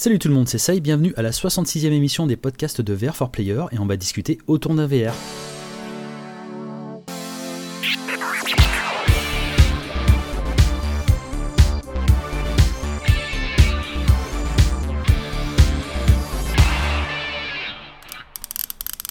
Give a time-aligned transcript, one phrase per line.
[0.00, 3.16] Salut tout le monde, c'est Sai, bienvenue à la 66e émission des podcasts de VR
[3.16, 5.12] for Player et on va discuter autour d'un VR.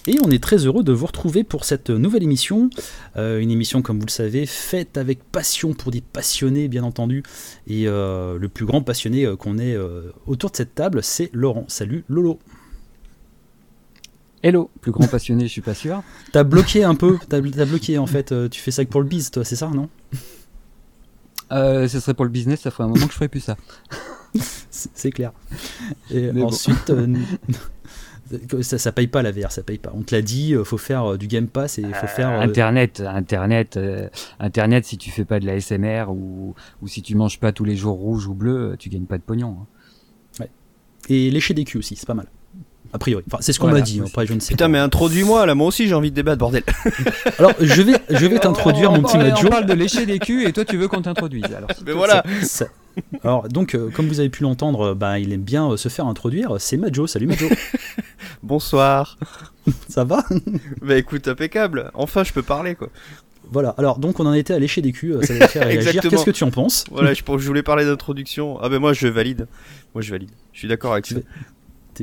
[0.08, 2.70] Et on est très heureux de vous retrouver pour cette nouvelle émission.
[3.18, 7.22] Euh, une émission, comme vous le savez, faite avec passion pour des passionnés, bien entendu.
[7.66, 9.76] Et euh, le plus grand passionné euh, qu'on ait
[10.26, 11.66] autour de cette table, c'est Laurent.
[11.68, 12.38] Salut Lolo.
[14.42, 16.02] Hello, plus grand passionné, je suis pas sûr.
[16.32, 18.32] T'as bloqué un peu, t'as as bloqué en fait.
[18.48, 19.90] Tu fais ça que pour le biz, toi, c'est ça, non?
[21.50, 23.58] Ce serait pour le business, ça ferait un moment que je ferais plus ça.
[24.70, 25.32] c'est clair.
[26.10, 26.90] Et ensuite,
[28.62, 29.92] ça, ça paye pas la VR, ça paye pas.
[29.94, 32.28] On te l'a dit, euh, faut faire euh, du Game Pass et faut euh, faire.
[32.28, 33.78] Internet, Internet,
[34.38, 34.84] Internet.
[34.84, 37.76] Si tu fais pas de la SMR ou, ou si tu manges pas tous les
[37.76, 39.56] jours rouge ou bleu, tu gagnes pas de pognon.
[39.60, 39.66] Hein.
[40.40, 40.50] Ouais.
[41.08, 42.28] Et lécher des culs aussi, c'est pas mal.
[42.92, 43.22] A priori.
[43.26, 44.00] Enfin, c'est ce qu'on m'a dit.
[44.04, 46.62] Après, je ne sais Putain, mais introduis-moi là, moi aussi j'ai envie de débattre, bordel.
[47.38, 49.46] alors, je vais, je vais t'introduire, mon petit Majo.
[49.46, 51.44] On parle de lécher des culs et toi, tu veux qu'on t'introduise.
[51.44, 52.22] Alors, mais voilà.
[53.22, 56.06] Alors, donc, euh, comme vous avez pu l'entendre, bah, il aime bien euh, se faire
[56.06, 56.56] introduire.
[56.58, 57.06] C'est Majo.
[57.06, 57.46] Salut Majo.
[58.42, 59.18] Bonsoir.
[59.88, 60.24] Ça va?
[60.82, 61.90] Bah écoute, impeccable.
[61.94, 62.88] Enfin, je peux parler quoi.
[63.50, 66.02] Voilà, alors donc on en était à lécher des culs, euh, ça va faire réagir.
[66.02, 66.84] Qu'est-ce que tu en penses?
[66.90, 68.58] Voilà, je, je voulais parler d'introduction.
[68.60, 69.46] Ah ben moi je valide.
[69.94, 70.30] Moi je valide.
[70.52, 71.16] Je suis d'accord avec ça.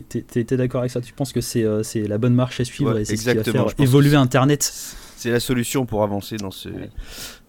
[0.01, 1.01] T'es d'accord avec ça?
[1.01, 1.63] Tu penses que c'est
[2.07, 4.63] la bonne marche à suivre et c'est ce qui va faire évoluer Internet?
[5.17, 6.69] C'est la solution pour avancer dans ce,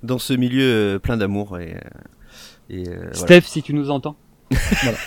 [0.02, 1.76] dans ce milieu plein d'amour et,
[2.70, 4.16] euh, Steph, si tu nous entends.
[4.82, 4.98] voilà.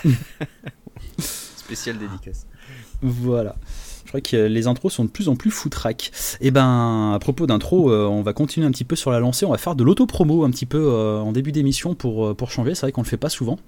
[1.20, 2.48] Spécial dédicace.
[3.02, 3.56] Voilà.
[4.06, 6.12] Je crois que les intros sont de plus en plus foutraques.
[6.42, 9.20] Et eh ben, à propos d'intro, euh, on va continuer un petit peu sur la
[9.20, 9.46] lancée.
[9.46, 12.74] On va faire de l'auto-promo un petit peu euh, en début d'émission pour, pour changer.
[12.74, 13.60] C'est vrai qu'on le fait pas souvent.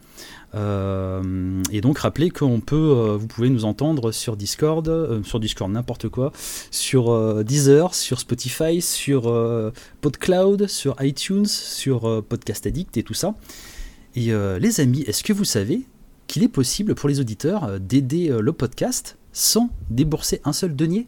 [0.53, 6.31] Et donc, rappelez qu'on peut, vous pouvez nous entendre sur Discord, sur Discord n'importe quoi,
[6.71, 9.31] sur Deezer, sur Spotify, sur
[10.02, 13.33] PodCloud, sur iTunes, sur Podcast Addict et tout ça.
[14.15, 15.81] Et euh, les amis, est-ce que vous savez
[16.27, 20.76] qu'il est possible pour les auditeurs euh, d'aider euh, le podcast sans débourser un seul
[20.76, 21.08] denier?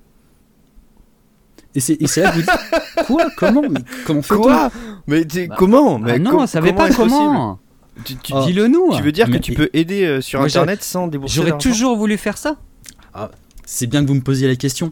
[1.76, 3.28] Et c'est là que vous dites quoi?
[3.36, 3.64] Comment?
[3.70, 4.72] Mais comment fait quoi?
[5.08, 5.98] mais bah, comment?
[5.98, 7.60] mais non on savait pas comment
[8.06, 8.46] tu, oh.
[8.46, 11.96] dis-le nous tu veux dire que tu peux aider sur internet sans débourser j'aurais toujours
[11.98, 12.58] voulu faire ça
[13.14, 13.30] ah,
[13.66, 14.92] c'est bien que vous me posiez la question.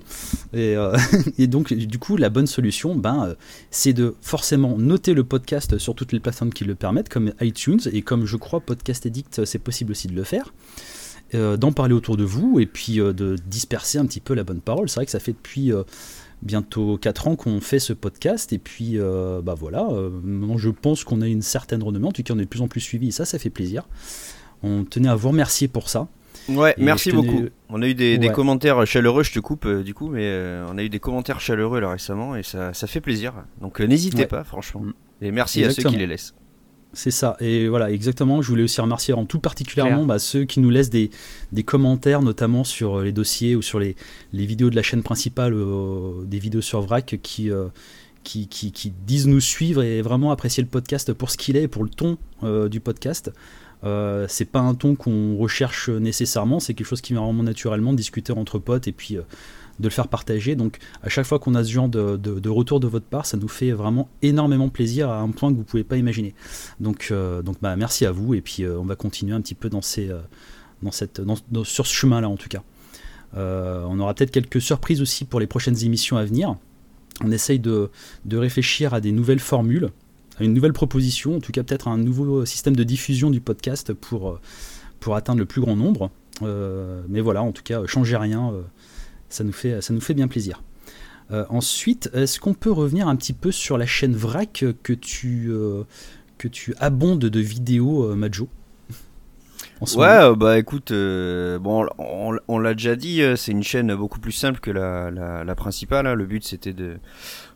[0.54, 0.98] Et, euh,
[1.40, 3.36] donc, du coup, la bonne solution, ben, euh,
[3.70, 7.82] c'est de forcément noter le podcast sur toutes les plateformes qui le permettent, comme iTunes,
[7.92, 10.54] et comme je crois Podcast Edict, c'est possible aussi de le faire.
[11.34, 14.60] Euh, d'en parler autour de vous et puis de disperser un petit peu la bonne
[14.60, 14.90] parole.
[14.90, 15.72] C'est vrai que ça fait depuis
[16.41, 19.88] bientôt 4 ans qu'on fait ce podcast et puis bah voilà,
[20.24, 22.62] maintenant je pense qu'on a une certaine renommée, en tout cas on est de plus
[22.62, 23.88] en plus suivi et ça ça fait plaisir.
[24.63, 26.07] On tenait à vous remercier pour ça.
[26.50, 27.46] Ouais, merci beaucoup.
[27.69, 30.78] On a eu des, commentaires chaleureux, je te coupe euh, du coup, mais euh, on
[30.78, 33.34] a eu des commentaires chaleureux là récemment et ça, ça fait plaisir.
[33.59, 34.81] Donc euh, n'hésitez pas, franchement.
[34.81, 34.94] Mm.
[35.23, 36.34] Et merci à ceux qui les laissent.
[36.94, 38.41] C'est ça, et voilà, exactement.
[38.41, 41.09] Je voulais aussi remercier en tout particulièrement bah, ceux qui nous laissent des,
[41.53, 43.96] des, commentaires, notamment sur les dossiers ou sur les,
[44.34, 45.56] les vidéos de la chaîne principale,
[46.25, 47.50] des vidéos sur VRAC, qui,
[48.24, 51.63] qui, qui, qui, disent nous suivre et vraiment apprécier le podcast pour ce qu'il est
[51.63, 52.18] et pour le ton
[52.69, 53.31] du podcast.
[53.84, 57.94] Euh, c'est pas un ton qu'on recherche nécessairement, c'est quelque chose qui vient vraiment naturellement,
[57.94, 59.22] discuter entre potes et puis euh,
[59.81, 60.56] de le faire partager.
[60.56, 63.47] Donc à chaque fois qu'on a ce genre de, retour de votre part, ça nous
[63.47, 66.34] fait vraiment énormément plaisir à un point que vous pouvez pas imaginer.
[66.80, 69.70] Donc, euh, donc bah, merci à vous et puis on va continuer un petit peu
[69.70, 70.09] dans ces,
[70.81, 71.22] dans cette,
[71.64, 72.64] sur ce chemin-là en tout cas.
[73.36, 76.56] on aura peut-être quelques surprises aussi pour les prochaines émissions à venir.
[77.24, 77.90] On essaye de,
[78.25, 79.91] de réfléchir à des nouvelles formules
[80.44, 84.30] une nouvelle proposition, en tout cas peut-être un nouveau système de diffusion du podcast pour,
[84.30, 84.40] euh,
[85.00, 86.12] pour atteindre le plus grand nombre.
[86.41, 88.62] Euh, mais voilà, en tout cas, changez rien, euh,
[89.31, 90.62] ça, nous fait, ça nous fait bien plaisir.
[91.50, 95.52] ensuite, est-ce qu'on peut revenir un petit peu sur la chaîne VRAC que tu,
[96.38, 98.50] que tu abondes de vidéos, Majo
[99.96, 101.88] Ouais, bah écoute, bon,
[102.47, 106.06] on, l'a déjà dit, c'est une chaîne beaucoup plus simple que la, la, principale.
[106.06, 106.16] Hein.
[106.16, 106.97] Le but c'était de,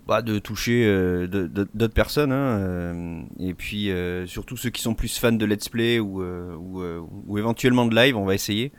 [0.08, 4.94] bah, de toucher euh, d'autres personnes hein, euh, et puis euh, surtout ceux qui sont
[4.94, 6.84] plus fans de let's play ou, ou,
[7.28, 8.72] ou, éventuellement de live on va essayer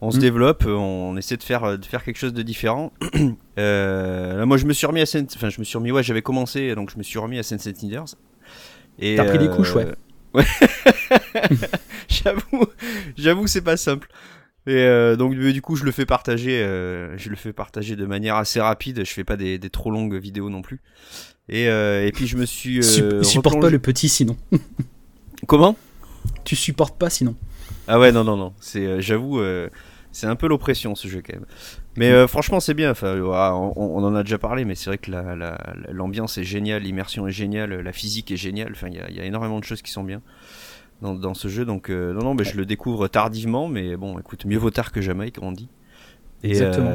[0.00, 0.20] on se mm.
[0.20, 2.92] développe on essaie de faire de faire quelque chose de différent
[3.56, 6.22] là moi je me suis remis à Saint enfin je me suis remis ouais j'avais
[6.22, 8.06] commencé donc je me suis remis à Sunset Leaders
[8.98, 9.86] et t'as pris des couches ouais
[10.34, 10.44] ouais
[12.08, 12.66] j'avoue
[13.16, 14.08] j'avoue c'est pas simple
[14.68, 18.04] et euh, donc du coup je le fais partager, euh, je le fais partager de
[18.04, 19.02] manière assez rapide.
[19.02, 20.82] Je fais pas des, des trop longues vidéos non plus.
[21.48, 22.80] Et, euh, et puis je me suis.
[22.80, 24.36] Euh, supporte pas le petit sinon.
[25.46, 25.74] Comment?
[26.44, 27.34] Tu supportes pas sinon.
[27.86, 28.52] Ah ouais, non, non, non.
[28.60, 29.40] C'est, j'avoue,
[30.12, 31.46] c'est un peu l'oppression ce jeu quand même.
[31.96, 32.90] Mais franchement, c'est bien.
[32.90, 35.10] Enfin, on, en a déjà parlé, mais c'est vrai que
[35.90, 38.72] l'ambiance la, est géniale, l'immersion est géniale, la physique est géniale.
[38.72, 40.22] Enfin, il y, y, a énormément de choses qui sont bien
[41.02, 41.64] dans, dans ce jeu.
[41.64, 45.00] Donc, non, non, mais je le découvre tardivement, mais bon, écoute, mieux vaut tard que
[45.00, 45.68] jamais, comme on dit.
[46.44, 46.90] Et, Exactement.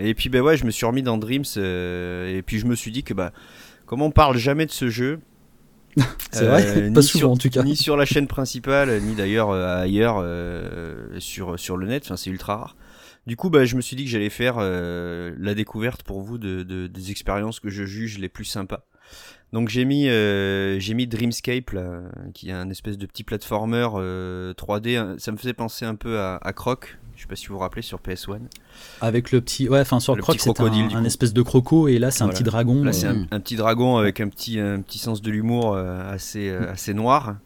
[0.00, 2.90] et puis, ben ouais, je me suis remis dans Dreams, et puis je me suis
[2.90, 3.32] dit que, bah,
[3.86, 5.20] comme on parle jamais de ce jeu,
[6.30, 7.62] c'est vrai, euh, pas souvent en tout cas.
[7.62, 12.16] Ni sur la chaîne principale, ni d'ailleurs euh, ailleurs euh, sur, sur le net, enfin,
[12.16, 12.76] c'est ultra rare.
[13.26, 16.62] Du coup, bah, je me suis dit que j'allais faire la découverte pour vous de,
[16.62, 18.84] de, des expériences que je juge les plus sympas.
[19.54, 22.02] Donc j'ai mis, j'ai mis Dreamscape, là,
[22.34, 23.88] qui est un espèce de petit platformer
[24.58, 25.18] 3D.
[25.18, 27.60] Ça me faisait penser un peu à, à Croc, je sais pas si vous vous
[27.60, 28.40] rappelez sur PS1.
[29.00, 32.10] Avec le petit, ouais, enfin sur le croc c'est un, espèce de croco et là
[32.10, 32.84] c'est un petit dragon.
[32.84, 36.48] Là c'est un, petit dragon avec un petit, un petit sens de l'humour euh, assez,
[36.48, 37.36] euh, assez noir.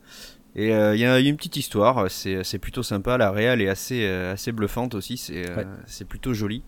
[0.57, 3.19] Et euh, il y a une petite histoire, c'est plutôt sympa.
[3.19, 5.17] La réelle est assez, assez bluffante aussi,
[5.87, 6.63] c'est plutôt joli.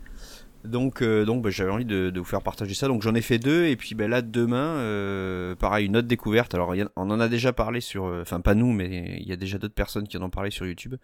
[0.64, 2.86] Donc, euh, donc bah, j'avais envie de, vous faire partager ça.
[2.86, 6.54] Donc j'en ai fait deux et puis bah, là demain, euh, pareil une autre découverte.
[6.54, 9.36] Alors on en a déjà parlé sur, euh, enfin pas nous, mais il y a
[9.36, 10.96] déjà d'autres personnes qui en ont parlé sur YouTube.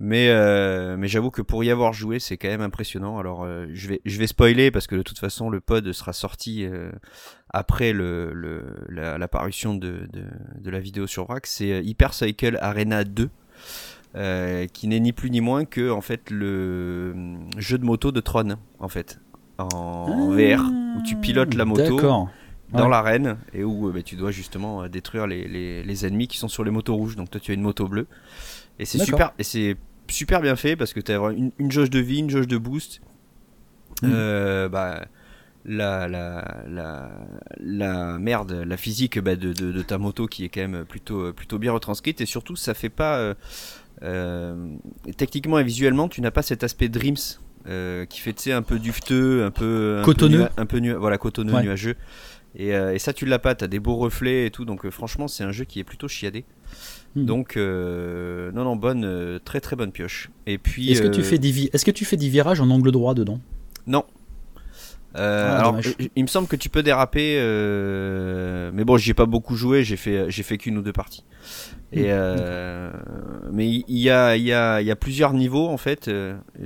[0.00, 0.28] Mais
[0.96, 3.18] mais j'avoue que pour y avoir joué, c'est quand même impressionnant.
[3.18, 6.66] Alors je vais je vais spoiler parce que de toute façon le pod sera sorti
[7.50, 10.24] après le, le la, de, de,
[10.60, 11.46] de la vidéo sur Vrac.
[11.46, 13.28] C'est Hyper Cycle Arena 2.
[14.18, 17.14] Euh, qui n'est ni plus ni moins que en fait le
[17.56, 19.20] jeu de moto de Tron en fait
[19.58, 20.64] en ah, VR
[20.96, 22.00] où tu pilotes la moto
[22.72, 26.36] dans l'arène et où bah, tu dois justement euh, détruire les, les, les, ennemis qui
[26.36, 27.14] sont sur les motos rouges.
[27.14, 28.08] Donc toi tu as une moto bleue.
[28.80, 29.76] Et c'est super et c'est
[30.08, 32.58] super bien fait parce que tu as une, une, jauge de vie une jauge de
[32.58, 33.00] boost.
[34.02, 34.10] Mm.
[34.12, 35.06] euh, bah
[35.64, 37.10] la, la, la,
[37.58, 41.32] la, merde, la physique bah, de, de, de, ta moto qui est quand même plutôt,
[41.32, 42.20] plutôt bien retranscrite.
[42.20, 43.34] Et surtout ça fait pas euh,
[45.16, 47.16] techniquement et visuellement, tu n'as pas cet aspect Dreams
[47.68, 51.96] euh, qui fait un peu dufteux, un peu cotonneux, un peu, voilà cotonneux, nuageux.
[52.54, 53.54] Et, euh, et, ça, tu l'as pas.
[53.54, 54.64] T'as des beaux reflets et tout.
[54.64, 56.44] Donc franchement, c'est un jeu qui est plutôt chiadé.
[57.14, 57.26] Hmm.
[57.26, 60.30] Donc non, non, bonne, très très bonne pioche.
[60.46, 60.90] Et puis.
[60.90, 63.40] Est-ce que tu fais des est-ce que tu fais des virages en angle droit dedans?
[63.86, 64.04] Non,
[65.16, 65.80] euh, ah, alors,
[66.16, 69.82] il me semble que tu peux déraper, euh, mais bon, j'y ai pas beaucoup joué.
[69.82, 71.24] J'ai fait, j'ai fait qu'une ou deux parties.
[71.92, 72.06] Et hmm.
[72.10, 72.92] euh,
[73.50, 76.10] mais il y a, il y a, il y a plusieurs niveaux en fait.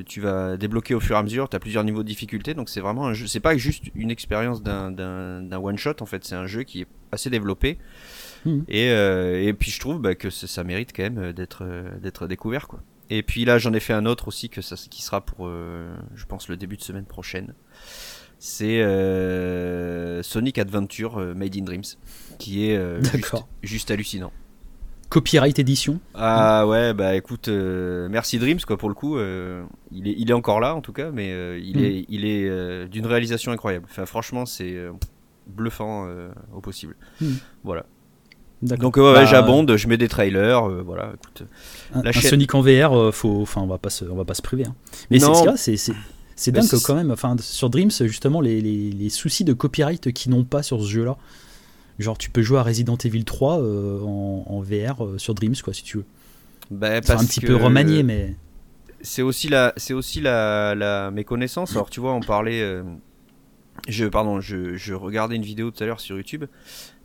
[0.06, 1.49] tu vas débloquer au fur et à mesure.
[1.49, 3.27] tu as plusieurs niveaux de difficulté, donc c'est vraiment un jeu.
[3.27, 6.25] C'est pas juste une expérience d'un, d'un, one shot en fait.
[6.25, 7.79] C'est un jeu qui est assez développé.
[8.45, 8.62] Hmm.
[8.67, 11.65] Et, et puis je trouve bah, que ça, ça, mérite quand même d'être,
[12.03, 12.81] d'être découvert quoi.
[13.09, 16.25] Et puis là, j'en ai fait un autre aussi que ça, qui sera pour, je
[16.27, 17.55] pense, le début de semaine prochaine
[18.44, 21.85] c'est euh, Sonic Adventure euh, Made in Dreams,
[22.41, 23.00] qui est euh,
[23.62, 24.33] juste, hallucinant.
[25.11, 29.17] Copyright édition Ah ouais, bah écoute, merci Dreams quoi pour le coup.
[29.21, 31.29] il, est, il est encore là en tout cas, mais
[31.61, 31.85] il, mm.
[31.85, 33.87] est, il est d'une réalisation incroyable.
[33.89, 34.75] Enfin franchement, c'est
[35.47, 36.09] bluffant
[36.53, 36.97] au possible.
[37.21, 37.35] Mm.
[37.62, 37.87] Voilà.
[38.62, 41.12] Donc ouais, bah, j'abonde, je mets des trailers, voilà.
[41.15, 41.45] Écoute,
[41.95, 44.65] un, Sonic en VR, faut, enfin on va pas se, on va pas se priver.
[44.65, 44.75] Hein.
[45.11, 45.95] Mais c'est
[46.37, 50.12] c'est c'est dingue que quand même, enfin, sur Dreams, justement, les, les, soucis de copyright
[50.12, 51.17] qu'ils n'ont pas sur ce jeu-là.
[51.99, 55.73] Genre, tu peux jouer à Resident Evil 3 euh, en, VR euh, sur Dreams, quoi,
[55.73, 56.05] si tu veux.
[56.70, 58.37] Bah, c'est un petit peu remanié, mais.
[59.02, 61.73] C'est aussi la, c'est aussi la, la, méconnaissance.
[61.73, 62.62] Alors, tu vois, on parlait.
[62.62, 62.83] Euh,
[63.88, 66.45] je, pardon, je, je, regardais une vidéo tout à l'heure sur YouTube.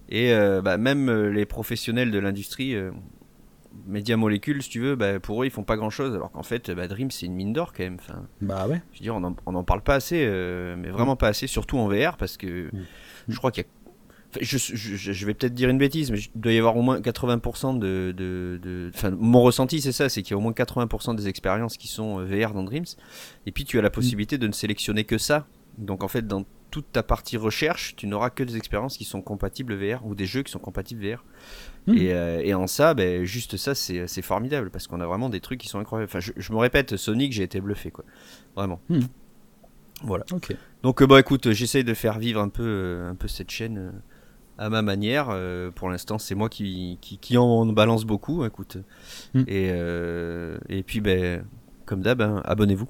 [0.09, 0.31] Et
[0.63, 2.73] bah, même les professionnels de l'industrie
[3.85, 6.13] Média Molécule, si tu veux, bah, pour eux, ils font pas grand chose.
[6.13, 7.97] Alors qu'en fait, bah, Dream, c'est une mine d'or quand même.
[7.99, 8.81] Enfin, bah ouais.
[8.93, 11.87] Je veux dire, on en, parle pas assez, euh, mais vraiment pas assez, surtout en
[11.87, 12.85] VR, parce que mm.
[13.27, 14.39] je crois qu'il y a.
[14.41, 17.79] je, je, vais peut-être dire une bêtise, mais il doit y avoir au moins 80%
[17.79, 18.13] de.
[18.15, 21.77] de, Enfin, mon ressenti, c'est ça c'est qu'il y a au moins 80% des expériences
[21.77, 22.85] qui sont euh, VR dans Dreams.
[23.45, 23.91] Et puis, tu as la mm.
[23.91, 25.47] possibilité de ne sélectionner que ça.
[25.77, 29.21] Donc, en fait, dans toute ta partie recherche, tu n'auras que des expériences qui sont
[29.21, 31.23] compatibles VR ou des jeux qui sont compatibles VR.
[31.87, 31.95] Hmm.
[31.97, 35.59] Euh, et, en ça, ben, juste ça, c'est formidable parce qu'on a vraiment des trucs
[35.59, 36.11] qui sont incroyables.
[36.13, 38.03] Enfin, je, me répète, Sonic, j'ai été bluffé, quoi.
[38.55, 38.81] Vraiment.
[38.89, 38.99] Hmm.
[40.03, 40.25] Voilà.
[40.83, 43.93] Donc, euh, bah, écoute, j'essaye de faire vivre un peu, euh, un peu cette chaîne
[44.57, 45.27] à ma manière.
[45.75, 48.77] pour l'instant, c'est moi qui, qui, en balance beaucoup, écoute.
[49.33, 49.43] Hmm.
[49.47, 49.69] Et,
[50.69, 51.45] et puis, ben,
[51.85, 52.89] comme d'hab, hein, abonnez-vous.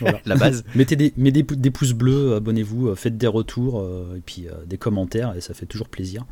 [0.24, 0.64] La base.
[0.76, 3.84] Mettez des, des, des, pouces bleus, abonnez-vous, faites des retours
[4.16, 6.24] et puis des commentaires et ça fait toujours plaisir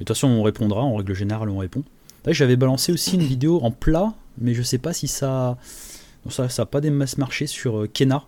[0.00, 1.84] de toute façon, on répondra, en règle générale, on répond.
[2.26, 5.58] J'avais balancé aussi une vidéo en plat, mais je sais pas si ça.
[6.30, 8.24] ça n'a pas des masses marché sur euh, Kena.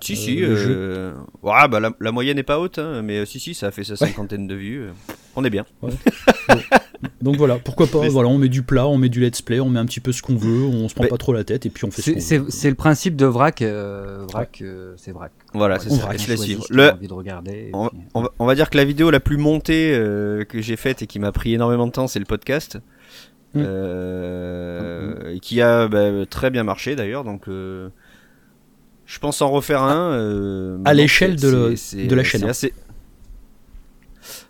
[0.00, 0.42] Si, si.
[0.42, 3.84] Euh, euh bah, la, moyenne n'est pas haute, hein, mais si, si, ça a fait
[3.84, 4.88] sa cinquantaine de vues.
[5.36, 5.64] On est bien.
[7.22, 9.68] Donc voilà, pourquoi pas, voilà, on met du plat, on met du let's play, on
[9.68, 11.70] met un petit peu ce qu'on veut, on se prend pas trop la tête et
[11.70, 15.32] puis on fait ce C'est c'est le principe de vrac, euh, vrac euh, c'est vrac.
[15.52, 16.08] Voilà, c'est ça.
[16.70, 16.92] Le...
[16.92, 17.90] Envie de regarder, on,
[18.22, 21.06] va, on, va, dire que la vidéo la plus montée euh, que j'ai faite et
[21.06, 22.78] qui m'a pris énormément de temps, c'est le podcast.
[23.54, 23.62] Mm.
[23.64, 30.80] Euh, qui a bah, très bien marché d'ailleurs, donc je pense en refaire un.
[30.84, 31.74] à l'échelle de,
[32.06, 32.50] de, la chaîne.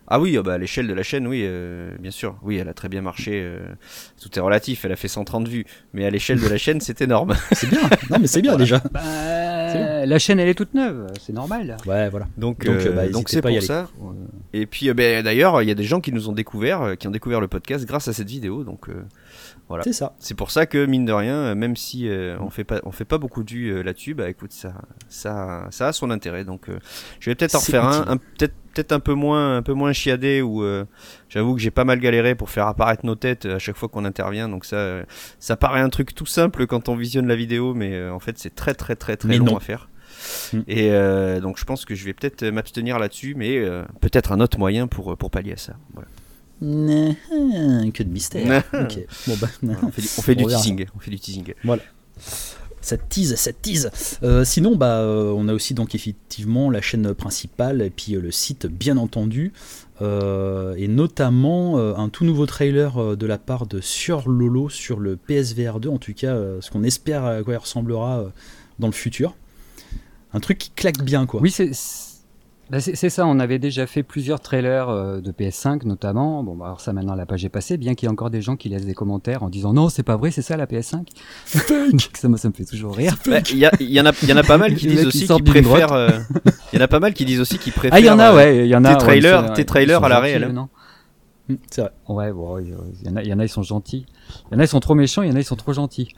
[0.06, 2.36] Ah oui, oh bah à l'échelle de la chaîne, oui, euh, bien sûr.
[2.42, 3.40] Oui, elle a très bien marché.
[3.42, 3.60] Euh,
[4.20, 5.64] tout est relatif, elle a fait 130 vues.
[5.94, 7.34] Mais à l'échelle de la chaîne, c'est énorme.
[7.52, 7.80] c'est bien.
[8.10, 8.82] Non, mais c'est bien déjà.
[8.90, 11.76] Bah, la chaîne, elle est toute neuve, c'est normal.
[11.86, 12.26] Ouais, voilà.
[12.36, 13.88] Donc, donc, euh, bah, c'est pour ça.
[14.52, 17.12] Et puis, bah, d'ailleurs, il y a des gens qui nous ont découvert, qui ont
[17.12, 18.62] découvert le podcast grâce à cette vidéo.
[18.62, 18.88] Donc,
[19.68, 19.84] voilà.
[19.84, 20.14] C'est ça.
[20.18, 22.08] C'est pour ça que mine de rien, même si
[22.40, 24.74] on fait pas, on fait pas beaucoup de vues là-dessus, bah écoute, ça,
[25.08, 26.44] ça, ça a son intérêt.
[26.44, 26.66] Donc,
[27.20, 29.92] je vais peut-être en refaire un, un peut-être peut-être un peu moins un peu moins
[29.92, 30.84] chiadé où euh,
[31.28, 34.04] j'avoue que j'ai pas mal galéré pour faire apparaître nos têtes à chaque fois qu'on
[34.04, 35.02] intervient donc ça
[35.38, 38.38] ça paraît un truc tout simple quand on visionne la vidéo mais euh, en fait
[38.38, 39.88] c'est très très très très long à faire
[40.52, 40.60] mm.
[40.66, 43.60] et euh, donc je pense que je vais peut-être m'abstenir là-dessus mais
[44.00, 46.08] peut-être un autre moyen pour pour pallier à ça voilà.
[46.60, 48.64] Que de mystère.
[48.72, 49.48] bon, bah,
[49.82, 50.86] on fait, on fait du teasing.
[50.96, 51.54] On fait du teasing.
[51.64, 51.82] Voilà
[52.84, 53.90] ça tease, ça tease.
[54.22, 58.20] Euh, sinon, bah, euh, on a aussi donc effectivement la chaîne principale et puis euh,
[58.20, 59.52] le site, bien entendu,
[60.00, 65.78] et notamment un tout nouveau trailer de la part de Sur Lolo sur le PSVR
[65.80, 68.24] 2, en tout cas, ce qu'on espère à quoi il ressemblera
[68.80, 69.34] dans le futur.
[70.34, 71.40] Un truc qui claque bien, quoi.
[71.40, 71.70] Oui, c'est
[72.70, 76.42] bah, c'est ça, on avait déjà fait plusieurs trailers euh, de PS5 notamment.
[76.42, 78.40] Bon, bah, alors ça maintenant la page est passée, bien qu'il y ait encore des
[78.40, 81.06] gens qui laissent des commentaires en disant non, c'est pas vrai, c'est ça la PS5.
[81.44, 83.16] ça, me, ça me fait toujours rire.
[83.26, 85.44] Bah, il y, y, en a, y en a pas mal qui disent aussi qu'ils
[85.44, 85.92] préfèrent.
[85.92, 86.08] Euh,
[86.72, 87.96] il y en a pas mal qui disent aussi qu'ils préfèrent.
[87.96, 88.94] Ah, il y en a, ouais, il y en a.
[88.94, 90.48] Tes trailers, tes trailers à la réelle.
[90.52, 90.68] Non
[91.48, 91.90] mm, c'est vrai.
[92.08, 92.70] Ouais, bon, il
[93.04, 94.06] y en a, il y en a, ils sont gentils.
[94.50, 95.74] Il y en a, ils sont trop méchants, il y en a, ils sont trop
[95.74, 96.14] gentils.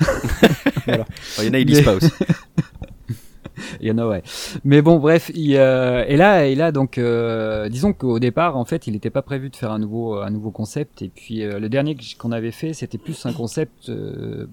[0.86, 1.06] voilà.
[1.38, 2.10] Il y en a, ils lisent pas aussi.
[3.80, 4.22] Il y en a ouais.
[4.64, 8.64] Mais bon, bref, il, euh, et là, et là donc, euh, disons qu'au départ, en
[8.64, 11.02] fait, il n'était pas prévu de faire un nouveau, un nouveau concept.
[11.02, 13.90] Et puis euh, le dernier qu'on avait fait, c'était plus un concept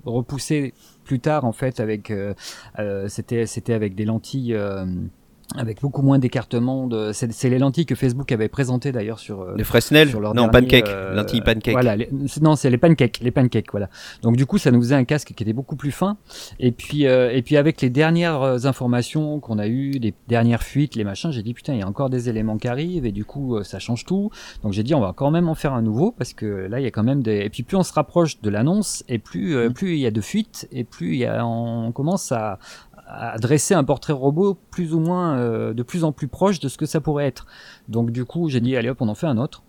[0.06, 2.14] repoussé plus tard, en fait, avec,
[3.08, 4.58] c'était, c'était avec des lentilles
[5.56, 6.88] avec beaucoup moins d'écartement.
[6.88, 7.12] De...
[7.14, 10.50] C'est les lentilles que Facebook avait présentées d'ailleurs sur euh, les Fresnel, sur leur non
[10.50, 11.74] pancake, euh, lentilles pancake.
[11.74, 11.96] Voilà,
[12.42, 13.90] non c'est les pancakes, les pancakes, voilà.
[14.22, 16.18] Donc du coup ça nous faisait un casque qui était beaucoup plus fin.
[16.60, 20.64] Et puis euh, et puis avec les dernières euh, informations qu'on a eues, les dernières
[20.64, 23.12] fuites, les machins, j'ai dit putain il y a encore des éléments qui arrivent et
[23.12, 24.32] du coup ça change tout.
[24.64, 26.84] Donc j'ai dit on va quand même en faire un nouveau parce que là il
[26.84, 29.56] y a quand même des et puis plus on se rapproche de l'annonce et plus
[29.56, 29.74] mmh.
[29.74, 32.60] plus il y a de fuites et plus il y a on commence à
[33.14, 36.68] à dresser un portrait robot plus ou moins euh, de plus en plus proche de
[36.68, 37.46] ce que ça pourrait être.
[37.88, 39.64] Donc du coup, j'ai dit allez hop, on en fait un autre.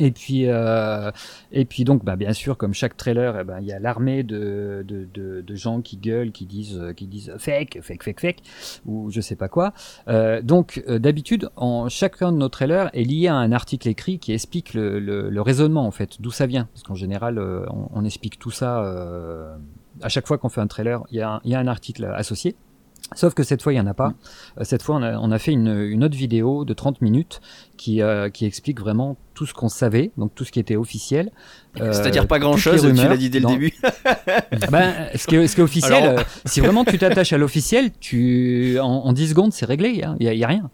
[0.00, 1.10] Et puis, euh,
[1.52, 4.22] et puis donc, bah, bien sûr, comme chaque trailer, eh ben, il y a l'armée
[4.22, 8.42] de, de, de, de, gens qui gueulent, qui disent, qui disent fake, fake, fake, fake,
[8.86, 9.74] ou je sais pas quoi.
[10.08, 14.18] Euh, donc, euh, d'habitude, en chacun de nos trailers est lié à un article écrit
[14.18, 17.66] qui explique le, le, le raisonnement en fait, d'où ça vient, parce qu'en général, euh,
[17.68, 18.82] on, on, explique tout ça
[20.02, 21.66] à chaque fois qu'on fait un trailer, il y, a un, il y a un
[21.66, 22.56] article associé.
[23.14, 24.10] Sauf que cette fois, il n'y en a pas.
[24.10, 24.64] Mm.
[24.64, 27.40] Cette fois, on a, on a fait une, une, autre vidéo de 30 minutes
[27.76, 31.30] qui, euh, qui explique vraiment tout ce qu'on savait, donc tout ce qui était officiel.
[31.80, 33.72] Euh, C'est-à-dire pas grand-chose, tu l'as dit dès le début.
[34.70, 37.90] ben, ce, qui est, ce qui est officiel, euh, si vraiment tu t'attaches à l'officiel,
[37.98, 40.16] tu en, en 10 secondes, c'est réglé, il hein.
[40.20, 40.70] n'y a, rien.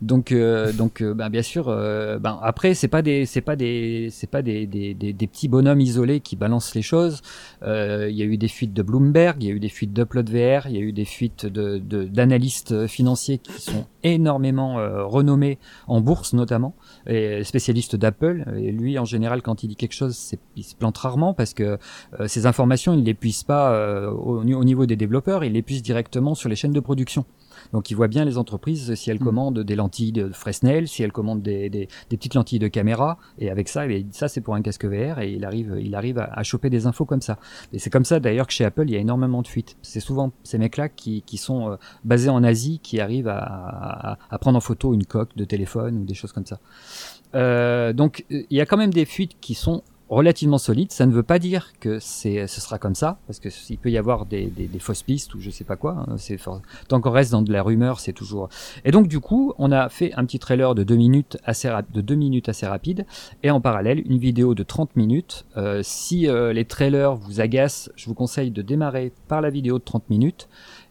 [0.00, 3.56] Donc, euh, donc, euh, ben, bien sûr, euh, ben, après, c'est pas des, c'est pas
[3.56, 7.20] des, c'est pas des, des, des, des, petits bonhommes isolés qui balancent les choses.
[7.62, 10.30] Il y a eu des fuites de Bloomberg, il y a eu des fuites d'Upload
[10.30, 14.76] VR, il y a eu des fuites d'analystes financiers qui sont énormément
[15.08, 16.74] renommés en bourse notamment,
[17.06, 18.44] et spécialistes d'Apple.
[18.56, 21.78] Et lui, en général, quand il dit quelque chose, il se plante rarement parce que
[22.26, 26.34] ces informations, il les puise pas au, au niveau des développeurs, il les puise directement
[26.34, 27.24] sur les chaînes de production.
[27.72, 29.24] Donc il voit bien les entreprises si elles mm.
[29.24, 33.18] commandent des lentilles de Fresnel, si elles commandent des, des, des petites lentilles de caméra,
[33.38, 36.18] et avec ça, et ça c'est pour un casque VR, et il arrive, il arrive
[36.18, 37.38] à, à choper des infos comme ça.
[37.72, 39.76] Et c'est comme ça d'ailleurs que chez Apple, il y a énormément de fuites.
[39.82, 44.18] C'est souvent ces mecs-là qui, qui sont euh, basés en Asie, qui arrivent à, à,
[44.30, 46.60] à, prendre en photo une coque de téléphone ou des choses comme ça.
[47.34, 50.92] Euh, donc il y a quand même des fuites qui sont relativement solide.
[50.92, 53.90] Ça ne veut pas dire que c'est, ce sera comme ça, parce que il peut
[53.90, 56.04] y avoir des, des, fausses pistes ou je sais pas quoi.
[56.08, 56.38] Hein, c'est
[56.88, 58.48] tant qu'on reste dans de la rumeur, c'est toujours.
[58.84, 62.00] Et donc du coup, on a fait un petit trailer de deux minutes assez de
[62.00, 63.06] deux minutes assez rapide,
[63.42, 65.44] et en parallèle une vidéo de 30 minutes.
[65.56, 69.78] Euh, si euh, les trailers vous agacent, je vous conseille de démarrer par la vidéo
[69.78, 70.48] de 30 minutes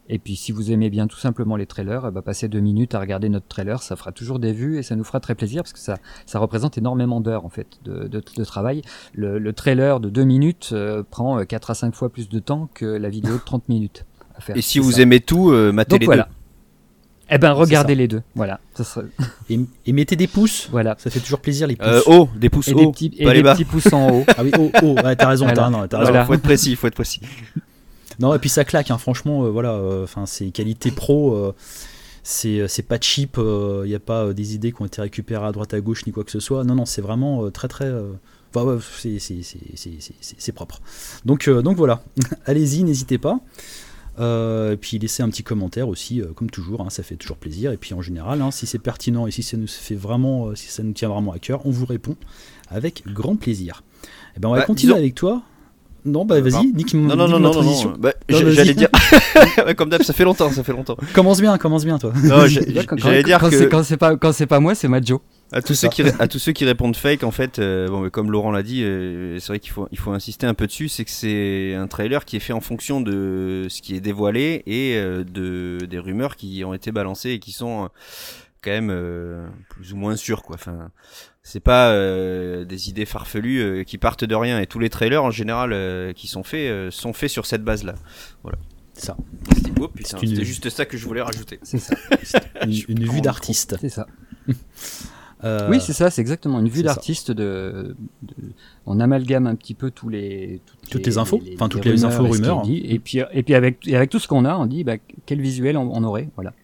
[0.08, 2.94] Et puis si vous aimez bien tout simplement les trailers, eh ben, passez deux minutes
[2.94, 5.62] à regarder notre trailer, ça fera toujours des vues et ça nous fera très plaisir
[5.62, 8.82] parce que ça, ça représente énormément d'heures en fait de, de, de travail.
[9.14, 12.68] Le, le, trailer de deux minutes euh, prend 4 à 5 fois plus de temps
[12.72, 14.04] que la vidéo de 30 minutes
[14.36, 14.56] à faire.
[14.56, 16.24] Et si vous aimez tout, euh, matez les voilà.
[16.24, 16.30] deux.
[17.30, 18.58] Eh ben regardez les deux, voilà.
[18.74, 19.06] Ça serait...
[19.50, 20.96] et, mettez des pouces, voilà.
[20.98, 21.86] Ça fait toujours plaisir les pouces.
[21.86, 24.24] Euh, haut, des pouces et haut, des petits, et des petits pouces en haut.
[24.38, 24.94] ah oui, haut, haut.
[24.94, 25.62] Ouais, t'as raison, voilà.
[25.62, 26.10] t'as, t'as raison.
[26.12, 26.24] Voilà.
[26.24, 27.20] Faut être précis, faut être précis.
[28.18, 31.52] Non, et puis ça claque, hein, franchement, euh, voilà, euh, c'est qualité pro, euh,
[32.22, 35.72] c'est, pas cheap, il n'y a pas des idées qui ont été récupérées à droite
[35.74, 36.64] à gauche ni quoi que ce soit.
[36.64, 37.90] Non, non, c'est vraiment très très.
[38.54, 38.78] Enfin, ouais,
[40.22, 40.80] c'est, propre.
[41.24, 42.02] Donc, donc voilà,
[42.46, 43.40] allez-y, n'hésitez pas.
[44.18, 47.72] et puis laissez un petit commentaire aussi, comme toujours, hein, ça fait toujours plaisir.
[47.72, 50.66] Et puis en général, hein, si c'est pertinent et si ça nous fait vraiment, si
[50.68, 52.16] ça nous tient vraiment à cœur, on vous répond
[52.68, 53.84] avec grand plaisir.
[54.36, 55.42] Et ben on va Bah, continuer disons- avec toi.
[56.08, 57.94] Non, bah vas-y, nique Non, non, non, non, non, non.
[57.98, 58.88] Bah, Non, j'allais dire.
[59.76, 60.96] Comme d'hab, ça fait longtemps, ça fait longtemps.
[61.14, 62.12] Commence bien, commence bien toi.
[62.24, 62.46] Non,
[62.96, 63.56] j'allais dire quand que.
[63.58, 65.20] c'est- quand c'est pas quand c'est pas moi, c'est Majo.
[65.50, 68.00] À tous, ceux qui, ré- à tous ceux qui répondent fake, en fait, euh, bon,
[68.00, 70.66] mais comme Laurent l'a dit, euh, c'est vrai qu'il faut, il faut insister un peu
[70.66, 74.00] dessus, c'est que c'est un trailer qui est fait en fonction de ce qui est
[74.02, 77.88] dévoilé et euh, de, des rumeurs qui ont été balancées et qui sont euh,
[78.62, 80.56] quand même euh, plus ou moins sûres, quoi.
[80.56, 80.90] Enfin,
[81.42, 85.22] c'est pas euh, des idées farfelues euh, qui partent de rien et tous les trailers
[85.24, 87.94] en général euh, qui sont faits euh, sont faits sur cette base-là.
[88.94, 89.16] Ça,
[89.54, 91.60] C'était oh, putain, C'est une- c'était juste ça que je voulais rajouter.
[91.62, 91.94] C'est ça.
[92.66, 93.76] une, vue d'artiste.
[93.80, 94.06] C'est ça.
[95.44, 96.86] Euh, Oui, c'est ça, c'est exactement une vue ça.
[96.86, 98.34] d'artiste de, de-
[98.86, 100.60] On amalgame un petit peu tous les
[100.90, 102.62] Toutes les infos, enfin, toutes les infos, rumeurs.
[102.62, 102.78] dit.
[102.84, 104.96] Et puis et puis avec et avec tout ce qu'on a, on dit bah,
[105.26, 106.54] quel visuel on, on aurait, voilà.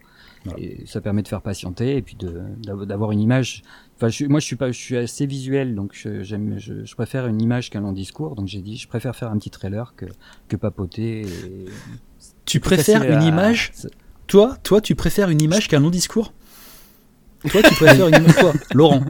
[0.44, 0.60] Voilà.
[0.60, 2.16] Et ça permet de faire patienter et puis
[2.64, 3.62] d'avoir une image.
[3.96, 6.94] Enfin, je, moi, je suis pas, je suis assez visuel, donc je, j'aime, je, je
[6.94, 8.34] préfère une image qu'un long discours.
[8.34, 10.06] Donc j'ai dit, je préfère faire un petit trailer que
[10.48, 11.22] que papoter.
[11.22, 11.64] Et...
[12.44, 13.72] tu préfères une à- image
[14.26, 16.32] Toi, toi, tu préfères une image qu'un long discours?
[17.50, 18.34] Toi, tu préfères une image
[18.72, 19.04] Laurent.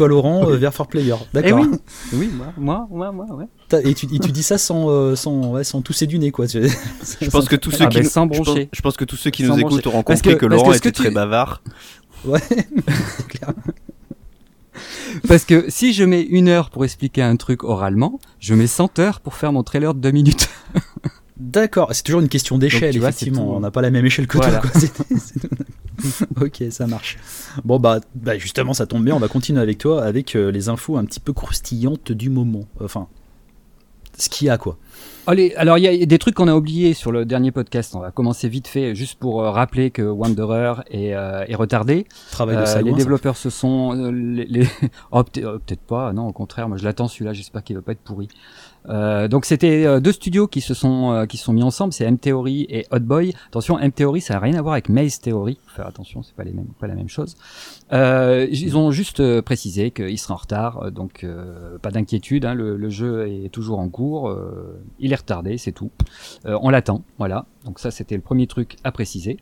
[0.00, 1.14] Toi, Laurent, euh, vers For Player.
[1.20, 1.60] Eh D'accord.
[1.60, 1.78] oui,
[2.14, 3.82] oui, moi, moi, moi, moi, ouais.
[3.84, 6.46] Et tu, et tu dis ça sans, euh, sans, ouais, sans tousser du nez, quoi.
[6.46, 6.62] tu-
[7.20, 8.70] Je pense que tous ceux Ah qui nous- sans broncher.
[8.72, 10.90] je pense que tous ceux qui nous écoutent auront compris que- que, Laurent que était
[10.90, 11.62] tu- très bavard.
[12.24, 12.40] Ouais,
[13.28, 13.52] clair.
[15.28, 18.98] Parce que si je mets une heure pour expliquer un truc oralement, je mets 100
[19.00, 20.48] heures pour faire mon trailer de deux minutes.
[21.36, 23.44] D'accord, c'est toujours une question d'échelle, vois, effectivement.
[23.44, 23.50] tout.
[23.52, 24.60] On n'a pas la même échelle que Voilà.
[24.60, 24.70] toi.
[24.70, 25.16] quoi.
[26.40, 27.18] Ok, ça marche.
[27.64, 29.14] Bon, bah, bah, justement, ça tombe bien.
[29.14, 32.64] On va continuer avec toi avec euh, les infos un petit peu croustillantes du moment.
[32.82, 33.08] Enfin,
[34.16, 34.76] ce qu'il y a, quoi.
[35.26, 37.94] Allez, alors il y a des trucs qu'on a oubliés sur le dernier podcast.
[37.94, 42.06] On va commencer vite fait, juste pour euh, rappeler que Wanderer est, euh, est retardé.
[42.32, 42.86] Travail de salon.
[42.86, 42.96] les ça.
[42.98, 44.68] développeurs se sont, les, les-
[45.12, 47.32] oh, peut- peut-être pas, non, au contraire, moi je l'attends celui-là.
[47.32, 48.28] J'espère qu'il va pas être pourri.
[48.88, 51.92] Euh, donc c'était euh, deux studios qui se sont euh, qui se sont mis ensemble,
[51.92, 53.34] c'est M Theory et Hot Boy.
[53.48, 55.58] Attention, M Theory, ça n'a rien à voir avec Maze Theory.
[55.66, 57.36] Faut faire attention, c'est pas les mêmes, pas la même chose.
[57.92, 61.26] Euh, ils ont juste euh, précisé qu'il sera en retard, euh, donc
[61.82, 62.44] pas d'inquiétude.
[62.44, 64.34] Hein, le, le jeu est toujours en cours,
[64.98, 65.90] il est retardé, c'est tout.
[66.44, 67.46] On l'attend, voilà.
[67.64, 69.38] Donc ça, c'était le premier truc à préciser.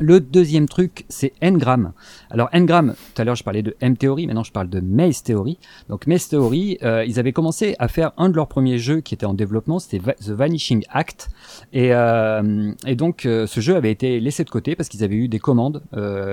[0.00, 1.92] Le deuxième truc, c'est Ngram.
[2.30, 5.22] Alors Ngram, tout à l'heure je parlais de M Theory, maintenant je parle de Maze
[5.22, 5.58] Theory.
[5.90, 9.12] Donc Maze Theory, euh, ils avaient commencé à faire un de leurs premiers jeux qui
[9.12, 11.28] était en développement, c'était The Vanishing Act.
[11.74, 15.16] Et, euh, et donc euh, ce jeu avait été laissé de côté parce qu'ils avaient
[15.16, 15.82] eu des commandes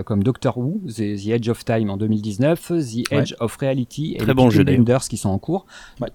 [0.05, 4.19] comme Doctor Who, The, The Edge of Time en 2019, The Edge of Reality et
[4.19, 4.83] Très les bon Peaky jeu, d'ailleurs.
[4.83, 5.65] Blinders qui sont en cours.
[5.99, 6.09] Ouais.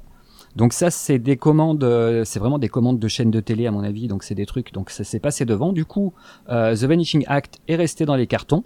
[0.54, 3.70] Donc ça c'est des commandes, euh, c'est vraiment des commandes de chaînes de télé à
[3.70, 5.72] mon avis, donc c'est des trucs, donc ça s'est passé devant.
[5.72, 6.12] Du coup,
[6.50, 8.64] euh, The Vanishing Act est resté dans les cartons,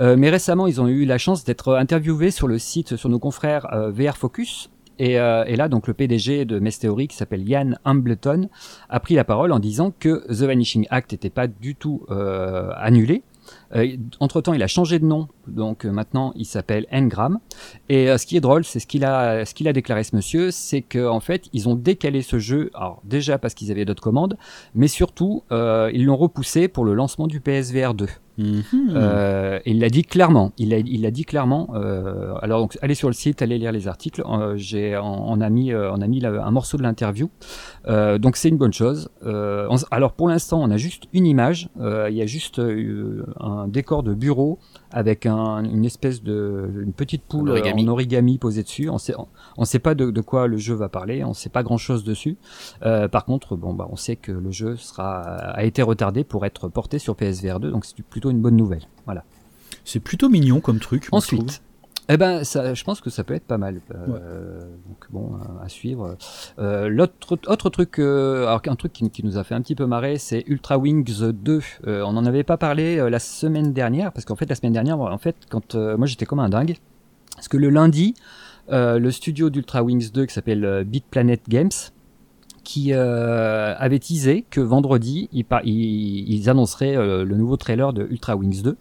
[0.00, 3.18] Euh, mais récemment ils ont eu la chance d'être interviewés sur le site, sur nos
[3.18, 4.70] confrères euh, VR Focus.
[5.00, 8.48] Et, euh, et là, donc le PDG de Mess Theory, qui s'appelle Yann Hambleton,
[8.88, 12.04] a pris la parole en disant que The Vanishing Act n'était pas du tout
[12.76, 13.22] annulé.
[13.76, 17.38] Euh, entre temps, il a changé de nom, donc euh, maintenant il s'appelle Ngram.
[17.88, 20.16] Et euh, ce qui est drôle, c'est ce qu'il a, ce qu'il a déclaré ce
[20.16, 22.70] monsieur, c'est qu'en en fait, ils ont décalé ce jeu.
[22.74, 24.36] Alors déjà parce qu'ils avaient d'autres commandes,
[24.74, 28.06] mais surtout euh, ils l'ont repoussé pour le lancement du PSVR 2.
[28.38, 28.62] Mhm.
[28.94, 30.52] Euh, il l'a dit clairement.
[30.58, 31.70] Il l'a il l'a dit clairement.
[31.74, 34.22] Euh, alors donc allez sur le site, allez lire les articles.
[34.28, 37.30] Euh, J'ai on, on a mis euh, on a mis un morceau de l'interview.
[37.88, 39.08] Euh, donc c'est une bonne chose.
[39.26, 41.68] Euh, on- alors pour l'instant on a juste une image.
[41.80, 43.26] Euh, Il y a juste euh,
[43.58, 44.58] un décor de bureau
[44.90, 47.84] avec un, une espèce de une petite poule En origami.
[47.84, 48.88] en origami posée dessus.
[48.88, 51.24] On sait on, on sait pas de, de quoi le jeu va parler.
[51.24, 52.36] On sait pas grand chose dessus.
[52.84, 56.46] Euh, par contre bon bah on sait que le jeu sera a été retardé pour
[56.46, 57.70] être porté sur PSVR 2.
[57.70, 58.82] Donc c'est plutôt une bonne nouvelle.
[59.04, 59.24] Voilà.
[59.84, 61.08] C'est plutôt mignon comme truc.
[61.12, 61.62] Ensuite,
[62.10, 63.82] Eh ben, ça, je pense que ça peut être pas mal.
[63.94, 66.16] Euh, donc bon, à suivre.
[66.58, 69.74] Euh, L'autre autre truc, euh, alors un truc qui, qui, nous a fait un petit
[69.74, 71.60] peu marrer, c'est Ultra Wings 2.
[71.86, 74.72] Euh, on n'en avait pas parlé euh, la semaine dernière, parce qu'en fait la semaine
[74.72, 76.78] dernière, en fait, quand moi j'étais comme un dingue,
[77.34, 78.14] parce que le lundi,
[78.70, 81.68] le studio d'Ultra Wings 2 qui s'appelle Beat Planet Games,
[82.64, 88.62] qui avait teasé que vendredi, ils, ils, ils annonceraient le nouveau trailer de Ultra Wings
[88.62, 88.76] 2.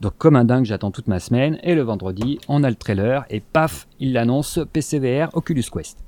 [0.00, 3.24] Donc comme un dingue, j'attends toute ma semaine et le vendredi, on a le trailer
[3.30, 5.98] et paf, il l'annonce PCVR Oculus Quest.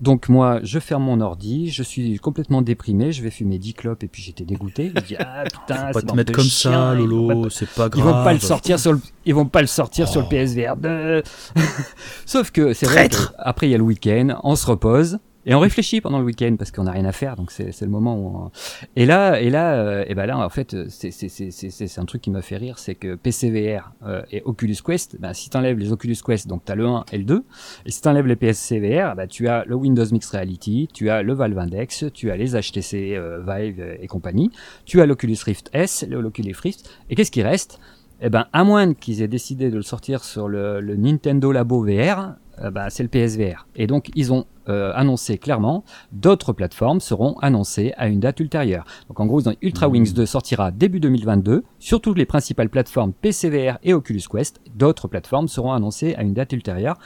[0.00, 4.02] Donc moi, je ferme mon ordi, je suis complètement déprimé, je vais fumer 10 clopes
[4.02, 4.92] et puis j'étais dégoûté.
[4.96, 8.02] Je dis ah putain, pas te mettre comme ça, Lolo, c'est pas grave.
[8.02, 10.30] Ils vont pas le sortir sur le, ils vont pas le sortir sur le oh.
[10.30, 11.22] PSVR 2.
[12.26, 13.10] Sauf que c'est vrai.
[13.38, 15.18] Après il y a le week-end, on se repose.
[15.46, 17.88] Et on réfléchit pendant le week-end parce qu'on n'a rien à faire, donc c'est le
[17.88, 18.36] moment où.
[18.36, 18.50] On...
[18.94, 22.42] Et là, et là, euh, et ben là, en fait, c'est un truc qui m'a
[22.42, 26.46] fait rire, c'est que PCVR euh, et Oculus Quest, ben, si t'enlèves les Oculus Quest,
[26.46, 27.42] donc t'as le 1 et le 2,
[27.86, 31.32] et si t'enlèves les PSCVR, ben, tu as le Windows Mixed Reality, tu as le
[31.32, 34.50] Valve Index, tu as les HTC euh, Vive et compagnie,
[34.84, 37.80] tu as l'Oculus Rift S, l'Oculus Rift, et qu'est-ce qui reste?
[38.20, 41.82] Eh ben, à moins qu'ils aient décidé de le sortir sur le, le Nintendo Labo
[41.82, 42.34] VR,
[42.70, 43.66] ben, c'est le PSVR.
[43.74, 48.84] Et donc, ils ont euh, annoncé clairement, d'autres plateformes seront annoncées à une date ultérieure.
[49.08, 49.92] Donc en gros, Ultra mmh.
[49.92, 54.60] Wings 2 sortira début 2022 sur toutes les principales plateformes PCVR et Oculus Quest.
[54.74, 56.96] D'autres plateformes seront annoncées à une date ultérieure.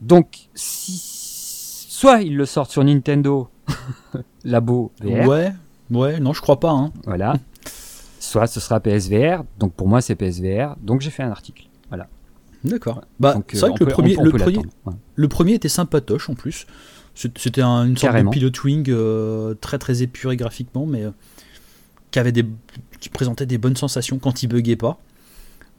[0.00, 1.20] Donc si
[2.00, 3.48] soit ils le sortent sur Nintendo
[4.44, 5.28] Labo VR.
[5.28, 5.52] Ouais,
[5.90, 6.70] ouais, non, je crois pas.
[6.70, 6.92] Hein.
[7.04, 7.34] Voilà.
[8.18, 9.44] Soit ce sera PSVR.
[9.58, 10.76] Donc pour moi, c'est PSVR.
[10.80, 11.64] Donc j'ai fait un article.
[11.88, 12.08] Voilà.
[12.64, 13.02] D'accord.
[13.18, 14.62] Bah, c'est vrai euh, que le premier, le, premier,
[15.14, 16.66] le premier était sympatoche en plus.
[17.14, 21.10] C'était une sorte de pilot wing euh, très très épuré graphiquement, mais euh,
[22.10, 22.46] qui avait des,
[23.00, 24.98] qui présentait des bonnes sensations quand il buguait pas.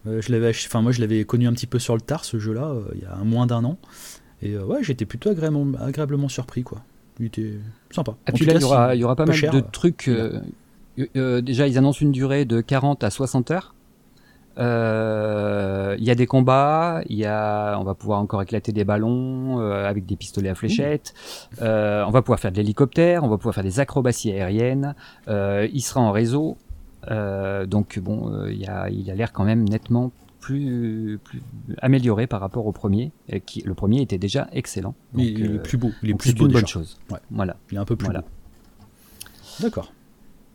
[0.06, 2.76] je l'avais, enfin moi je l'avais connu un petit peu sur le tard ce jeu-là,
[2.96, 3.78] il y a moins d'un an,
[4.42, 6.84] et ouais j'étais plutôt agréablement, agréablement, surpris quoi.
[7.20, 7.54] Il était
[7.92, 8.16] sympa.
[8.28, 10.10] Et puis là, il y, aura, il y aura pas mal de trucs.
[10.98, 13.76] déjà, ils annoncent une durée de 40 à 60 heures.
[14.58, 18.84] Euh, il y a des combats, il y a, on va pouvoir encore éclater des
[18.84, 21.14] ballons euh, avec des pistolets à fléchettes.
[21.62, 24.96] Euh, on va pouvoir faire de l'hélicoptère, on va pouvoir faire des acrobaties aériennes.
[25.28, 26.58] il sera en réseau,
[27.10, 31.42] donc bon, il, y a, il a l'air quand même nettement plus, plus
[31.82, 33.12] amélioré par rapport au premier.
[33.46, 34.96] Qui, le premier était déjà excellent.
[35.16, 36.48] il est plus beau, il est plus beau.
[36.48, 37.00] Une bonne chose.
[37.30, 37.56] Voilà.
[37.72, 38.20] Il est un peu plus beau.
[39.60, 39.94] D'accord.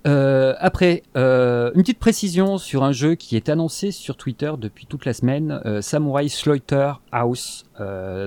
[0.06, 4.86] Euh, après, euh, une petite précision sur un jeu qui est annoncé sur Twitter depuis
[4.86, 7.66] toute la semaine, euh, Samurai Slaughter House.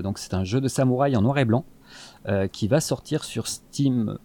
[0.04, 1.66] donc c'est un jeu de samouraï en noir et blanc
[2.52, 4.18] qui va sortir sur Steam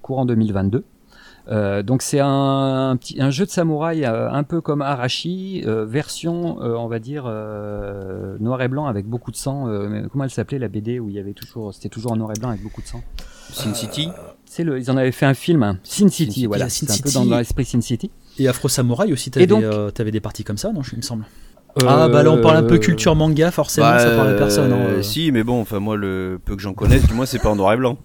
[0.00, 0.84] courant 2022.
[1.82, 6.98] donc c'est un, petit, un jeu de samouraï un peu comme Arashi, version on va
[6.98, 7.24] dire
[8.40, 9.66] noir et blanc avec beaucoup de sang.
[10.10, 12.38] comment elle s'appelait la BD où il y avait toujours, c'était toujours en noir et
[12.38, 13.02] blanc avec beaucoup de sang?
[13.50, 14.08] Sin City
[14.64, 15.78] le, ils en avaient fait un film, hein.
[15.82, 16.68] Sin City, voilà.
[16.68, 18.10] C'est un peu dans, l'esprit Sin City.
[18.38, 21.24] Et Afro Samurai aussi, t'avais euh, avais des parties comme ça, non, il me semble.
[21.86, 24.34] Ah bah là on parle un peu euh, culture manga forcément bah, ça parle à
[24.34, 24.72] personne.
[24.72, 25.02] Hein, euh.
[25.02, 27.56] Si mais bon enfin moi le peu que j'en connaisse du moins c'est pas en
[27.56, 27.98] noir et blanc.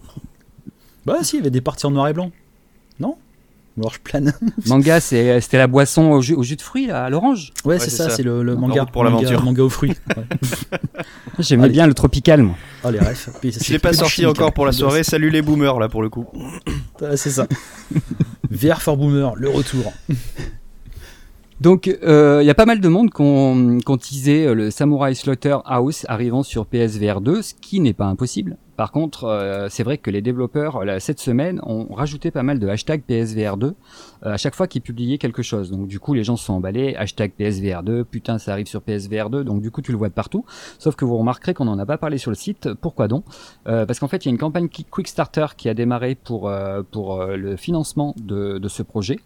[1.06, 2.32] Bah si il y avait des parties en noir et blanc.
[3.76, 4.34] Je plane.
[4.68, 7.52] manga, c'était la boisson au jus, au jus de fruits, là, à l'orange?
[7.66, 8.86] Ouais, c'est ça, c'est le, manga.
[8.86, 9.44] pour l'aventure.
[9.44, 9.94] Manga, aux fruits.
[11.40, 12.56] J'aimais bien le tropical, moi.
[12.84, 13.30] Oh, les refs.
[13.44, 15.04] Je l'ai pas sorti encore pour la soirée.
[15.04, 16.28] Salut les boomers, là, pour le coup.
[17.16, 17.48] c'est ça.
[18.52, 19.92] VR for Boomer, le retour.
[21.60, 25.16] Donc, il euh, y a pas mal de monde qui ont, teasé euh, le Samurai
[25.16, 28.58] Slaughter House arrivant sur PSVR 2, ce qui n'est pas impossible.
[28.76, 32.68] Par contre, euh, c'est vrai que les développeurs, cette semaine, ont rajouté pas mal de
[32.68, 33.74] hashtags PSVR2
[34.24, 35.70] à chaque fois qu'ils publiaient quelque chose.
[35.72, 36.96] Donc, du coup, les gens se sont emballés.
[36.96, 39.42] Hashtag PSVR2, putain, ça arrive sur PSVR2.
[39.42, 40.46] Donc, du coup, tu le vois de partout.
[40.80, 42.74] Sauf que vous remarquerez qu'on n'en a pas parlé sur le site.
[42.74, 43.26] Pourquoi donc?
[43.66, 48.16] Parce qu'en fait, il y a une campagne Quickstarter qui a démarré pour, le financement
[48.18, 49.20] de, ce projet.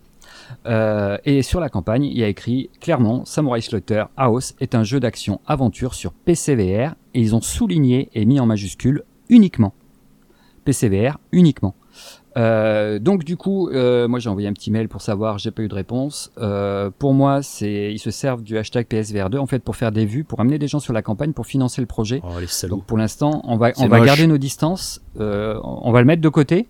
[0.65, 4.83] Euh, et sur la campagne, il y a écrit clairement Samurai Slaughter House est un
[4.83, 9.73] jeu d'action aventure sur PCVR et ils ont souligné et mis en majuscule uniquement.
[10.65, 11.75] PCVR uniquement.
[12.35, 15.63] Euh, donc du coup, euh, moi j'ai envoyé un petit mail pour savoir, j'ai pas
[15.63, 16.31] eu de réponse.
[16.99, 20.23] pour moi, c'est ils se servent du hashtag PSVR2 en fait pour faire des vues,
[20.23, 22.21] pour amener des gens sur la campagne, pour financer le projet.
[22.23, 26.21] Oh, donc pour l'instant, on va on va garder nos distances, on va le mettre
[26.21, 26.67] de côté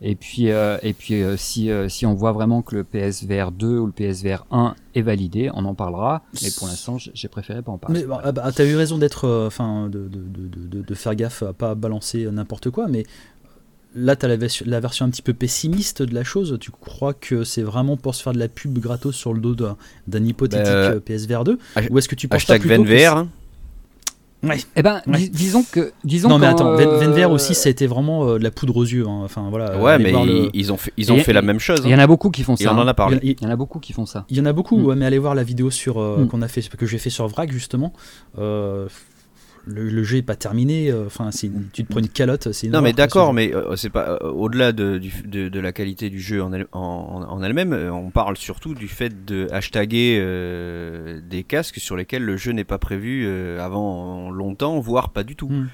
[0.00, 3.50] et puis, euh, et puis euh, si, euh, si on voit vraiment que le PSVR
[3.50, 6.22] 2 ou le PSVR 1 est validé, on en parlera.
[6.42, 8.04] Mais pour l'instant, j'ai préféré pas en parler.
[8.06, 11.52] Mais ah bah, t'as eu raison d'être, enfin, de, de, de, de, faire gaffe à
[11.52, 12.86] pas balancer n'importe quoi.
[12.86, 13.06] Mais
[13.96, 16.56] là, t'as la, la version un petit peu pessimiste de la chose.
[16.60, 19.56] Tu crois que c'est vraiment pour se faire de la pub gratos sur le dos
[20.06, 21.58] d'un hypothétique bah, PSVR 2
[21.90, 22.62] Ou est-ce que tu penses hashtag
[24.42, 24.58] Ouais.
[24.76, 26.28] Eh ben, disons que, disons.
[26.28, 29.06] Non mais attends, Venver aussi, ça a été vraiment de la poudre aux yeux.
[29.06, 29.20] Hein.
[29.24, 29.78] Enfin voilà.
[29.78, 30.12] Ouais, mais
[30.54, 31.80] ils, ont fait, ils ont fait la même chose.
[31.84, 32.64] Il y en a beaucoup qui font ça.
[32.64, 33.18] Et on en a parlé.
[33.22, 34.24] Il y en a beaucoup qui font ça.
[34.28, 34.94] Il y en a beaucoup, mm.
[34.94, 36.28] mais allez voir la vidéo sur mm.
[36.28, 37.92] qu'on a fait, que j'ai fait sur Vrac justement
[39.68, 40.90] le, jeu est pas terminé.
[40.90, 42.52] Euh, enfin, tu te prends une calotte.
[42.52, 46.20] C'est non, mais d'accord, mais euh, c'est pas euh, au-delà de, de, la qualité du
[46.20, 47.72] jeu en, en, elle-même.
[47.72, 50.18] on parle surtout du fait de hashtaguer
[51.28, 53.28] des casques sur lesquels le jeu n'est pas prévu
[53.58, 55.48] avant longtemps, voire pas du tout.
[55.48, 55.68] Hmm.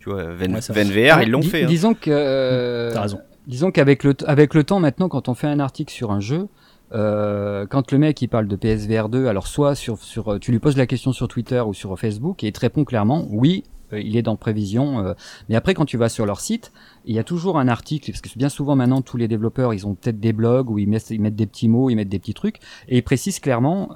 [0.00, 1.64] Tu vois, Ven, VR, ils l'ont fait.
[1.64, 1.68] Hein.
[1.68, 2.92] Disons que.
[2.92, 3.20] T'as raison.
[3.46, 6.48] Disons qu'avec le, avec le temps maintenant, quand on fait un article sur un jeu,
[6.92, 10.52] euh, quand le mec il parle de PSVR 2, alors soit sur, sur, euh, tu
[10.52, 13.64] lui poses la question sur Twitter ou sur Facebook et il te répond clairement oui,
[13.92, 15.14] euh, il est dans prévision.
[15.48, 16.72] mais après quand tu vas sur leur site,
[17.04, 19.86] il y a toujours un article parce que bien souvent maintenant tous les développeurs ils
[19.86, 22.18] ont peut-être des blogs où ils mettent, ils mettent des petits mots, ils mettent des
[22.18, 23.90] petits trucs et ils précisent clairement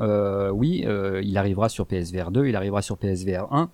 [0.53, 0.85] oui,
[1.23, 3.71] il arrivera sur PSVR 2, il arrivera sur PSVR 1.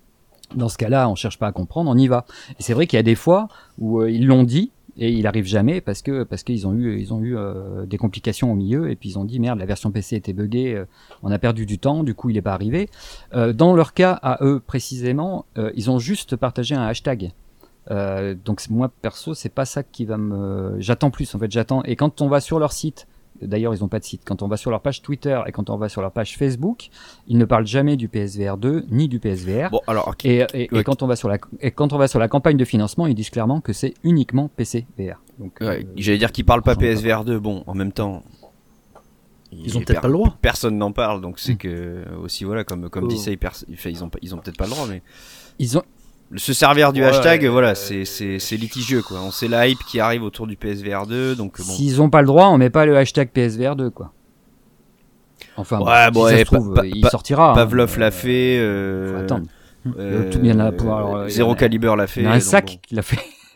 [0.55, 2.25] Dans ce cas-là, on cherche pas à comprendre, on y va.
[2.59, 5.45] Et c'est vrai qu'il y a des fois où ils l'ont dit, et il arrive
[5.45, 8.91] jamais parce que parce qu'ils ont eu ils ont eu euh, des complications au milieu
[8.91, 10.85] et puis ils ont dit merde la version PC était buggée euh,
[11.23, 12.89] on a perdu du temps du coup il est pas arrivé.
[13.33, 17.31] Euh, dans leur cas à eux précisément ils ont juste partagé un hashtag.
[17.89, 21.81] Donc moi perso c'est pas ça qui va me j'attends plus en fait j'attends.
[21.83, 23.07] Et quand on va sur leur site
[23.41, 24.21] D'ailleurs, ils n'ont pas de site.
[24.25, 26.89] Quand on va sur leur page Twitter et quand on va sur leur page Facebook,
[27.27, 29.69] ils ne parlent jamais du PSVR 2 ni du PSVR.
[29.71, 32.57] Bon, alors, et, quand on va sur la et quand on va sur la campagne
[32.57, 35.21] de financement, ils disent clairement que c'est uniquement PC VR.
[35.39, 37.39] Donc, euh, j'allais dire qu'ils parlent pas PSVR 2.
[37.39, 38.23] Bon, en même temps,
[39.51, 40.37] ils ont peut-être pas le droit.
[40.41, 41.57] Personne n'en parle, donc c'est hmm.
[41.57, 43.39] que aussi voilà, comme comme dit ça, ils,
[43.85, 45.01] ils ont ils ont peut-être pas le droit, mais
[45.59, 45.83] ils ont
[46.35, 49.19] se servir du hashtag, voilà, c'est litigieux quoi.
[49.21, 51.63] On sait la hype qui arrive autour du PSVR 2, donc bon.
[51.63, 54.13] S'ils ont pas le droit, on met pas le hashtag PSVR 2 quoi.
[55.57, 57.51] Enfin, ouais, bon, si trouve, il sortira.
[57.51, 57.55] Hein.
[57.55, 58.57] Pavlov l'a fait.
[58.59, 59.41] Euh, attends.
[59.97, 62.21] Euh, il y en a pour, alors, Zéro calibre l'a fait.
[62.21, 63.19] Il y en a un sac qui l'a fait.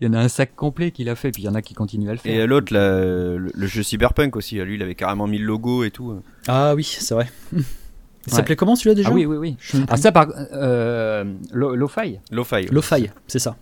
[0.00, 1.62] il y en a un sac complet qui l'a fait, puis il y en a
[1.62, 2.32] qui continuent à le faire.
[2.32, 5.90] Et l'autre, le, le, jeu Cyberpunk aussi, lui, il avait carrément mis le logo et
[5.90, 6.20] tout.
[6.46, 7.28] Ah oui, c'est vrai.
[8.26, 9.08] Il s'appelait comment celui-là déjà?
[9.10, 9.56] Ah oui, oui, oui.
[9.88, 10.28] Ah, ça, par.
[10.52, 12.20] Euh, Lo-Fi.
[12.30, 12.66] Lo-Fi.
[12.70, 13.56] Lo-Fi, c'est ça.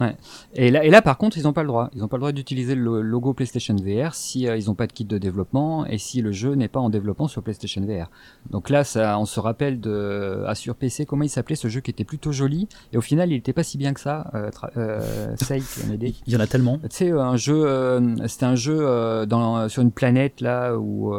[0.00, 0.16] Ouais.
[0.54, 1.90] Et là, et là, par contre, ils n'ont pas le droit.
[1.94, 4.86] Ils n'ont pas le droit d'utiliser le logo PlayStation VR si euh, ils n'ont pas
[4.86, 8.10] de kit de développement et si le jeu n'est pas en développement sur PlayStation VR.
[8.50, 11.80] Donc là, ça, on se rappelle de ah, sur PC comment il s'appelait ce jeu
[11.80, 14.30] qui était plutôt joli et au final, il n'était pas si bien que ça.
[14.34, 15.34] Euh, euh,
[16.26, 16.78] il y en a tellement.
[16.78, 21.14] Tu sais, un jeu, euh, c'était un jeu dans sur une planète là où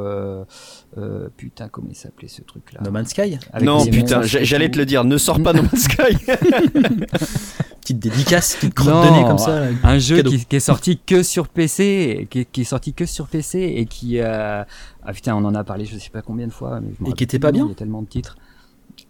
[1.36, 2.82] putain comment il s'appelait ce truc là.
[2.84, 3.38] No Man's Sky?
[3.62, 5.04] non putain, j'allais te le dire.
[5.04, 6.18] Ne sors pas No Man's Sky.
[7.88, 9.64] petite dédicace, crotte de nez comme ça.
[9.84, 13.86] un jeu qui, est sorti que sur PC, qui, est sorti que sur PC et
[13.86, 14.64] qui, euh...
[15.04, 17.40] ah putain, on en a parlé, je sais pas combien de fois, et qui était
[17.40, 17.66] pas bien.
[17.66, 18.38] Il y a tellement de titres.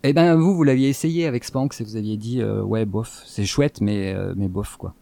[0.03, 3.23] Eh ben vous, vous l'aviez essayé avec Spanx et vous aviez dit euh, ouais bof,
[3.25, 4.93] c'est chouette mais euh, mais bof quoi.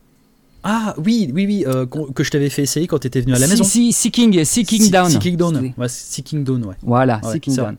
[0.67, 3.37] Ah oui, oui, oui, euh, que je t'avais fait essayer quand tu étais venu à
[3.37, 3.63] la maison.
[3.63, 5.11] Si, Seeking, Seeking Down.
[5.11, 6.73] Seeking Down, ouais, Seeking Down, ouais.
[6.81, 7.75] Voilà, Seeking Down.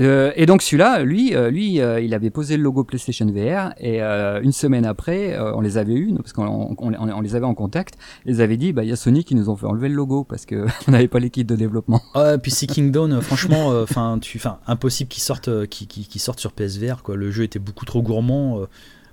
[0.00, 4.00] Euh, et donc celui-là, lui, euh, lui, il avait posé le logo PlayStation VR et
[4.00, 7.94] une semaine après, on les avait eu parce qu'on on, les avait en contact.
[8.26, 9.94] Ils les avait dit, bah il y a Sony qui nous ont fait enlever le
[9.94, 12.02] logo parce que on n'avait pas l'équipe de développement.
[12.16, 16.50] Ouais, puis Seeking Down, franchement, enfin, tu, impossible qu'il sorte, qui, qui, qui sorte sur
[16.50, 17.14] PSVR, quoi.
[17.14, 18.66] Le jeu était beaucoup trop gourmand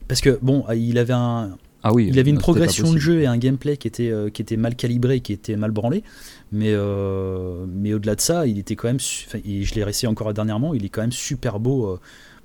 [0.07, 1.51] parce que bon, il avait un
[1.83, 4.41] ah oui, il avait une progression de jeu et un gameplay qui était, euh, qui
[4.41, 6.03] était mal calibré, qui était mal branlé.
[6.51, 8.99] Mais, euh, mais au-delà de ça, il était quand même.
[9.45, 11.99] Et je l'ai réessayé encore dernièrement, il est quand même super beau euh,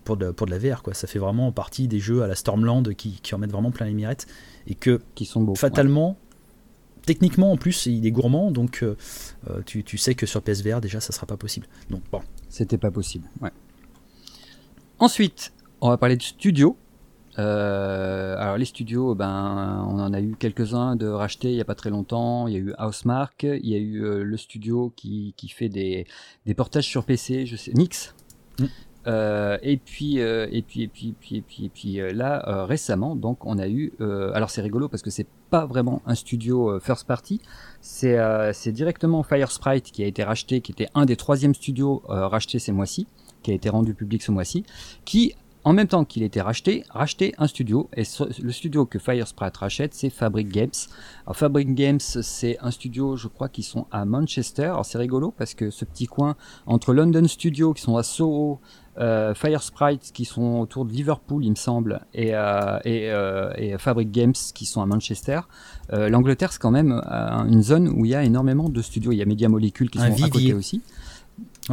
[0.05, 0.83] pour, de, pour de la VR.
[0.83, 0.95] Quoi.
[0.95, 3.87] Ça fait vraiment partie des jeux à la Stormland qui, qui en mettent vraiment plein
[3.87, 4.27] les mirettes.
[4.69, 6.17] Et que, qui sont beaux, fatalement,
[7.05, 8.51] techniquement en plus, il est gourmand.
[8.51, 8.85] Donc
[9.67, 11.67] tu, tu, sais que sur PSVR, déjà, ça sera pas possible.
[11.91, 12.23] Donc bon.
[12.49, 13.51] C'était pas possible, ouais.
[14.99, 16.77] Ensuite, on va parler de studio.
[17.39, 21.65] Euh, alors les studios, ben on en a eu quelques-uns de rachetés il y a
[21.65, 22.47] pas très longtemps.
[22.47, 25.69] Il y a eu Housemark, il y a eu euh, le studio qui, qui fait
[25.69, 26.07] des,
[26.47, 28.15] des portages sur PC, je sais, Nix.
[28.59, 28.65] Mm.
[29.07, 33.15] Euh, et puis et puis et puis et puis et puis, et puis là récemment
[33.15, 33.93] donc on a eu
[34.35, 37.41] alors c'est rigolo parce que c'est pas vraiment un studio first party
[37.81, 38.19] c'est
[38.53, 42.73] c'est directement Firesprite qui a été racheté qui était un des troisièmes studios rachetés ces
[42.73, 43.07] mois-ci
[43.45, 44.65] qui a été rendu public ce mois-ci
[45.05, 47.91] qui en même temps qu'il était racheté, racheté un studio.
[47.97, 48.05] Et
[48.41, 50.71] le studio que Firesprite rachète, c'est Fabric Games.
[51.25, 54.67] Alors Fabric Games, c'est un studio, je crois, qui sont à Manchester.
[54.67, 58.61] Alors c'est rigolo parce que ce petit coin entre London Studio, qui sont à Soho,
[58.99, 64.13] euh, Firesprite, qui sont autour de Liverpool, il me semble, et, euh, euh, et, Fabric
[64.13, 65.41] Games, qui sont à Manchester.
[65.91, 66.93] L'Angleterre, c'est quand même
[67.49, 69.11] une zone où il y a énormément de studios.
[69.11, 70.81] Il y a Media Molecule qui sont à côté aussi.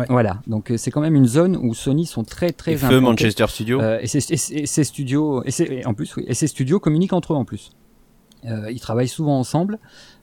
[0.09, 2.73] Voilà, donc c'est quand même une zone où Sony sont très très.
[2.73, 3.79] Et feu Manchester Studio.
[4.01, 7.71] et, ces studios, et, en plus, oui, et ces studios communiquent entre eux en plus.
[8.43, 9.79] ils travaillent souvent ensemble.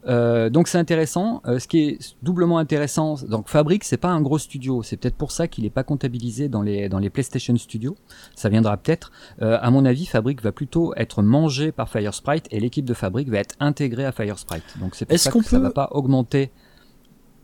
[0.06, 1.42] Euh, donc c'est intéressant.
[1.46, 5.16] Euh, ce qui est doublement intéressant, donc Fabric c'est pas un gros studio, c'est peut-être
[5.16, 7.96] pour ça qu'il n'est pas comptabilisé dans les dans les PlayStation Studios.
[8.34, 9.12] Ça viendra peut-être.
[9.42, 13.28] Euh, à mon avis, Fabric va plutôt être mangé par Firesprite et l'équipe de Fabric
[13.28, 14.64] va être intégrée à Firesprite.
[14.80, 16.50] Donc c'est pour ça que ça va pas augmenter.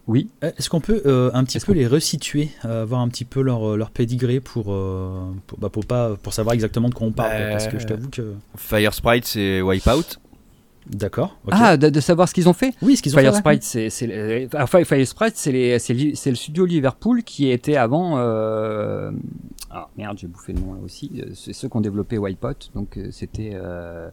[0.06, 0.28] Oui.
[0.42, 4.40] Est-ce qu'on peut un petit peu les resituer, voir un petit peu leur, leur pédigré
[4.40, 7.86] pour, pour, bah, pour, pas, pour savoir exactement de quoi on parle Parce que je
[7.86, 8.34] t'avoue que.
[8.56, 10.18] Firesprite, c'est Wipeout.
[10.88, 11.36] D'accord.
[11.50, 13.62] Ah, de, savoir ce qu'ils ont fait Oui, ce qu'ils ont Fire fait.
[13.62, 18.18] c'est, c'est, enfin, Fire Sprite, c'est, c'est, le studio Liverpool qui était avant.
[18.18, 19.10] Euh...
[19.70, 21.10] Ah merde, j'ai bouffé le nom là aussi.
[21.16, 22.70] Euh, c'est ceux qui ont développé Wipeout.
[22.74, 23.52] Donc euh, c'était.
[23.54, 24.08] Euh...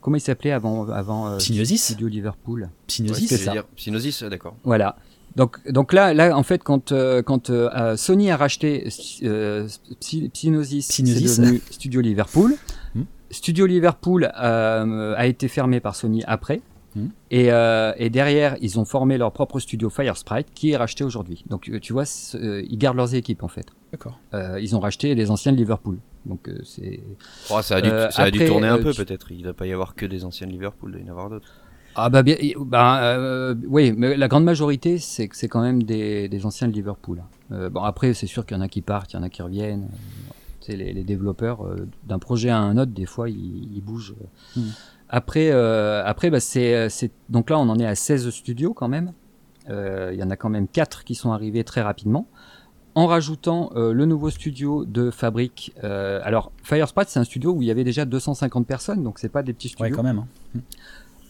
[0.00, 2.70] Comment il s'appelait avant, avant euh, Studio Liverpool?
[2.86, 3.54] Psygnosis, c'est ça.
[3.74, 4.56] Psygnosis, d'accord.
[4.62, 4.96] Voilà.
[5.36, 6.92] Donc, donc là, là, en fait, quand,
[7.24, 7.50] quand
[7.96, 8.88] Sony a racheté
[10.00, 12.54] Psygnosis, c'est devenu Studio Liverpool.
[12.94, 13.02] Hmm.
[13.30, 16.60] Studio Liverpool euh, a été fermé par Sony après.
[16.94, 17.08] Hmm.
[17.32, 21.44] Euh, et, derrière, ils ont formé leur propre studio Firesprite qui est racheté aujourd'hui.
[21.48, 23.66] Donc tu vois, ils gardent leurs équipes en fait.
[23.92, 24.18] D'accord.
[24.34, 25.98] Euh, ils ont racheté les anciens de Liverpool.
[26.24, 27.00] Donc c'est.
[27.50, 29.30] Oh, ça a dû, ça a dû tourner un peu peut-être.
[29.30, 31.12] Il ne va pas y avoir que des anciens de Liverpool, il doit y en
[31.12, 31.52] avoir d'autres.
[31.98, 36.46] Ah bah bien, bah, oui, mais la grande majorité c'est c'est quand même des, des
[36.46, 37.22] anciens de Liverpool.
[37.50, 39.42] bon après c'est sûr qu'il y en a qui partent, il y en a qui
[39.42, 39.88] reviennent
[40.74, 44.14] les, les, développeurs euh, d'un projet à un autre, des fois, ils, bougent.
[44.56, 44.70] Hmm.
[45.08, 46.88] Après, euh, après bah, c'est,
[47.28, 49.12] donc là, on en est à 16 studios quand même.
[49.68, 52.28] Euh, il y en a quand même 4 qui sont arrivés très rapidement.
[52.94, 55.74] En rajoutant le nouveau studio de Fabric.
[55.82, 59.42] alors, Firesprite, c'est un studio où il y avait déjà 250 personnes, donc c'est pas
[59.42, 59.90] des petits studios.
[59.90, 60.24] Ouais, quand même.
[60.54, 60.60] Hein.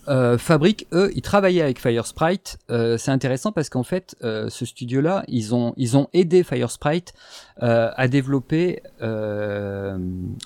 [0.09, 2.59] Euh, Fabric, eux, ils travaillaient avec Firesprite.
[2.71, 7.14] Euh, c'est intéressant parce qu'en fait, euh, ce studio-là, ils ont, ils ont aidé Firesprite
[7.62, 9.99] euh, à développer euh,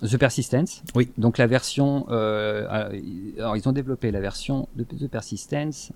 [0.03, 0.83] The Persistence.
[0.95, 1.11] Oui.
[1.19, 5.93] Donc la version, alors ils ont développé la version de The Persistence.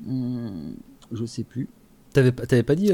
[0.00, 0.72] Hmm,
[1.12, 1.68] je sais plus.
[2.12, 2.92] T'avais, t'avais pas dit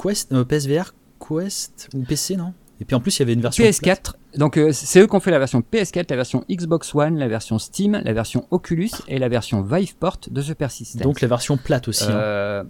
[0.00, 2.54] Quest, PSVR, Quest ou PC, non?
[2.84, 4.12] Et puis en plus, il y avait une version PS4.
[4.36, 7.28] Donc euh, c'est eux qui ont fait la version PS4, la version Xbox One, la
[7.28, 11.00] version Steam, la version Oculus et la version Viveport de The Persistence.
[11.00, 12.04] Donc la version plate aussi.
[12.04, 12.14] Hein.
[12.14, 12.64] Euh,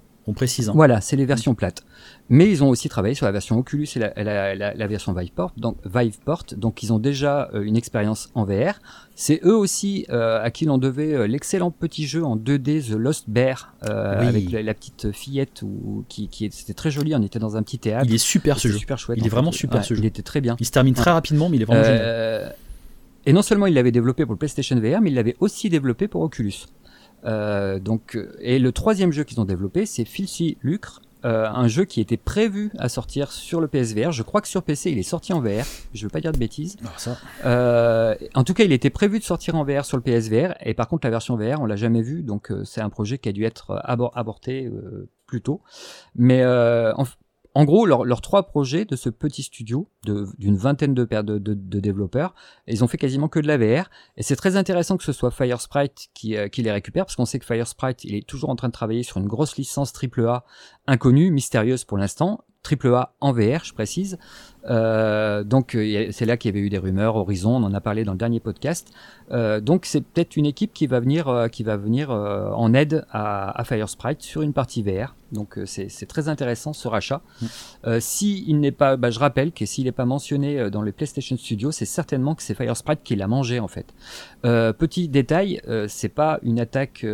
[0.74, 1.84] Voilà, c'est les versions plates.
[2.30, 5.52] Mais ils ont aussi travaillé sur la version Oculus et la, version Viveport.
[5.56, 8.80] Donc, Viveport, donc ils ont déjà euh, une expérience en VR.
[9.14, 12.96] C'est eux aussi euh, à qui l'on devait euh, l'excellent petit jeu en 2D The
[12.96, 17.14] Lost Bear avec la, petite fillette ou qui, qui c'était très joli.
[17.14, 18.06] On était dans un petit théâtre.
[18.08, 18.78] Il est super ce jeu.
[18.78, 19.18] Super chouette.
[19.20, 20.00] Il est vraiment super ce jeu.
[20.00, 20.56] Il était très bien.
[20.58, 22.54] Il se termine très rapidement, mais il est vraiment génial.
[23.26, 26.08] Et non seulement il l'avait développé pour le PlayStation VR, mais il l'avait aussi développé
[26.08, 26.66] pour Oculus.
[27.24, 31.86] Euh, donc, et le troisième jeu qu'ils ont développé, c'est Filthy Lucre, euh, un jeu
[31.86, 34.12] qui était prévu à sortir sur le PSVR.
[34.12, 35.64] Je crois que sur PC, il est sorti en VR.
[35.94, 36.76] Je ne veux pas dire de bêtises.
[36.98, 37.16] ça.
[37.46, 40.54] Euh, en tout cas, il était prévu de sortir en VR sur le PSVR.
[40.60, 42.22] Et par contre, la version VR, on l'a jamais vu.
[42.22, 44.70] Donc, euh, c'est un projet qui a dû être aborté
[45.26, 45.62] plus tôt.
[46.14, 47.04] Mais en,
[47.54, 52.34] en gros, leurs trois projets de ce petit studio d'une vingtaine de, de, de, développeurs,
[52.66, 53.90] ils ont fait quasiment que de la VR.
[54.16, 57.26] Et c'est très intéressant que ce soit Firesprite qui, euh, qui les récupère, parce qu'on
[57.26, 60.44] sait que Firesprite, est toujours en train de travailler sur une grosse licence AAA
[60.88, 64.18] inconnue, mystérieuse pour l'instant, AAA en VR, je précise.
[64.70, 67.16] Euh, donc euh, c'est là qu'il y avait eu des rumeurs.
[67.16, 68.92] Horizon, on en a parlé dans le dernier podcast.
[69.30, 72.74] Euh, donc c'est peut-être une équipe qui va venir, euh, qui va venir euh, en
[72.74, 75.14] aide à, à Firesprite sur une partie VR.
[75.32, 77.20] Donc c'est très intéressant ce rachat.
[77.42, 77.46] Mm.
[77.98, 81.36] si il n'est pas, bah, je rappelle que s'il n'est pas mentionné dans les PlayStation
[81.36, 83.92] Studios, c'est certainement que c'est Firesprite qui l'a mangé en fait.
[84.42, 87.04] petit détail, c'est pas une attaque,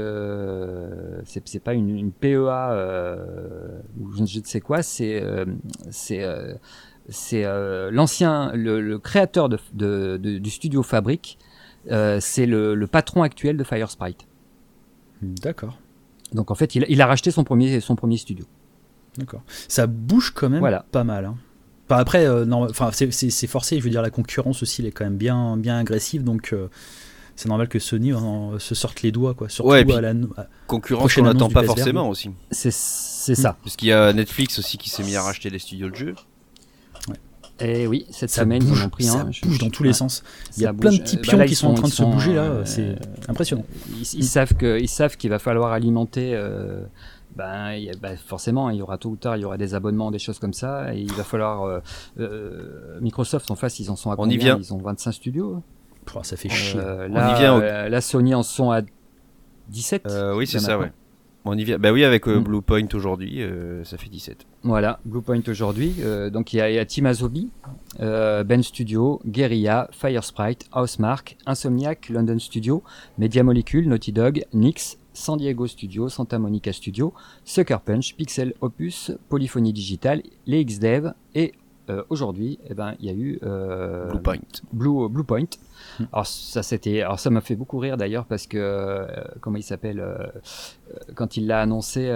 [1.25, 3.17] c'est pas une, une PEA
[3.99, 4.83] ou je ne sais quoi.
[4.83, 5.25] C'est
[5.89, 6.23] c'est
[7.09, 11.39] c'est euh, l'ancien, le, créateur de, du studio Fabric,
[11.91, 14.27] euh, c'est le, patron actuel de Firesprite.
[15.23, 15.79] D'accord.
[16.33, 18.45] Donc en fait, il, a racheté son premier, son premier studio.
[19.19, 19.43] D'accord.
[19.69, 20.87] Ça bouge quand même voilà.
[20.93, 21.25] pas mal.
[21.25, 21.37] Hein.
[21.89, 23.79] après, euh, non, enfin, c'est forcé.
[23.79, 26.23] Je veux dire, la concurrence aussi, elle est quand même bien, bien agressive.
[26.23, 26.55] Donc,
[27.35, 28.13] c'est normal que Sony
[28.59, 29.49] se sorte les doigts, quoi.
[29.49, 30.15] Surtout à la
[30.69, 32.31] concurrence qu'on n'attend pas forcément aussi.
[32.53, 33.57] C'est ça.
[33.65, 36.15] Parce qu'il y a Netflix aussi qui s'est mis à racheter les studios de jeu.
[37.61, 40.23] Et eh oui, cette semaine, ils en ont pris ça bouge dans tous les sens.
[40.57, 42.35] Il y a plein de petits bah pions qui sont, en train de se bouger
[42.35, 42.43] là.
[42.43, 42.97] Euh, c'est
[43.29, 43.65] impressionnant.
[43.99, 46.35] Ils, savent que, ils savent qu'il va falloir alimenter.
[46.35, 46.83] Euh,
[47.37, 50.19] ben, ben, forcément, il y aura tôt ou tard, il y aura des abonnements, des
[50.19, 50.95] choses comme ça.
[50.95, 51.65] Et il va falloir.
[51.65, 51.81] Euh,
[52.19, 54.59] euh Microsoft, en face, ils en sont à On y vient.
[54.59, 55.63] Ils ont 25 studios.
[56.23, 56.81] ça fait chier.
[56.81, 57.89] là, On y vient.
[57.89, 58.83] Là, Sony en sont à
[59.69, 60.09] 17.
[60.35, 60.93] oui, c'est ça, ouais.
[61.45, 61.79] On y vient.
[61.79, 62.45] Bah oui, avec euh, mm.
[62.45, 63.43] Bluepoint aujourd'hui,
[63.85, 64.47] ça fait 17.
[64.63, 65.97] Voilà, Bluepoint aujourd'hui.
[66.33, 67.51] donc il y, a Team Azobi,
[67.99, 72.83] Ben Studio, Guerilla, Firesprite, Housemark, Insomniac, London Studio,
[73.19, 77.13] Media Molecule, Naughty Dog, Nix, San Diego Studio, Santa Monica Studio,
[77.45, 81.53] Sucker Punch, Pixel Opus, Polyphonie Digital, les XDev et
[81.91, 84.39] euh, aujourd'hui, eh ben, il y a eu euh, Bluepoint.
[84.73, 85.47] Blue, Bluepoint.
[85.99, 86.05] Hmm.
[86.13, 89.07] Alors ça c'était, alors ça m'a fait beaucoup rire d'ailleurs parce que euh,
[89.41, 90.05] comment il s'appelle
[91.15, 92.09] quand il l'a annoncé.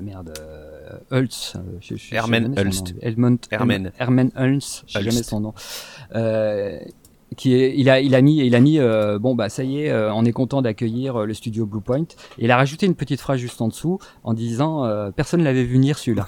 [0.00, 0.32] merde,
[1.12, 1.58] Hulst,
[2.10, 2.94] Herman Hulst.
[3.98, 5.54] Herman Hulst, je sais jamais son nom
[7.34, 9.80] qui est, il a, il a mis, il a mis, euh, bon bah ça y
[9.82, 12.06] est, euh, on est content d'accueillir euh, le studio Bluepoint.
[12.38, 14.84] Et il a rajouté une petite phrase juste en dessous en disant,
[15.16, 16.26] personne l'avait vu venir celui-là.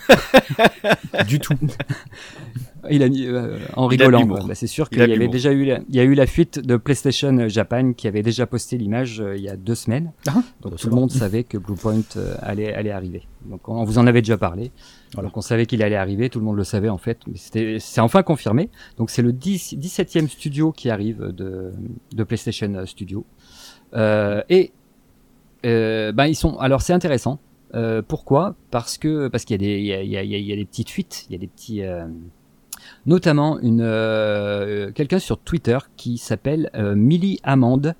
[1.28, 1.54] du tout.
[2.90, 3.28] il a mis
[3.74, 4.26] en rigolant.
[4.26, 6.76] Bah, c'est sûr qu'il y avait déjà eu, il y a eu la fuite de
[6.76, 10.12] PlayStation Japan qui avait déjà posté l'image il y a deux semaines.
[10.26, 12.02] Ah, Donc tout le monde savait que Bluepoint
[12.40, 13.22] allait, allait arriver.
[13.46, 14.72] Donc on vous en avait déjà parlé.
[15.14, 18.00] Donc on savait qu'il allait arriver, tout le monde le savait en fait, mais c'est
[18.00, 18.68] enfin confirmé.
[18.98, 21.72] Donc c'est le 10, 17e studio qui arrive de,
[22.12, 23.24] de PlayStation Studio.
[23.94, 24.72] Euh, et
[25.64, 26.58] euh, ben ils sont.
[26.58, 27.38] Alors c'est intéressant.
[27.74, 28.54] Euh, pourquoi?
[28.70, 30.56] Parce que parce qu'il y a des il y a, il y a, y a
[30.56, 32.06] des petites fuites, il y a des petits euh,
[33.06, 37.94] notamment une euh, quelqu'un sur Twitter qui s'appelle Millie Amande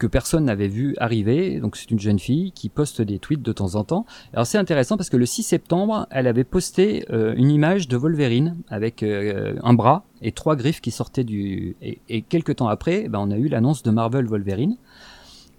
[0.00, 1.60] que personne n'avait vu arriver.
[1.60, 4.06] Donc c'est une jeune fille qui poste des tweets de temps en temps.
[4.32, 7.96] Alors c'est intéressant parce que le 6 septembre, elle avait posté euh, une image de
[7.96, 11.76] Wolverine avec euh, un bras et trois griffes qui sortaient du...
[11.82, 14.76] Et, quelques temps après, ben, on a eu l'annonce de Marvel Wolverine.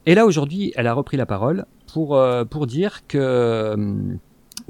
[0.08, 3.76] Et là aujourd'hui, elle a repris la parole pour, euh, pour dire que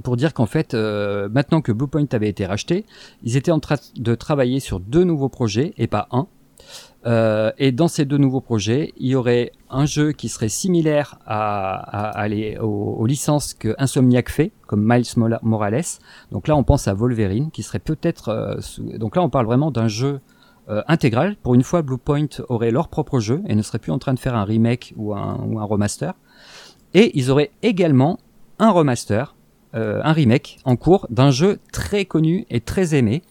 [0.04, 2.86] pour dire qu'en fait, maintenant que Bluepoint avait été racheté,
[3.24, 6.28] ils étaient en train de travailler sur deux nouveaux projets et pas un.
[7.08, 11.18] Euh, et dans ces deux nouveaux projets, il y aurait un jeu qui serait similaire
[11.26, 12.28] à, à,
[12.62, 15.06] aux, licences que Insomniac fait, comme Miles
[15.42, 15.82] Morales.
[16.32, 18.30] Donc là, on pense à Wolverine, qui serait peut-être.
[18.30, 20.20] Euh, donc là, on parle vraiment d'un jeu
[20.70, 21.36] euh, intégral.
[21.38, 24.20] Pour une fois, Bluepoint aurait leur propre jeu et ne serait plus en train de
[24.20, 26.14] faire un remake ou un, ou un remaster.
[26.94, 28.20] Et ils auraient également
[28.60, 29.36] un remaster,
[29.74, 33.24] un remake en cours d'un jeu très connu et très aimé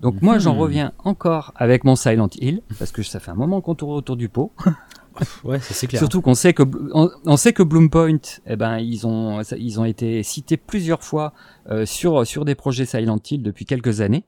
[0.00, 0.58] donc moi j'en hmm.
[0.58, 4.16] reviens encore avec mon Silent Hill parce que ça fait un moment qu'on tourne autour
[4.16, 4.52] du pot.
[5.44, 6.00] ouais, c'est clair.
[6.00, 10.22] Surtout qu'on sait que on, sait que Bloompoint, eh ben ils ont ils ont été
[10.22, 11.32] cités plusieurs fois
[11.70, 14.24] euh, sur sur des projets Silent Hill depuis quelques années.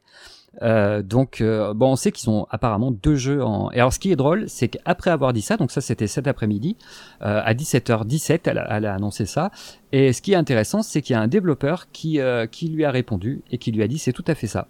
[0.63, 3.71] Euh, donc euh, bon, on sait qu'ils ont apparemment deux jeux en.
[3.71, 6.27] Et alors ce qui est drôle, c'est qu'après avoir dit ça, donc ça c'était cet
[6.27, 6.77] après-midi
[7.23, 9.51] euh, à 17h17, elle a, elle a, annoncé ça.
[9.93, 12.19] Et ce qui est intéressant, c'est qu'il y a un développeur qui
[12.51, 14.67] qui lui a répondu et qui lui a dit c'est tout à fait ça.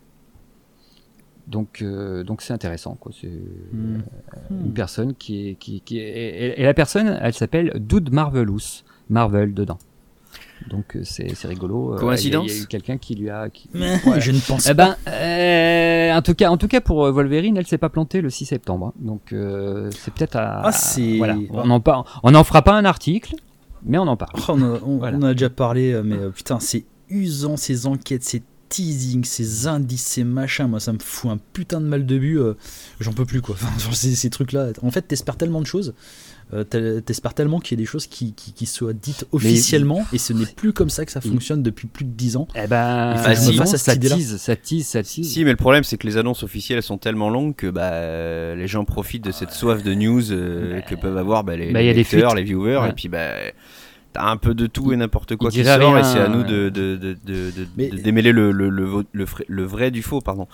[1.51, 2.95] Donc, euh, donc c'est intéressant.
[2.95, 3.13] Quoi.
[3.21, 4.03] C'est hmm.
[4.51, 9.53] une personne qui est, qui, qui est, et, la personne, elle s'appelle Dude Marvelous, Marvel
[9.53, 9.79] dedans.
[10.69, 11.95] Donc euh, c'est, c'est rigolo.
[11.95, 12.47] Euh, Coïncidence.
[12.47, 13.49] Il y, a eu quelqu'un qui lui a.
[13.49, 13.69] Qui...
[13.75, 15.11] Je ne pense eh ben, pas.
[15.11, 18.47] Euh, en tout cas, en tout cas pour Wolverine, elle s'est pas plantée le 6
[18.47, 18.89] septembre.
[18.89, 18.93] Hein.
[19.01, 20.67] Donc c'est peut-être à.
[20.67, 21.17] Ah, c'est...
[21.17, 21.37] Voilà.
[21.51, 22.21] On en par...
[22.23, 23.35] on en fera pas un article,
[23.85, 24.33] mais on en parle.
[24.37, 29.25] Oh, on, on, on, a déjà parlé, mais putain, c'est usant ces enquêtes, c'est teasing,
[29.25, 32.55] ces indices, ces machins, moi ça me fout un putain de mal de but, euh,
[33.01, 33.57] j'en peux plus quoi.
[33.61, 35.93] Enfin, ces, ces trucs-là, en fait, t'espères tellement de choses,
[36.55, 40.33] euh, t'espères tellement qu'il y ait des choses qui, qui, soient dites officiellement, et ce
[40.33, 42.49] n'est plus comme ça que ça fonctionne depuis plus de 10 ans.
[42.55, 45.29] Eh ben, ah, si, ça, tease, ça tease, ça tease.
[45.29, 48.67] Si, mais le problème c'est que les annonces officielles sont tellement longues que bah, les
[48.69, 51.93] gens profitent de cette soif de news euh, que peuvent avoir bah, les, bah, les
[51.93, 53.29] lecteurs, les viewers, et puis bah
[54.17, 56.97] un peu de tout et n'importe quoi qui sort et c'est à nous de, de,
[56.97, 60.49] de, de démêler le, le, le, le, vrai du faux, pardon.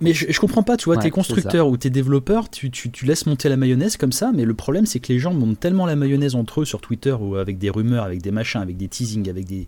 [0.00, 3.06] Mais je, je comprends pas, tu vois, tes constructeurs ou tes développeurs, tu, tu, tu,
[3.06, 5.86] laisses monter la mayonnaise comme ça, mais le problème c'est que les gens montent tellement
[5.86, 8.88] la mayonnaise entre eux sur Twitter ou avec des rumeurs, avec des machins, avec des
[8.88, 9.66] teasings, avec des,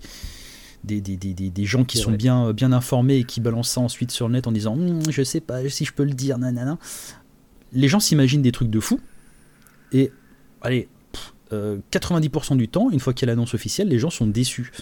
[0.84, 4.10] des, des, des, des, gens qui sont bien, bien informés et qui balancent ça ensuite
[4.10, 6.78] sur le net en disant hm, je sais pas si je peux le dire, nanana.
[7.72, 9.00] Les gens s'imaginent des trucs de fou
[9.92, 10.10] et
[10.60, 10.88] allez,
[11.50, 14.72] 90% euh, du temps, une fois qu'il y a l'annonce officielle, les gens sont déçus.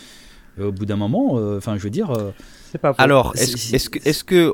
[0.58, 2.12] au bout d'un moment, euh, enfin, je veux dire.
[2.84, 4.52] Euh, c'est pas Alors, est-ce que, est que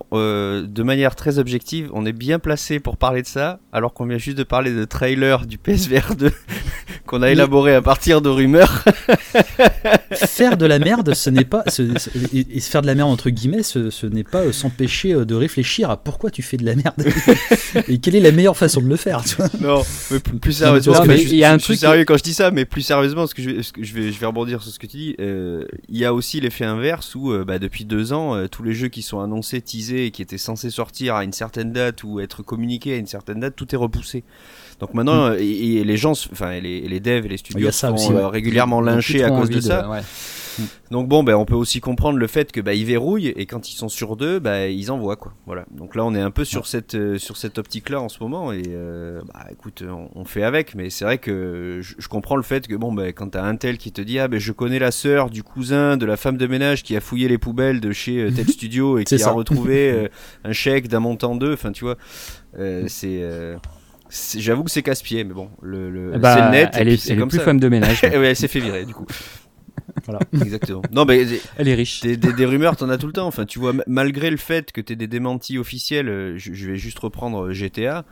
[0.65, 4.19] de manière très objective, on est bien placé pour parler de ça, alors qu'on vient
[4.19, 6.31] juste de parler de trailer du PSVR 2
[7.07, 8.85] qu'on a élaboré à partir de rumeurs.
[10.13, 11.65] faire de la merde, ce n'est pas.
[12.33, 15.91] et, faire de la merde, entre guillemets, ce, n'est pas euh, s'empêcher euh, de réfléchir
[15.91, 17.05] à pourquoi tu fais de la merde.
[17.89, 19.23] et quelle est la meilleure façon de le faire.
[19.61, 21.79] non, mais plus, sérieusement, il y a un truc.
[21.79, 24.19] sérieux quand je dis ça, mais plus sérieusement, ce que je, vais, je, vais, je
[24.19, 25.17] vais rebondir sur ce que tu dis.
[25.21, 28.12] Euh, il y a aussi l'effet inverse où, bah, depuis deux ans,
[28.51, 31.73] tous les jeux qui sont annoncés, teasés et qui étaient censés sortir à une certaine
[31.73, 34.25] date ou être communiqués à une certaine date, tout est repoussé.
[34.81, 35.37] Donc maintenant, mm.
[35.39, 39.51] et, les gens, enfin les, les devs et les studios sont régulièrement lynchés à cause
[39.51, 40.03] de ça.
[40.91, 43.71] Donc bon, ben, on peut aussi comprendre le fait que bah, ils verrouillent et quand
[43.71, 45.33] ils sont sur deux, bah, ils envoient quoi.
[45.47, 45.65] Voilà.
[45.71, 48.53] Donc là, on est un peu sur cette euh, sur cette optique-là en ce moment
[48.53, 49.83] et euh, bah, écoute,
[50.15, 50.75] on, fait avec.
[50.75, 53.79] Mais c'est vrai que je, comprends le fait que bon, ben, quand t'as un tel
[53.79, 56.47] qui te dit ah ben je connais la sœur du cousin de la femme de
[56.47, 60.11] ménage qui a fouillé les poubelles de chez euh, tel studio et qui a retrouvé
[60.45, 61.55] un chèque d'un montant d'eux.
[61.55, 61.97] Enfin, tu vois,
[62.87, 63.23] c'est
[64.37, 66.71] J'avoue que c'est casse-pied, mais bon, le, le bah, c'est net.
[66.75, 68.03] Elle est, elle est plus femme de ménage.
[68.03, 69.07] ouais, elle s'est fait virer, du coup.
[70.05, 70.21] Voilà.
[70.33, 70.83] Exactement.
[70.93, 71.27] Non, mais
[71.57, 72.01] elle est riche.
[72.01, 73.27] Des, des, rumeurs, t'en as tout le temps.
[73.27, 76.99] Enfin, tu vois, malgré le fait que t'aies des démentis officiels, euh, je, vais juste
[76.99, 78.05] reprendre euh, GTA.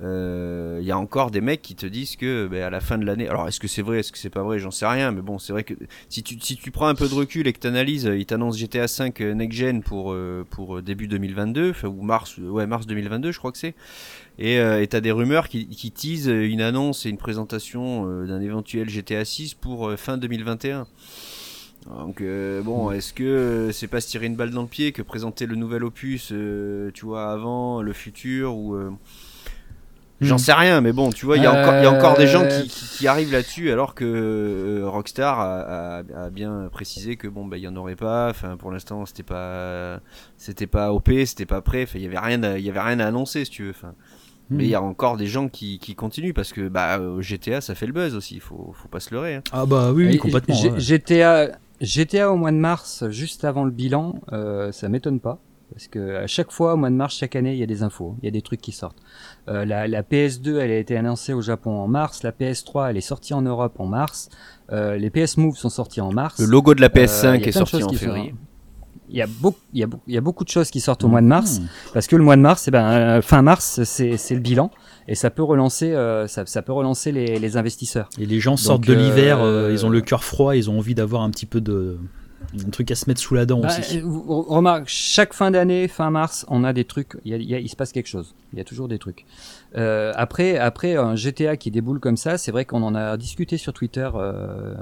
[0.00, 2.98] Il euh, y a encore des mecs qui te disent que ben, à la fin
[2.98, 3.28] de l'année.
[3.28, 5.12] Alors, est-ce que c'est vrai, est-ce que c'est pas vrai J'en sais rien.
[5.12, 5.74] Mais bon, c'est vrai que
[6.08, 8.58] si tu, si tu prends un peu de recul et que tu analyses, ils t'annoncent
[8.58, 10.16] GTA 5 next gen pour
[10.50, 13.74] pour début 2022, ou mars, ouais mars 2022, je crois que c'est.
[14.38, 18.26] Et euh, tu as des rumeurs qui, qui teasent une annonce et une présentation euh,
[18.26, 20.86] d'un éventuel GTA 6 pour euh, fin 2021.
[21.86, 22.22] Donc
[22.64, 22.94] bon, hmm.
[22.94, 25.84] est-ce que c'est pas se tirer une balle dans le pied que présenter le nouvel
[25.84, 26.32] opus,
[26.94, 28.74] tu vois, avant le futur ou
[30.24, 30.38] J'en hmm.
[30.38, 33.32] sais rien, mais bon, tu vois, il y, a encore des gens qui, qui, arrivent
[33.32, 37.96] là-dessus, alors que Rockstar a, a, bien précisé que bon, bah, il y en aurait
[37.96, 38.30] pas.
[38.30, 40.00] Enfin, pour l'instant, c'était pas,
[40.36, 41.86] c'était pas OP, c'était pas prêt.
[41.94, 43.70] il y avait rien, il y avait rien à annoncer, si tu veux.
[43.70, 43.94] Enfin,
[44.50, 44.84] mais il y a hmm.
[44.84, 48.34] encore des gens qui, qui, continuent parce que bah, GTA ça fait le buzz aussi,
[48.34, 49.36] il faut, faut pas se leurrer.
[49.36, 49.42] Hein.
[49.52, 50.54] Ah bah oui, complètement.
[50.76, 55.38] GTA, GTA au mois de mars, juste avant le bilan, euh, ça m'étonne pas.
[55.74, 57.82] Parce que à chaque fois, au mois de mars, chaque année, il y a des
[57.82, 58.98] infos, il y a des trucs qui sortent.
[59.48, 62.22] Euh, la, la, PS2, elle a été annoncée au Japon en mars.
[62.22, 64.28] La PS3, elle est sortie en Europe en mars.
[64.70, 66.38] Euh, les PS Move sont sortis en mars.
[66.38, 68.34] Le logo de la PS5 euh, est sorti en février
[69.08, 71.04] il y a beaucoup, il y a, il y a beaucoup de choses qui sortent
[71.04, 71.66] au mois de mars, mmh.
[71.92, 74.70] parce que le mois de mars, eh ben, fin mars, c'est, c'est le bilan,
[75.08, 78.08] et ça peut relancer, euh, ça, ça, peut relancer les, les, investisseurs.
[78.18, 80.94] Et les gens sortent de l'hiver, euh, ils ont le cœur froid, ils ont envie
[80.94, 81.98] d'avoir un petit peu de,
[82.54, 84.00] un truc à se mettre sous la dent bah, aussi.
[84.04, 87.76] Remarque, chaque fin d'année, fin mars, on a des trucs, il, y a, il se
[87.76, 88.34] passe quelque chose.
[88.52, 89.24] Il y a toujours des trucs.
[89.76, 93.56] Euh, après, après un GTA qui déboule comme ça, c'est vrai qu'on en a discuté
[93.56, 94.74] sur Twitter euh,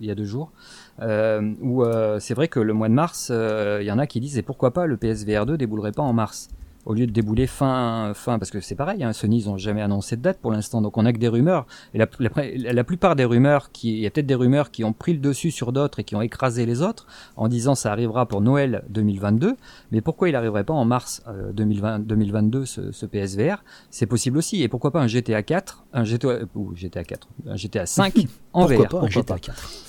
[0.00, 0.52] il y a deux jours.
[1.00, 4.06] Euh, où euh, c'est vrai que le mois de mars, euh, il y en a
[4.06, 6.48] qui disent et pourquoi pas le PSVR 2 déboulerait pas en mars?
[6.88, 9.82] Au lieu de débouler fin, fin parce que c'est pareil, hein, Sony ils ont jamais
[9.82, 11.66] annoncé de date pour l'instant, donc on a que des rumeurs.
[11.92, 14.94] Et la, la, plupart des rumeurs, qui, il y a peut-être des rumeurs qui ont
[14.94, 18.24] pris le dessus sur d'autres et qui ont écrasé les autres en disant ça arrivera
[18.26, 19.56] pour Noël 2022,
[19.92, 21.22] mais pourquoi il arriverait pas en mars
[21.52, 24.62] 2020, 2022 ce, ce PSVR C'est possible aussi.
[24.62, 28.14] Et pourquoi pas un GTA 4, un GTA ou GTA 4, un GTA 5
[28.54, 29.88] en pourquoi VR Pas un GTA 4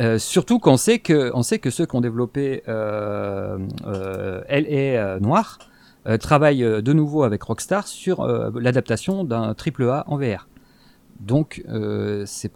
[0.00, 5.20] euh, surtout qu'on sait que on sait que ceux qui ont développé euh, euh, LA
[5.20, 5.58] Noir
[6.06, 10.48] euh, travaillent de nouveau avec Rockstar sur l'adaptation d'un triple A en VR.
[11.20, 11.62] Donc
[12.24, 12.50] c'est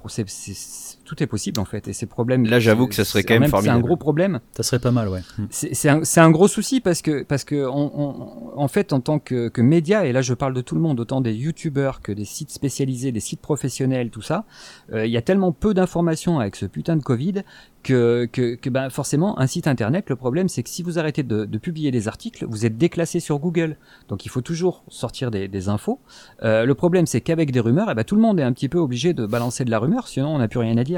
[1.04, 3.48] tout est possible en fait et ces problèmes là j'avoue que ça serait quand même,
[3.48, 4.40] formidable c'est un gros problème.
[4.56, 5.20] Ça serait pas mal ouais.
[5.50, 9.48] C'est un, un, gros souci parce que parce que on, en fait en tant que,
[9.48, 12.24] que média et là je parle de tout le monde autant des youtubeurs que des
[12.24, 14.44] sites spécialisés des sites professionnels tout ça
[14.92, 17.42] euh, il y a tellement peu d'informations avec ce putain de covid
[17.82, 21.22] que, que, que ben forcément un site internet le problème c'est que si vous arrêtez
[21.22, 23.76] de, de, publier des articles vous êtes déclassé sur Google.
[24.08, 26.00] Donc il faut toujours sortir des, des infos.
[26.42, 28.68] Euh, le problème c'est qu'avec des rumeurs eh ben, tout le monde est un petit
[28.68, 30.93] peu obligé de balancer de la rumeur sinon on n'a plus rien à dire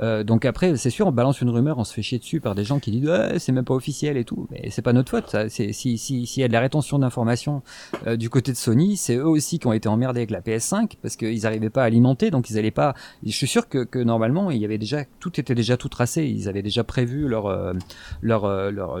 [0.00, 2.54] euh, donc après, c'est sûr, on balance une rumeur, on se fait chier dessus par
[2.54, 4.46] des gens qui disent c'est même pas officiel et tout.
[4.50, 5.28] Mais c'est pas notre faute.
[5.28, 5.48] Ça.
[5.48, 7.62] C'est, si s'il si, y a de la rétention d'informations
[8.06, 10.92] euh, du côté de Sony, c'est eux aussi qui ont été emmerdés avec la PS5
[11.02, 12.94] parce qu'ils n'arrivaient pas à alimenter, donc ils allaient pas.
[13.24, 16.24] Je suis sûr que, que, normalement, il y avait déjà tout était déjà tout tracé.
[16.26, 17.72] Ils avaient déjà prévu leur euh,
[18.22, 19.00] leur, leur,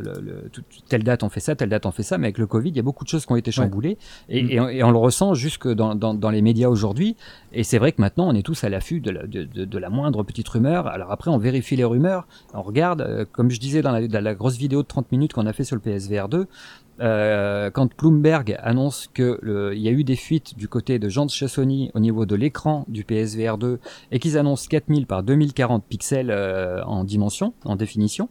[0.88, 2.18] telle date on fait ça, telle date on fait ça.
[2.18, 4.42] Mais avec le Covid, il y a beaucoup de choses qui ont été chamboulées et,
[4.42, 4.70] mm.
[4.70, 7.16] et, on, le ressent jusque dans, dans, dans les médias aujourd'hui.
[7.52, 9.78] Et c'est vrai que maintenant, on est tous à l'affût de la, de, de, de
[9.78, 10.37] la moindre petite
[10.86, 14.56] Alors après, on vérifie les rumeurs, on regarde, euh, comme je disais dans la, grosse
[14.56, 16.46] vidéo de 30 minutes qu'on a fait sur le PSVR 2,
[17.00, 19.40] euh, quand Bloomberg annonce que
[19.74, 22.34] il y a eu des fuites du côté de Jean de Chassoni au niveau de
[22.34, 23.78] l'écran du PSVR 2
[24.10, 28.28] et qu'ils annoncent 4000 par 2040 pixels euh, en dimension, en définition,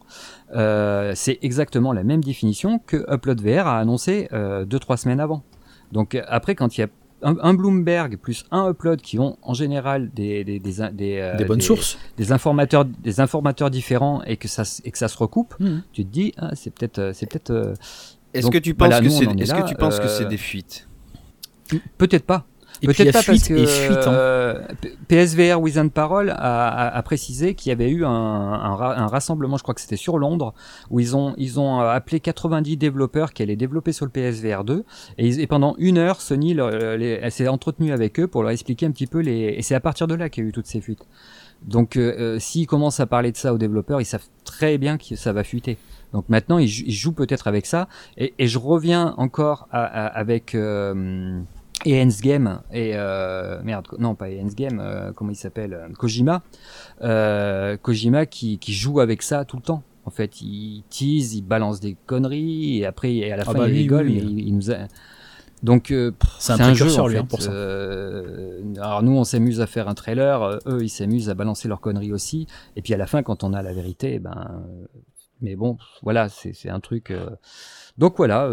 [0.53, 5.43] c'est exactement la même définition que Upload VR a annoncé 2-3 semaines avant.
[5.91, 6.87] Donc après, quand il y a
[7.21, 11.61] un, Bloomberg plus un Upload qui ont en général des des, des, des, euh, bonnes
[11.61, 15.77] sources, des informateurs des informateurs différents et que ça et que ça se recoupe, mmh.
[15.93, 17.51] tu te dis ah, c'est peut-être euh, c'est peut-être.
[17.51, 17.73] Euh,
[18.33, 20.87] est-ce que tu penses que c'est est-ce que tu penses que c'est des fuites?
[21.97, 22.45] Peut-être pas.
[22.81, 24.13] Peut-être pas parce que fuite, hein.
[24.13, 24.61] euh,
[25.07, 29.73] PSVR Within Parole a, a, précisé qu'il y avait eu un, un, rassemblement, je crois
[29.73, 30.53] que c'était sur Londres,
[30.89, 34.63] où ils ont ils ont euh, appelé 90 développeurs qui allaient développer sur le PSVR
[34.63, 34.83] 2
[35.17, 36.55] et, et pendant une heure, Sony
[37.29, 40.07] s'est entretenu avec eux pour leur expliquer un petit peu les et c'est à partir
[40.07, 41.05] de là qu'il y a eu toutes ces fuites.
[41.63, 45.15] Donc euh, s'ils commencent à parler de ça aux développeurs, ils savent très bien que
[45.15, 45.77] ça va fuiter.
[46.13, 47.87] Donc maintenant, ils, jouent peut-être avec ça.
[48.17, 51.39] Et, et, je reviens encore à, avec euh,
[51.85, 56.41] et Game et euh, merde non pas Ends Game euh, comment il s'appelle euh, Kojima
[57.01, 61.43] euh, Kojima qui, qui joue avec ça tout le temps en fait il tease il
[61.43, 64.71] balance des conneries et après et à la ah fin bah il rigole Il, nous
[64.71, 64.87] a...
[65.61, 67.27] donc euh, c'est un, un, jeu en lui, hein, fait.
[67.27, 67.51] pour ça.
[67.51, 72.13] alors nous on s'amuse à faire un trailer eux ils s'amusent à balancer leurs conneries
[72.13, 74.63] aussi et puis à la fin quand on a la vérité ben
[75.41, 77.13] mais bon voilà c'est un truc
[77.99, 78.49] donc voilà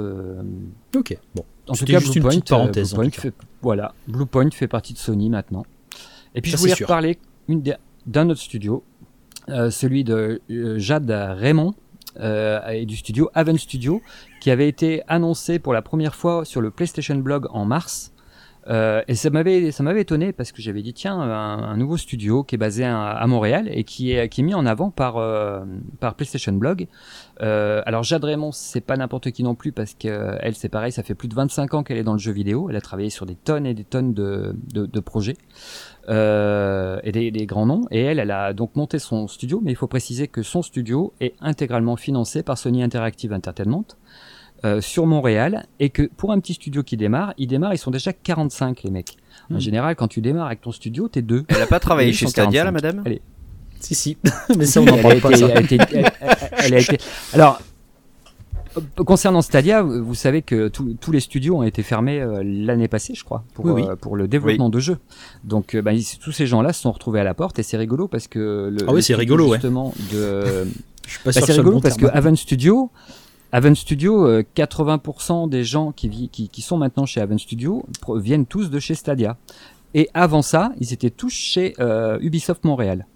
[0.95, 2.95] ok bon en tout cas, juste une petite parenthèse.
[2.95, 5.65] Blue fait, voilà, Bluepoint fait partie de Sony maintenant.
[6.35, 7.19] Et puis je voulais reparler
[8.07, 8.85] d'un autre studio,
[9.49, 11.75] euh, celui de euh, Jade Raymond
[12.19, 14.03] euh, et du studio Haven Studio,
[14.41, 18.13] qui avait été annoncé pour la première fois sur le PlayStation Blog en mars.
[18.69, 22.45] Euh, et ça m'avait ça m'avait étonné parce que j'avais dit tiens un, nouveau studio
[22.45, 25.65] qui est basé à, Montréal et qui est qui est mis en avant par euh,
[26.01, 26.87] par PlayStation Blog.
[27.43, 30.93] Euh, alors Jade Raymond c'est pas n'importe qui non plus parce que elle c'est pareil
[30.93, 32.69] ça fait plus de 25 ans qu'elle est dans le jeu vidéo.
[32.71, 35.37] Elle a travaillé sur des tonnes et des tonnes de de, de projets
[36.09, 37.83] euh, et des, des, grands noms.
[37.91, 41.13] Et elle elle a donc monté son studio mais il faut préciser que son studio
[41.21, 43.85] est intégralement financé par Sony Interactive Entertainment.
[44.65, 47.91] Euh, sur Montréal et que pour un petit studio qui démarre, ils démarrent, ils sont
[47.91, 49.17] déjà 45 les mecs.
[49.51, 49.61] En hmm.
[49.61, 51.45] général, quand tu démarres avec ton studio, t'es deux.
[51.49, 53.21] Elle a pas travaillé chez Stadia, la madame Allez.
[53.81, 54.17] Si, si.
[54.57, 55.33] Mais ça, on n'en parle pas.
[55.33, 56.97] Elle, a été...
[57.35, 57.61] Alors,
[58.97, 63.23] concernant Stadia, vous savez que tous les studios ont été fermés euh, l'année passée, je
[63.23, 64.97] crois, pour, euh, pour le développement de jeux.
[65.43, 65.93] Donc, bah,
[66.23, 68.87] tous ces gens-là se sont retrouvés à la porte et c'est rigolo parce que le,
[68.89, 70.65] ah oui, c'est rigolo, justement de.
[71.07, 72.91] je suis pas bah, C'est rigolo parce que Haven Studio,
[73.55, 77.87] Haven Studio, 80% euh, des gens qui, sont maintenant chez Haven Studio
[78.17, 79.37] viennent tous de chez Stadia.
[79.95, 83.07] Et avant ça, ils étaient tous chez euh, Ubisoft Montréal.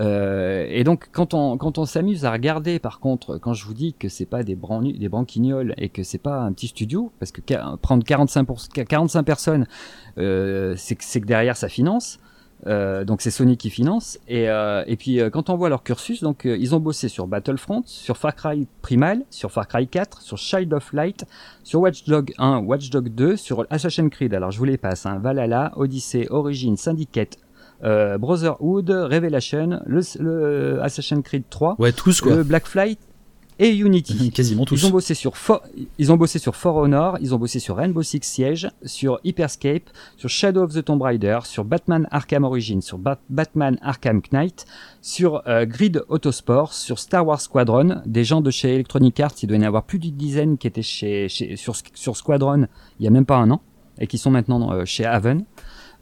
[0.00, 3.72] Euh, et donc quand on quand on s'amuse à regarder, par contre, quand je vous
[3.72, 7.30] dis que c'est pas des des branquignoles et que c'est pas un petit studio, parce
[7.30, 7.40] que
[7.76, 9.68] prendre 45 pour, 45 personnes,
[10.16, 12.18] c'est que derrière ça finance.
[12.66, 15.84] Euh, donc c'est Sony qui finance et, euh, et puis euh, quand on voit leur
[15.84, 20.22] cursus donc ils ont bossé sur Battlefront, sur Far Cry Primal, sur Far Cry 4,
[20.22, 21.24] sur Child of Light,
[21.62, 24.34] sur Watch Dogs 1, Watch Dogs 2, sur Assassin's Creed.
[24.34, 27.38] Alors je vous les passe hein, Valhalla, Odyssey, Origin, Syndicate,
[27.80, 32.34] Brotherhood, Revelation, le, le, Assassin's Creed 3, ouais, tous, quoi.
[32.34, 32.98] le Black Flight
[33.58, 34.30] et Unity.
[34.34, 34.80] Quasiment tous.
[34.80, 35.62] Ils ont bossé sur For,
[35.98, 39.90] ils ont bossé sur For Honor, ils ont bossé sur Rainbow Six Siege, sur Hyperscape,
[40.16, 42.98] sur Shadow of the Tomb Raider, sur Batman Arkham Origins, sur
[43.28, 44.66] Batman Arkham Knight,
[45.02, 49.46] sur euh, Grid Autosport, sur Star Wars Squadron, des gens de chez Electronic Arts, il
[49.46, 52.66] doit y en avoir plus d'une dizaine qui étaient chez, chez sur, sur Squadron
[52.98, 53.60] il y a même pas un an
[53.98, 55.44] et qui sont maintenant euh, chez Haven.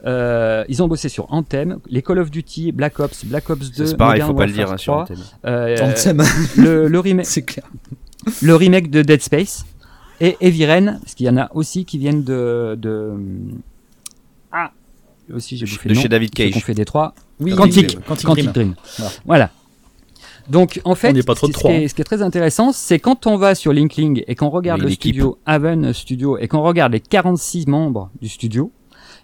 [0.05, 3.86] Euh, ils ont bossé sur Anthem, les Call of Duty, Black Ops, Black Ops 2,
[3.86, 5.16] c'est pareil, il faut pas le dire hein, sur Anthem.
[5.47, 6.22] Euh, Anthem.
[6.57, 7.64] le, le remake, c'est clair.
[8.42, 9.64] Le remake de Dead Space
[10.20, 13.14] et Eviren, parce qu'il y en a aussi qui viennent de, de...
[14.53, 14.70] ah
[15.34, 16.53] aussi j'ai bouffé de chez David Cage.
[16.57, 17.14] On fait des trois.
[17.40, 18.74] Oui, Quantic, Quantic, Quantic Dream.
[18.99, 19.12] Voilà.
[19.24, 19.51] voilà.
[20.49, 23.26] Donc en fait, pas trop ce, qui est, ce, qui est, très intéressant, c'est quand
[23.26, 27.01] on va sur LinkedIn et qu'on regarde le studio Haven Studio et qu'on regarde les
[27.01, 28.70] 46 membres du studio,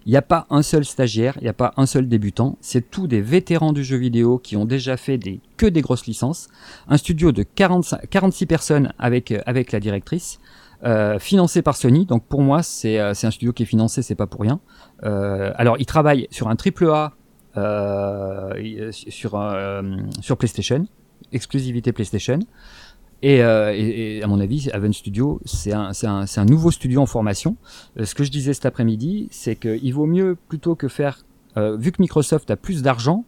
[0.07, 2.91] il n'y a pas un seul stagiaire, il n'y a pas un seul débutant, c'est
[2.91, 6.49] tous des vétérans du jeu vidéo qui ont déjà fait des, que des grosses licences.
[6.89, 10.41] Un studio de 45, 46 personnes avec, euh, avec la directrice,
[10.85, 12.07] euh, financé par Sony.
[12.07, 14.59] Donc pour moi, c'est euh, un studio qui est financé, c'est pas pour rien.
[15.05, 17.13] Euh, alors, il travaille sur un triple A
[17.57, 19.41] euh, sur,
[20.21, 20.87] sur PlayStation,
[21.33, 22.41] exclusivité PlayStation.
[23.25, 27.57] Euh, et, à mon avis, Haven Studio, c'est un, nouveau studio en formation.
[27.99, 31.25] Euh, ce que je disais cet après-midi, c'est qu'il vaut mieux, plutôt que faire,
[31.57, 33.25] euh, vu que Microsoft a plus d'argent,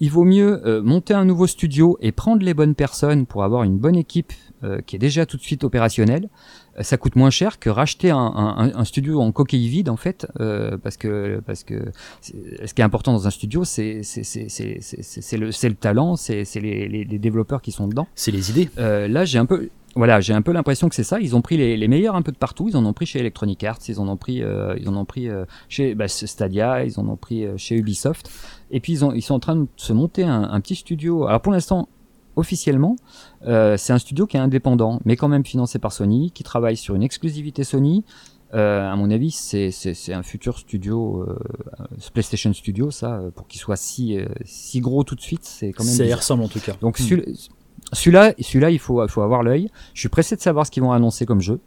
[0.00, 3.78] il vaut mieux monter un nouveau studio et prendre les bonnes personnes pour avoir une
[3.78, 4.32] bonne équipe
[4.86, 6.28] qui est déjà tout de suite opérationnelle
[6.80, 10.26] ça coûte moins cher que racheter un, un, un studio en coquille vide en fait
[10.40, 14.48] euh, parce que parce que ce qui est important dans un studio c'est c'est c'est
[14.48, 18.08] c'est c'est le c'est le talent c'est c'est les, les, les, développeurs qui sont dedans.
[18.14, 18.70] C'est les idées.
[18.78, 21.20] Euh, là j'ai un peu voilà j'ai un peu l'impression que c'est ça.
[21.20, 22.68] Ils ont pris les, les meilleurs un peu de partout.
[22.68, 25.04] Ils en ont pris chez Electronic Arts ils en ont pris euh, ils en ont
[25.04, 28.30] pris euh, chez bah, Stadia ils en ont pris euh, chez Ubisoft.
[28.70, 31.26] Et puis ils ont ils sont en train de se monter un, un petit studio.
[31.26, 31.88] Alors pour l'instant
[32.36, 32.96] officiellement,
[33.46, 36.76] euh, c'est un studio qui est indépendant, mais quand même financé par Sony, qui travaille
[36.76, 38.04] sur une exclusivité Sony.
[38.52, 41.26] à mon avis, c'est un futur studio,
[42.12, 45.92] PlayStation Studio, ça, pour qu'il soit si, si gros tout de suite, c'est quand même.
[45.92, 46.74] Ça y ressemble en tout cas.
[46.80, 47.34] Donc hmm.
[47.92, 49.70] celui-là, celui-là, il faut, faut avoir l'œil.
[49.92, 51.58] Je suis pressé de savoir ce qu'ils vont annoncer comme jeu.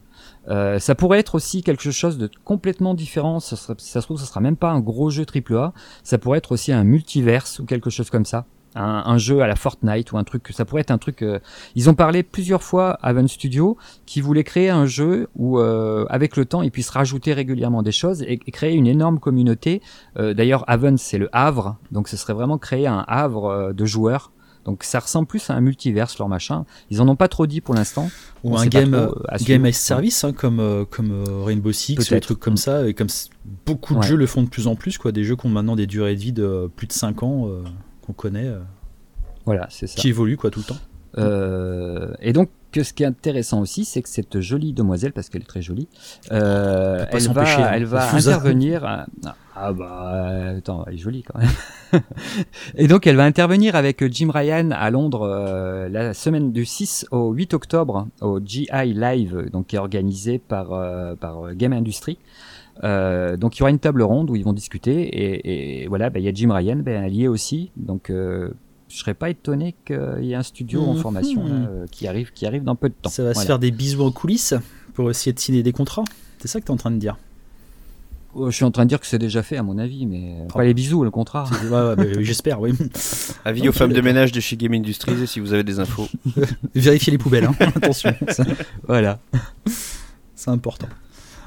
[0.49, 3.39] Euh, ça pourrait être aussi quelque chose de complètement différent.
[3.39, 5.74] Ça, ça se trouve, ça sera même pas un gros jeu AAA.
[6.03, 8.45] Ça pourrait être aussi un multiverse ou quelque chose comme ça.
[8.78, 10.47] Un, jeu à la Fortnite ou un truc.
[10.51, 11.21] Ça pourrait être un truc.
[11.21, 11.39] Euh,
[11.75, 16.05] ils ont parlé plusieurs fois à Van Studio qui voulait créer un jeu où, euh,
[16.09, 19.82] avec le temps, ils puissent rajouter régulièrement des choses et, créer une énorme communauté.
[20.15, 24.32] D'ailleurs, Haven, c'est le Havre, donc ce serait vraiment créer un Havre de joueurs
[24.67, 26.65] donc ça ressemble plus à un multiverse leur machin.
[26.89, 28.11] Ils en ont pas trop dit pour l'instant.
[28.43, 29.09] Ou un game, euh,
[29.41, 32.86] game as service hein, comme euh, comme euh, Rainbow Six ou des trucs comme ça
[32.86, 33.07] et comme
[33.65, 35.78] beaucoup de jeux le font de plus en plus quoi, des jeux qui ont maintenant
[35.78, 37.47] des durées de vie de plus de 5 ans
[38.08, 38.51] qu'on connaît.
[39.45, 39.95] voilà, c'est ça.
[39.95, 42.18] Qui évoluent quoi tout le temps.
[42.22, 42.49] et donc
[42.84, 45.88] ce qui est intéressant aussi, c'est que cette jolie demoiselle, parce qu'elle est très jolie,
[46.32, 47.70] euh, elle, va, hein.
[47.74, 49.05] elle va intervenir.
[49.55, 52.01] ah bah attends, elle est jolie quand même.
[52.76, 57.08] et donc elle va intervenir avec Jim Ryan à Londres euh, la semaine du 6
[57.12, 62.18] au 8 octobre au GI Live, donc qui est organisé par euh, par Game Industry.
[62.84, 66.09] Euh, donc il y aura une table ronde où ils vont discuter et, et voilà,
[66.09, 68.51] bah, il y a Jim Ryan, ben, lié aussi, donc euh,
[68.89, 70.99] je serais pas étonné qu'il y ait un studio en mhm.
[70.99, 73.09] formation euh, qui arrive, qui arrive dans peu de temps.
[73.09, 74.53] Ça va se faire des bisous en coulisses
[74.93, 76.05] pour essayer de signer des contrats.
[76.39, 77.17] C'est ça que tu es en train de dire
[78.34, 80.36] oh, je suis en train de dire que c'est déjà fait à mon avis, mais
[80.43, 80.53] oh.
[80.53, 81.45] pas les bisous, le contrat.
[82.19, 82.73] J'espère, oui.
[83.43, 86.07] Avis aux femmes de ménage de chez Game Industries si vous avez des infos.
[86.75, 87.55] Vérifiez les poubelles, hein.
[87.75, 88.13] attention.
[88.88, 89.19] voilà.
[90.36, 90.88] C'est important.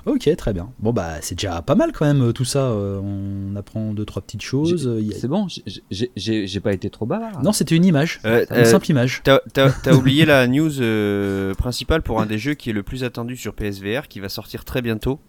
[0.06, 0.70] Ok, très bien.
[0.78, 2.60] Bon, bah, c'est déjà pas mal quand même euh, tout ça.
[2.60, 4.90] Euh, on apprend deux, trois petites choses.
[5.18, 5.46] C'est bon,
[5.90, 7.32] j'ai pas été trop bas.
[7.42, 8.20] Non, c'était une image.
[8.24, 9.22] Euh, une simple image.
[9.52, 13.54] T'as oublié la news principale pour un des jeux qui est le plus attendu sur
[13.54, 15.20] PSVR, qui va sortir très bientôt.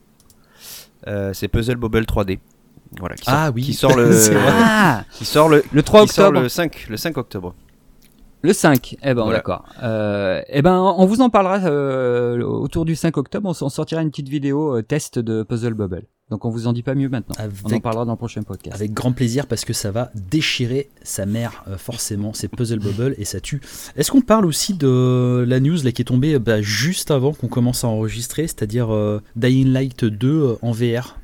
[1.34, 2.40] c'est Puzzle Bobble 3D.
[3.00, 3.64] Voilà, qui sort, ah oui.
[3.64, 4.12] Qui sort le,
[4.50, 6.42] ah, qui sort le, le 3 octobre.
[6.42, 7.56] le 5, le 5 octobre.
[8.44, 9.66] Le 5, eh ben d'accord.
[9.84, 13.54] Euh, eh ben on vous en parlera euh, autour du 5 octobre.
[13.62, 16.04] On, sortira une petite vidéo euh, test de Puzzle Bubble.
[16.32, 17.36] Donc on vous en dit pas mieux maintenant.
[17.66, 18.76] on en parlera dans le prochain podcast.
[18.76, 22.34] Avec grand plaisir parce que ça va déchirer sa mère forcément.
[22.34, 23.62] C'est Puzzle Bubble et ça tue.
[23.96, 27.50] Est-ce qu'on parle aussi de la news là qui est tombée bah, juste avant qu'on
[27.50, 28.89] commence à enregistrer, c'est-à-dire
[29.36, 31.18] Dying Light 2 en VR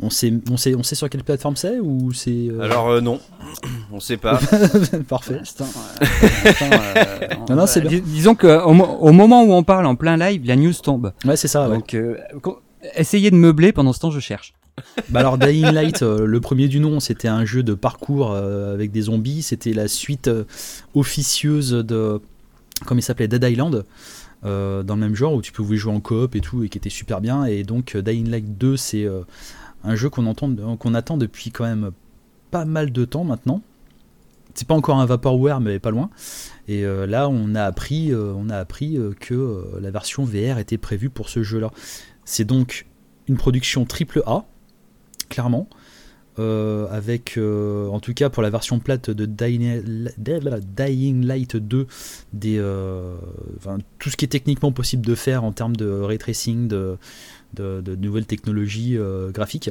[0.00, 3.00] on sait, on, sait, on sait sur quelle plateforme c'est ou c'est euh, Alors euh,
[3.00, 3.20] non,
[3.92, 4.40] on sait pas.
[5.08, 5.40] Parfait.
[6.60, 7.64] Euh, non,
[8.04, 11.12] disons que au, moment où on parle en plein live, la news tombe.
[11.24, 11.68] Ouais, c'est ça.
[11.68, 11.96] Donc
[12.96, 14.54] essayez de meubler pendant ce temps, je cherche.
[15.10, 19.02] Bah alors Dying Light, le premier du nom, c'était un jeu de parcours avec des
[19.02, 19.42] zombies.
[19.42, 20.28] C'était la suite
[20.96, 22.20] officieuse de,
[22.84, 23.84] comment il s'appelait, Dead Island.
[24.42, 26.90] dans le même genre où tu pouvais jouer en coop et tout et qui était
[26.90, 29.06] super bien et donc Dying Light 2 c'est
[29.84, 31.92] un jeu qu'on qu'on attend depuis quand même
[32.50, 33.62] pas mal de temps maintenant.
[34.54, 36.10] C'est pas encore un Vaporware, mais pas loin.
[36.68, 40.58] Et euh, là, on a appris, euh, on a appris euh, que la version VR
[40.58, 41.70] était prévue pour ce jeu-là.
[42.24, 42.86] C'est donc
[43.26, 44.44] une production triple A,
[45.28, 45.68] clairement.
[46.38, 51.86] avec, en tout cas pour la version plate de Dying, Light 2,
[52.32, 52.56] des,
[53.98, 56.98] tout ce qui est techniquement possible de faire en termes de ray tracing, de,
[57.54, 59.70] de, nouvelles technologies euh, graphiques.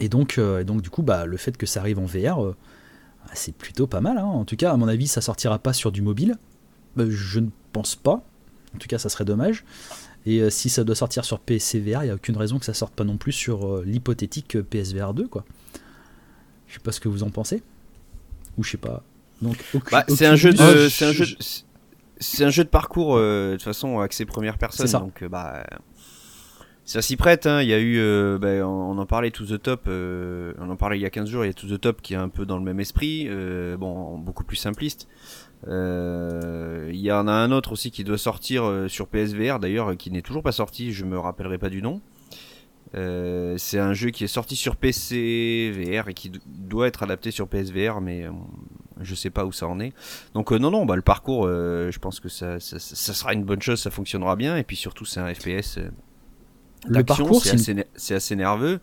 [0.00, 2.44] Et donc, euh, et donc, du coup, bah, le fait que ça arrive en VR,
[2.44, 2.56] euh,
[3.24, 4.18] bah, c'est plutôt pas mal.
[4.18, 4.24] Hein.
[4.24, 6.36] En tout cas, à mon avis, ça sortira pas sur du mobile.
[6.96, 8.24] je ne pense pas.
[8.74, 9.64] En tout cas, ça serait dommage.
[10.26, 12.74] Et si ça doit sortir sur PC VR, il n'y a aucune raison que ça
[12.74, 15.44] sorte pas non plus sur l'hypothétique PSVR 2, quoi.
[16.66, 17.62] Je sais pas ce que vous en pensez.
[18.58, 19.04] Ou je sais pas.
[19.40, 19.56] Donc,
[19.92, 21.26] bah, c'est un jeu de, c'est un jeu,
[22.18, 24.90] c'est un jeu de parcours de toute façon axé première personne.
[24.90, 25.64] Donc, bah,
[26.86, 27.62] ça s'y prête, hein.
[27.62, 30.76] il y a eu, euh, ben, on, en parlait To The Top, euh, on en
[30.76, 32.28] parlait il y a 15 jours, il y a To The Top qui est un
[32.28, 35.08] peu dans le même esprit, euh, bon, beaucoup plus simpliste.
[35.66, 35.70] Il
[36.92, 40.44] y en a un autre aussi qui doit sortir sur PSVR, d'ailleurs, qui n'est toujours
[40.44, 42.00] pas sorti, je me rappellerai pas du nom.
[42.94, 47.48] c'est un jeu qui est sorti sur PC VR et qui doit être adapté sur
[47.48, 48.26] PSVR, mais
[49.00, 49.92] je sais pas où ça en est.
[50.34, 53.62] Donc non, non, bah, le parcours, je pense que ça, ça, ça, sera une bonne
[53.62, 55.80] chose, ça fonctionnera bien, et puis surtout c'est un FPS
[56.88, 58.80] le parcours, c'est assez, nerveux.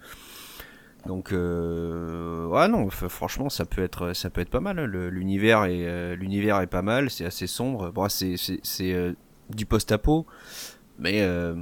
[1.05, 4.79] Donc, euh, ouais, non, franchement, ça peut être, ça peut être pas mal.
[4.79, 4.87] Hein.
[4.87, 7.09] L'univers est, euh, l'univers est pas mal.
[7.09, 7.91] C'est assez sombre.
[7.91, 8.37] Bon, c'est,
[8.81, 9.13] euh,
[9.49, 10.25] du post-apo,
[10.99, 11.55] mais euh,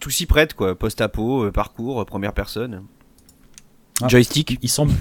[0.00, 0.78] tout s'y prête, quoi.
[0.78, 2.84] Post-apo, parcours, première personne.
[4.02, 4.58] Ah, Joystick.
[4.60, 4.92] Il, semble.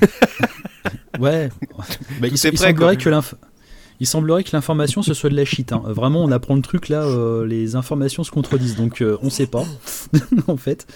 [1.20, 1.50] ouais.
[2.22, 3.36] Bah, il, semblerait que l'inf
[4.00, 5.72] il semblerait que l'information ce soit de la shit.
[5.72, 5.82] Hein.
[5.86, 9.48] Vraiment, on apprend le truc là, euh, les informations se contredisent, donc on on sait
[9.48, 9.64] pas
[10.48, 10.88] en fait.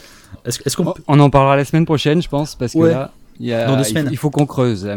[0.45, 3.77] Est-ce, qu'on on en parlera la semaine prochaine, je pense, parce que là, il, Dans
[3.77, 4.09] deux semaines.
[4.11, 4.89] il faut, qu'on creuse.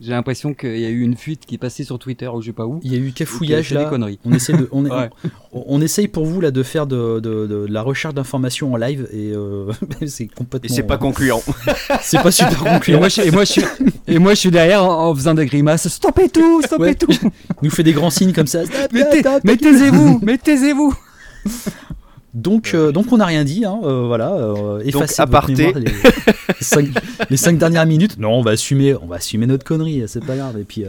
[0.00, 2.46] J'ai l'impression qu'il y a eu une fuite qui est passée sur Twitter ou je
[2.46, 2.80] sais pas où.
[2.82, 3.90] Il y a eu cafouillage là.
[4.24, 4.88] On essaie de, on,
[5.52, 9.08] on, essaye pour vous là de faire de, de, de la recherche d'informations en live
[9.12, 9.72] et euh,
[10.06, 10.68] c'est complètement.
[10.68, 11.42] Et c'est pas concluant.
[12.02, 12.98] c'est pas super concluant.
[12.98, 13.64] Et moi, je, et moi, je suis,
[14.06, 15.88] et moi, je suis derrière en, faisant des grimaces.
[15.88, 17.12] Stoppez tout, stoppez tout.
[17.62, 18.60] nous fait des grands signes comme ça.
[18.92, 20.94] Mais taisez-vous, mais taisez-vous.
[22.38, 24.32] Donc, euh, donc on n'a rien dit, hein, euh, voilà.
[24.32, 25.72] Euh, effacez donc, les,
[27.30, 28.16] les, cinq, dernières minutes.
[28.16, 30.56] Non, on va assumer, on va assumer notre connerie, c'est pas grave.
[30.56, 30.84] Et puis,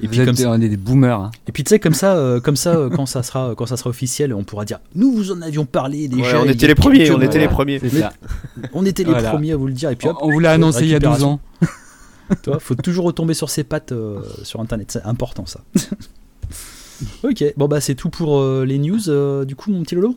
[0.00, 1.20] et puis comme ça, on est des boomers.
[1.20, 1.30] Hein.
[1.48, 4.32] Et puis tu sais comme ça, comme ça, quand ça sera, quand ça sera officiel,
[4.32, 6.40] on pourra dire, nous vous en avions parlé déjà.
[6.40, 7.80] on était les premiers, on était les premiers.
[8.72, 9.90] On était les premiers à vous le dire.
[9.90, 11.40] Et puis on vous l'a annoncé il y a 12 ans.
[12.42, 13.92] Toi, faut toujours retomber sur ses pattes
[14.44, 15.60] sur Internet, c'est important ça.
[17.24, 19.44] ok, bon bah c'est tout pour les news.
[19.44, 20.16] du coup, mon petit Lolo?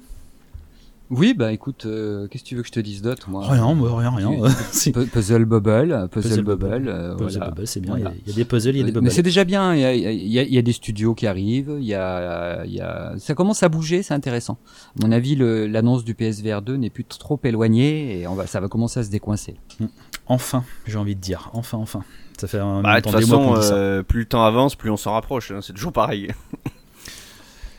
[1.09, 3.47] Oui, bah écoute, euh, qu'est-ce que tu veux que je te dise d'autre moi?
[3.47, 4.31] Rien, rien, rien.
[5.13, 6.87] puzzle Bubble, Puzzle, Bubble.
[6.87, 7.97] Euh, puzzle Bubble, c'est bien.
[7.97, 9.05] Il, y a, des puzzles, il y a des bubbles.
[9.05, 9.73] Mais c'est déjà bien.
[9.73, 11.77] Il y, a, il, y a, des studios qui arrivent.
[11.79, 13.13] Il y a, il y a...
[13.17, 14.57] Ça commence à bouger, c'est intéressant.
[15.01, 18.59] À mon avis, l'annonce du PSVR 2 n'est plus trop éloignée et on va, ça
[18.59, 19.55] va commencer à se décoincer.
[19.79, 19.85] Mm.
[20.27, 21.49] Enfin, j'ai envie de dire.
[21.53, 22.03] Enfin, enfin.
[22.37, 25.13] Ça fait un bah, de toute façon, euh, plus le temps avance, plus on s'en
[25.13, 25.51] rapproche.
[25.51, 25.59] Hein.
[25.61, 26.27] c'est toujours pareil.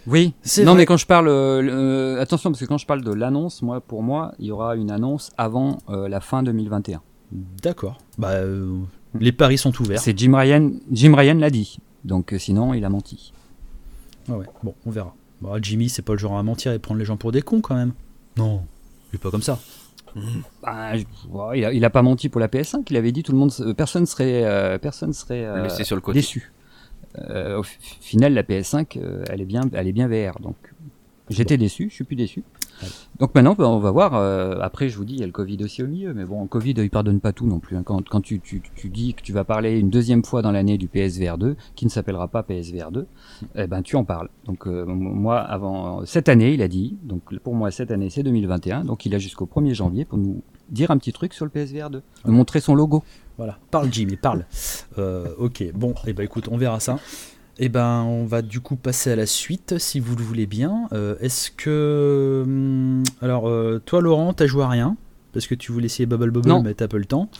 [0.08, 0.32] Oui,
[0.64, 3.80] non, mais quand je parle, euh, attention, parce que quand je parle de l'annonce, moi,
[3.80, 7.02] pour moi, il y aura une annonce avant euh, la fin 2021.
[7.62, 7.98] D'accord.
[8.16, 8.78] Bah, euh,
[9.20, 10.00] les paris sont ouverts.
[10.00, 10.70] C'est Jim Ryan.
[10.90, 11.78] Jim Ryan l'a dit.
[12.04, 13.34] Donc, sinon, il a menti.
[14.30, 14.46] Ah ouais.
[14.62, 15.14] Bon, on verra.
[15.42, 17.60] Bah, Jimmy, c'est pas le genre à mentir et prendre les gens pour des cons
[17.60, 17.92] quand même.
[18.38, 18.62] Non,
[19.12, 19.58] il est pas comme ça.
[20.62, 20.92] Bah,
[21.54, 22.86] il, a, pas menti pour la PS5.
[22.88, 26.20] Il avait dit tout le monde, personne serait, personne serait Laissé sur le côté.
[26.20, 26.50] déçu.
[27.18, 30.40] Euh, au final, la PS5, euh, elle est bien, elle est bien VR.
[30.40, 30.56] Donc,
[31.30, 32.42] j'étais déçu, je suis plus déçu.
[33.18, 34.14] Donc maintenant, bah, on va voir.
[34.14, 36.42] Euh, après, je vous dis, il y a le Covid aussi au milieu, mais bon,
[36.42, 37.76] le Covid, il pardonne pas tout non plus.
[37.76, 37.82] Hein.
[37.84, 40.78] Quand, quand tu, tu, tu, dis que tu vas parler une deuxième fois dans l'année
[40.78, 43.06] du PSVR 2, qui ne s'appellera pas PSVR 2,
[43.56, 44.28] eh ben tu en parles.
[44.44, 46.96] Donc moi, avant cette année, il a dit.
[47.02, 48.84] Donc pour moi, cette année, c'est 2021.
[48.84, 51.90] Donc il a jusqu'au 1er janvier pour nous dire un petit truc sur le PSVR
[51.90, 53.02] 2, de montrer son logo.
[53.38, 54.44] Voilà, parle Jimmy, parle.
[54.98, 56.98] Euh, ok, bon, et eh ben écoute, on verra ça.
[57.60, 60.46] Et eh ben, on va du coup passer à la suite, si vous le voulez
[60.46, 60.88] bien.
[60.92, 64.96] Euh, est-ce que, hum, alors, euh, toi, Laurent, t'as joué à rien?
[65.32, 67.30] Parce que tu voulais essayer Bubble Bubble, mais t'as pas le temps.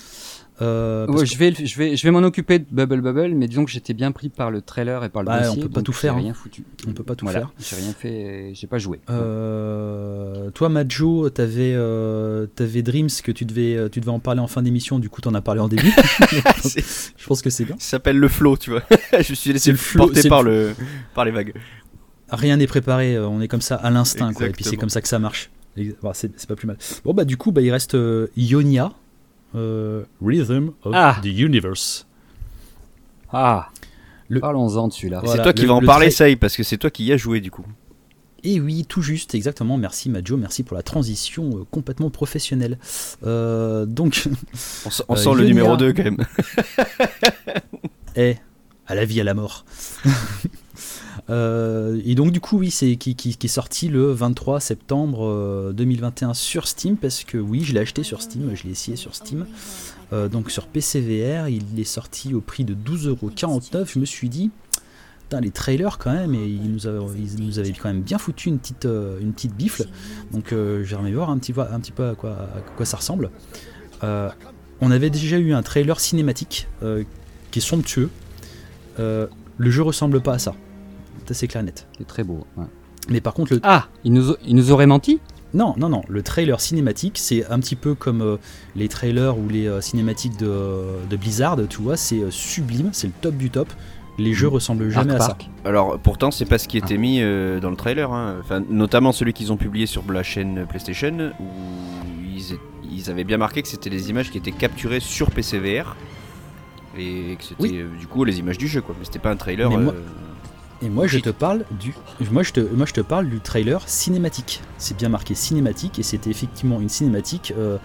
[0.61, 3.71] Euh, je vais, je vais, je vais m'en occuper de Bubble Bubble, mais disons que
[3.71, 5.63] j'étais bien pris par le trailer et par le bah, dossier.
[5.63, 6.15] On peut pas tout faire.
[6.15, 6.21] Hein.
[6.21, 6.65] Rien foutu.
[6.87, 7.53] On peut pas tout faire.
[7.59, 9.01] J'ai rien fait, j'ai pas joué.
[9.09, 14.41] Euh, toi, Majo, t'avais, euh, avais Dreams que tu devais, euh, tu devais en parler
[14.41, 14.99] en fin d'émission.
[14.99, 15.93] Du coup, t'en as parlé en début.
[16.65, 17.77] je pense que c'est bien.
[17.79, 18.83] Ça s'appelle le flow, tu vois.
[19.13, 20.75] je me suis laissé le porter par le,
[21.15, 21.55] par les vagues.
[22.31, 23.19] Rien n'est préparé.
[23.19, 24.47] On est comme ça à l'instinct, quoi.
[24.47, 25.51] Et puis c'est comme ça que ça marche.
[26.15, 26.79] c'est pas plus mal.
[27.05, 27.97] Bon bah du coup, bah il reste
[28.37, 28.93] Ionia.
[29.55, 31.19] Euh, Rhythm of ah.
[31.23, 32.07] the Universe.
[33.33, 33.69] Ah,
[34.41, 35.23] parlons-en de celui-là.
[35.25, 37.41] c'est toi qui vas en parler, Say, parce que c'est toi qui y as joué
[37.41, 37.65] du coup.
[38.45, 39.77] Et eh oui, tout juste, exactement.
[39.79, 42.79] Merci Majo, merci pour la transition euh, complètement professionnelle.
[43.27, 44.29] Euh, donc,
[45.09, 46.25] on, sent le numéro 2 quand même.
[48.17, 48.37] Eh,
[48.89, 49.65] à la vie, à la mort.
[51.31, 56.31] Euh, et donc du coup oui c'est qui, qui, est sorti le 23 septembre 2021
[56.31, 59.14] euh, sur Steam parce que oui je l'ai acheté sur Steam, je l'ai essayé sur
[59.14, 59.47] Steam.
[60.14, 63.87] Euh, donc sur PCVR il est sorti au prix de 12,49€.
[63.93, 64.51] Je me suis dit
[65.24, 68.16] putain les trailers quand même et ils nous avaient, ils nous avaient quand même bien
[68.16, 68.87] foutu une petite,
[69.20, 69.85] une petite bifle.
[70.33, 73.31] Donc j'aimerais voir un petit, un petit peu à quoi, à quoi ça ressemble.
[74.01, 76.68] on avait déjà eu un trailer cinématique
[77.51, 78.09] qui est somptueux.
[78.97, 80.55] le jeu ressemble pas à ça
[81.31, 81.87] assez clair net.
[81.99, 82.47] C'est très beau.
[83.09, 83.61] Mais par contre, le.
[83.62, 85.20] Ah Il nous, il nous aurait menti?
[85.55, 86.03] Non, non, non.
[86.09, 88.37] Le trailer cinématique, c'est un petit peu comme euh,
[88.76, 93.12] les trailers ou les euh, cinématiques de, Blizzard, tu vois, c'est euh, sublime, c'est le
[93.20, 93.68] top du top.
[94.18, 95.39] Les jeux ressemblent jamais à ça.
[95.64, 96.99] Alors pourtant, c'est pas ce qui était ah.
[96.99, 98.37] mis dans le trailer, hein.
[98.41, 101.45] enfin, notamment celui qu'ils ont publié sur la chaîne PlayStation, où
[102.26, 102.59] ils,
[102.91, 105.95] ils avaient bien marqué que c'était les images qui étaient capturées sur PCVR
[106.99, 108.97] et que c'était du coup les images du jeu, quoi.
[108.99, 109.70] Mais c'était pas un trailer.
[110.81, 111.93] Et moi je te parle du
[112.31, 114.62] moi je te moi je te parle du trailer cinématique.
[114.79, 117.79] C'est bien marqué cinématique et c'était effectivement une cinématique euh,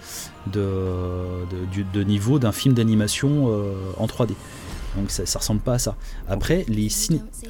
[0.46, 4.34] de, de, niveau d'un film d'animation euh, en 3D.
[4.96, 5.96] Donc ça, ça ressemble pas à ça.
[6.28, 6.88] Après les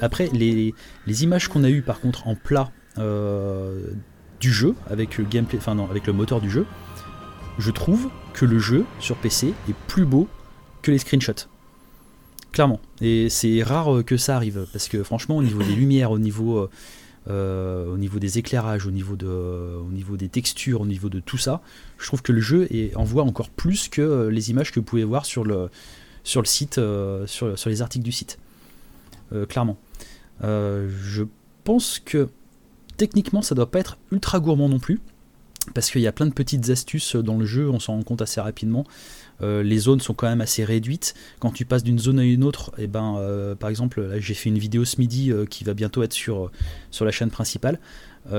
[0.01, 0.73] après les,
[1.05, 3.91] les images qu'on a eues par contre en plat euh,
[4.39, 6.65] du jeu avec le gameplay enfin non, avec le moteur du jeu,
[7.59, 10.27] je trouve que le jeu sur PC est plus beau
[10.81, 11.47] que les screenshots
[12.55, 12.79] Clairement.
[13.01, 16.69] Et c'est rare que ça arrive, parce que franchement, au niveau des lumières, au niveau,
[17.27, 21.37] au niveau des éclairages, au niveau, de, au niveau des textures, au niveau de tout
[21.37, 21.61] ça,
[21.97, 25.25] je trouve que le jeu envoie encore plus que les images que vous pouvez voir
[25.25, 25.69] sur le,
[26.23, 26.79] sur le site,
[27.25, 28.39] sur, sur les articles du site.
[29.49, 29.77] clairement.
[30.41, 31.23] je
[31.65, 32.29] pense que
[32.95, 35.01] techniquement, ça doit pas être ultra gourmand non plus
[35.73, 38.21] parce qu'il y a plein de petites astuces dans le jeu, on s'en rend compte
[38.21, 38.85] assez rapidement.
[39.41, 41.13] Euh, les zones sont quand même assez réduites.
[41.39, 44.33] Quand tu passes d'une zone à une autre, et eh ben, euh, par exemple, j'ai
[44.33, 46.51] fait une vidéo ce midi euh, qui va bientôt être sur,
[47.01, 47.79] la chaîne principale.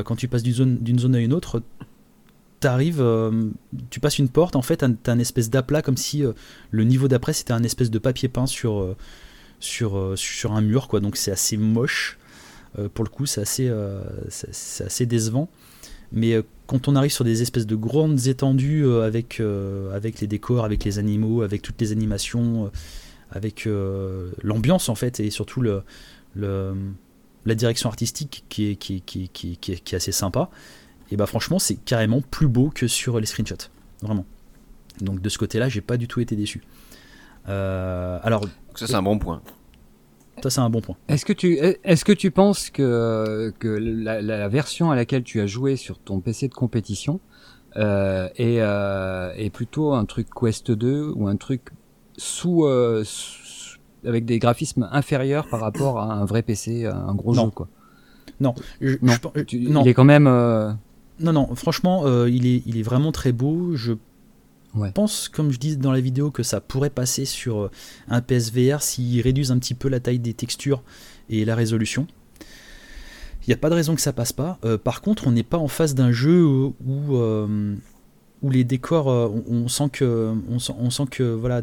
[0.04, 1.62] quand tu passes d'une zone, à une autre,
[2.64, 3.04] arrives,
[3.90, 6.24] tu passes une porte, en fait, tu as un espèce d'aplat comme si
[6.72, 8.96] le niveau d'après c'était un espèce de papier peint sur,
[10.50, 10.98] un mur, quoi.
[10.98, 12.18] Donc c'est assez moche.
[12.94, 15.48] pour le coup, c'est assez décevant.
[16.12, 20.20] Mais euh, quand on arrive sur des espèces de grandes étendues euh, avec, euh, avec
[20.20, 22.70] les décors, avec les animaux, avec toutes les animations,
[23.30, 23.68] avec
[24.42, 25.82] l'ambiance en fait, et surtout le,
[26.34, 26.74] le,
[27.44, 30.50] la direction artistique qui est, qui, qui, qui, est, assez sympa,
[31.10, 33.68] et bah franchement c'est carrément plus beau que sur les screenshots.
[34.02, 34.24] Vraiment.
[35.00, 36.62] Donc de ce côté-là, j'ai pas du tout été déçu.
[37.46, 39.42] alors, ça c'est un bon point.
[40.42, 40.96] Ça, c'est un bon point.
[41.08, 45.46] Est-ce que tu, est-ce que tu penses que, que la, version à laquelle tu as
[45.46, 47.20] joué sur ton PC de compétition
[47.76, 51.70] euh, est, euh, est, plutôt un truc Quest 2 ou un truc
[52.16, 53.04] sous, euh,
[54.04, 57.68] avec des graphismes inférieurs par rapport à un vrai PC, un gros jeu quoi?
[58.40, 58.92] Non, non.
[59.02, 59.82] non.
[59.82, 60.24] Il est quand même.
[60.24, 61.54] Non, non.
[61.54, 63.74] Franchement, il est, il est vraiment très beau.
[63.74, 63.94] Je
[64.84, 67.70] je pense, comme je disais dans la vidéo, que ça pourrait passer sur euh,
[68.08, 70.82] un PSVR s'ils réduisent un petit peu la taille des textures
[71.30, 72.06] et la résolution.
[73.42, 74.58] Il n'y a pas de raison que ça passe pas.
[74.64, 77.76] Euh, par contre, on n'est pas en face d'un jeu où, où, euh,
[78.42, 81.62] les décors, on, sent que, on sent, que voilà,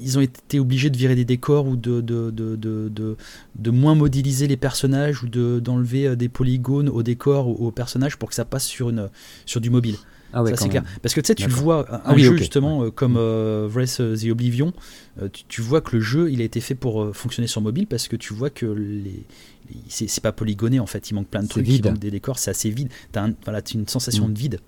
[0.00, 3.16] ils ont été obligés de virer des décors ou de, de, de, de,
[3.56, 8.28] de moins modéliser les personnages ou d'enlever des polygones aux décors ou aux personnages pour
[8.28, 9.08] que ça passe sur, une,
[9.44, 9.96] sur du mobile.
[10.32, 10.84] Ah c'est clair.
[11.02, 13.96] Parce que tu sais, tu le vois, un, ah jeu justement euh, comme euh, Wrath
[13.96, 14.72] the Oblivion,
[15.20, 18.08] euh, tu, vois que le jeu il a été fait pour fonctionner sur mobile parce
[18.08, 19.24] que tu vois que les,
[19.88, 22.50] c'est pas polygoné en fait, il manque plein de trucs, il manque des décors, c'est
[22.50, 22.88] assez vide.
[23.12, 24.32] T'as un, voilà, une sensation mm.
[24.32, 24.60] de vide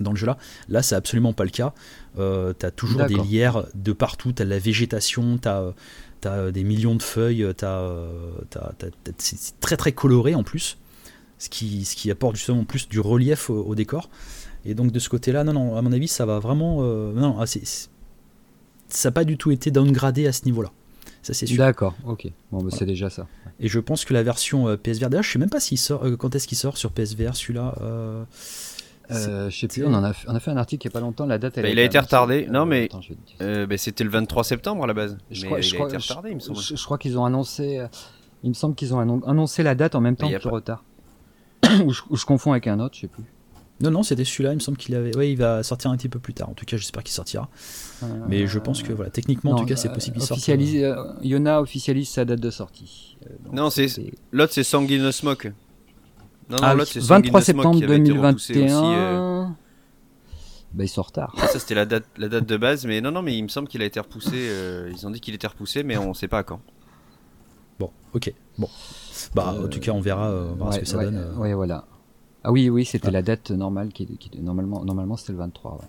[0.00, 0.38] dans le jeu là.
[0.68, 1.74] Là, c'est absolument pas le cas.
[2.18, 5.72] Euh, t'as toujours des lierres de partout, t'as de la végétation, t'as
[6.24, 7.92] as des millions de feuilles, t'as,
[9.18, 10.78] c'est très très coloré en plus,
[11.38, 14.10] ce qui, ce qui apporte justement plus du relief au décor.
[14.64, 16.78] Et donc de ce côté-là, non, non, à mon avis, ça va vraiment.
[16.80, 20.70] Euh, non, ah, ça n'a pas du tout été downgradé à ce niveau-là.
[21.22, 21.58] Ça c'est sûr.
[21.58, 22.28] D'accord, ok.
[22.52, 23.26] Bon, bah, c'est déjà ça.
[23.60, 26.04] Et je pense que la version euh, PSVR, d'ailleurs, je sais même pas s'il sort,
[26.04, 27.74] euh, quand est-ce qu'il sort sur PSVR celui-là.
[29.10, 31.00] je sais plus, on, en a, on a fait un article il n'y a pas
[31.00, 32.88] longtemps, la date elle bah, Il a été retardé, non mais
[33.40, 35.18] bah, c'était le 23 septembre à la base.
[35.30, 36.58] Je crois, il a été retardé, il me semble.
[36.58, 37.84] Je, crois qu'ils ont annoncé,
[38.42, 40.84] il me semble qu'ils ont annoncé la date en même temps que le retard.
[41.84, 43.24] ou, je, ou, je, confonds avec un autre, je sais plus.
[43.80, 44.52] Non, non, c'était celui-là.
[44.52, 45.16] Il me semble qu'il avait.
[45.16, 46.48] Ouais, il va sortir un petit peu plus tard.
[46.48, 47.48] En tout cas, j'espère qu'il sortira.
[48.28, 50.48] Mais je pense que voilà, techniquement, en tout cas, c'est possible qu'il sorte.
[50.48, 53.16] Euh, Yona officialise sa date de sortie.
[53.26, 53.86] Euh, non, c'est
[54.32, 55.52] l'autre, c'est Sanguine Smoke.
[56.50, 58.84] Non, non, ah, l'autre, c'est 23 septembre 2021.
[58.84, 59.46] Euh.
[60.72, 61.34] Bah, il sort tard.
[61.36, 63.68] ça, c'était la date, la date de base, mais non, non, mais il me semble
[63.68, 64.50] qu'il a été repoussé.
[64.90, 66.60] ils ont dit qu'il était repoussé, mais on sait pas quand.
[67.78, 68.32] Bon, ok.
[68.58, 68.68] Bon.
[69.34, 71.34] Bah, en tout cas, on verra, on verra ce que ça donne.
[71.36, 71.84] Ouais, voilà.
[72.44, 75.80] Ah oui, oui, c'était la date normale qui, qui normalement, normalement c'était le 23.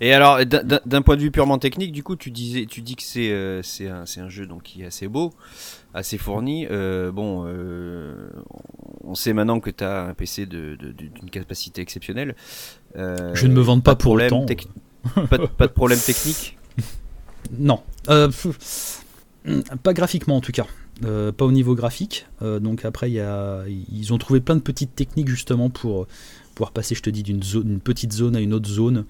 [0.00, 3.02] Et alors, d'un point de vue purement technique, du coup, tu disais, tu dis que
[3.02, 5.34] c'est euh, c'est un, un, jeu donc qui est assez beau,
[5.92, 6.66] assez fourni.
[6.70, 8.30] Euh, bon, euh,
[9.04, 12.34] on sait maintenant que tu as un PC d'une de, capacité exceptionnelle.
[12.94, 14.46] Je ne me vante pas, pour le temps.
[15.28, 16.56] pas, pas, de problème technique?
[17.58, 17.80] Non,
[19.82, 20.66] pas graphiquement en tout cas.
[21.04, 22.26] Euh, pas au niveau graphique.
[22.42, 26.06] Euh, donc après, y a, ils ont trouvé plein de petites techniques justement pour
[26.54, 29.04] pouvoir passer, je te dis, d'une zone, petite zone à une autre zone,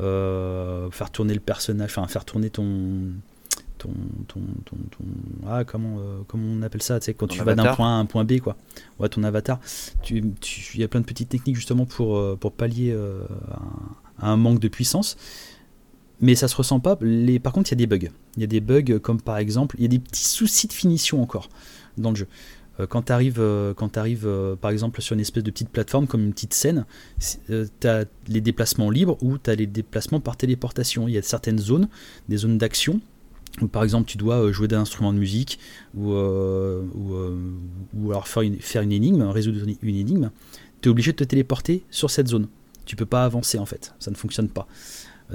[0.00, 3.10] euh, faire tourner le personnage, enfin faire tourner ton,
[3.78, 3.90] ton,
[4.28, 4.76] ton, ton,
[5.48, 7.98] ah comment, comment on appelle ça, tu sais, quand tu vas d'un point A à
[7.98, 8.56] un point B, quoi.
[9.00, 9.58] Ouais, ton avatar.
[10.08, 12.96] Il tu, y a plein de petites techniques justement pour, pour pallier
[14.20, 15.16] à un manque de puissance
[16.22, 16.96] mais ça se ressent pas.
[17.42, 18.08] Par contre, il y a des bugs.
[18.36, 20.72] Il y a des bugs comme par exemple, il y a des petits soucis de
[20.72, 21.50] finition encore
[21.98, 22.28] dans le jeu.
[22.80, 26.06] Euh, quand tu arrives, euh, arrives euh, par exemple sur une espèce de petite plateforme
[26.06, 26.86] comme une petite scène,
[27.18, 31.08] tu as les déplacements libres ou tu as les déplacements par téléportation.
[31.08, 31.88] Il y a certaines zones,
[32.28, 33.00] des zones d'action,
[33.60, 35.58] où par exemple tu dois jouer d'un instrument de musique
[35.94, 37.16] ou, ou,
[37.94, 40.30] ou, alors faire une, faire une énigme, résoudre une énigme.
[40.80, 42.48] Tu es obligé de te téléporter sur cette zone.
[42.86, 44.66] Tu peux pas avancer en fait, ça ne fonctionne pas.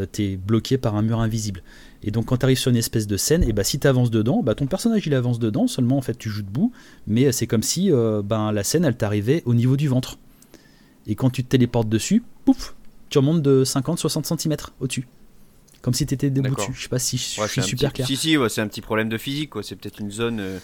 [0.06, 1.64] Tu es bloqué par un mur invisible.
[2.04, 4.12] Et donc quand tu arrives sur une espèce de scène, et bah si tu avances
[4.12, 6.72] dedans, bah ton personnage il avance dedans, seulement en fait tu joues debout,
[7.08, 7.90] mais c'est comme si
[8.24, 10.20] ben, la scène elle t'arrivait au niveau du ventre.
[11.08, 12.76] Et quand tu te téléportes dessus, pouf,
[13.10, 15.08] tu remontes de 50-60 cm au-dessus.
[15.82, 16.74] Comme si tu étais debout dessus.
[16.74, 18.06] Je sais pas si je suis super clair.
[18.06, 19.52] Si, si, c'est un petit problème de physique.
[19.62, 20.60] C'est peut-être une zone euh,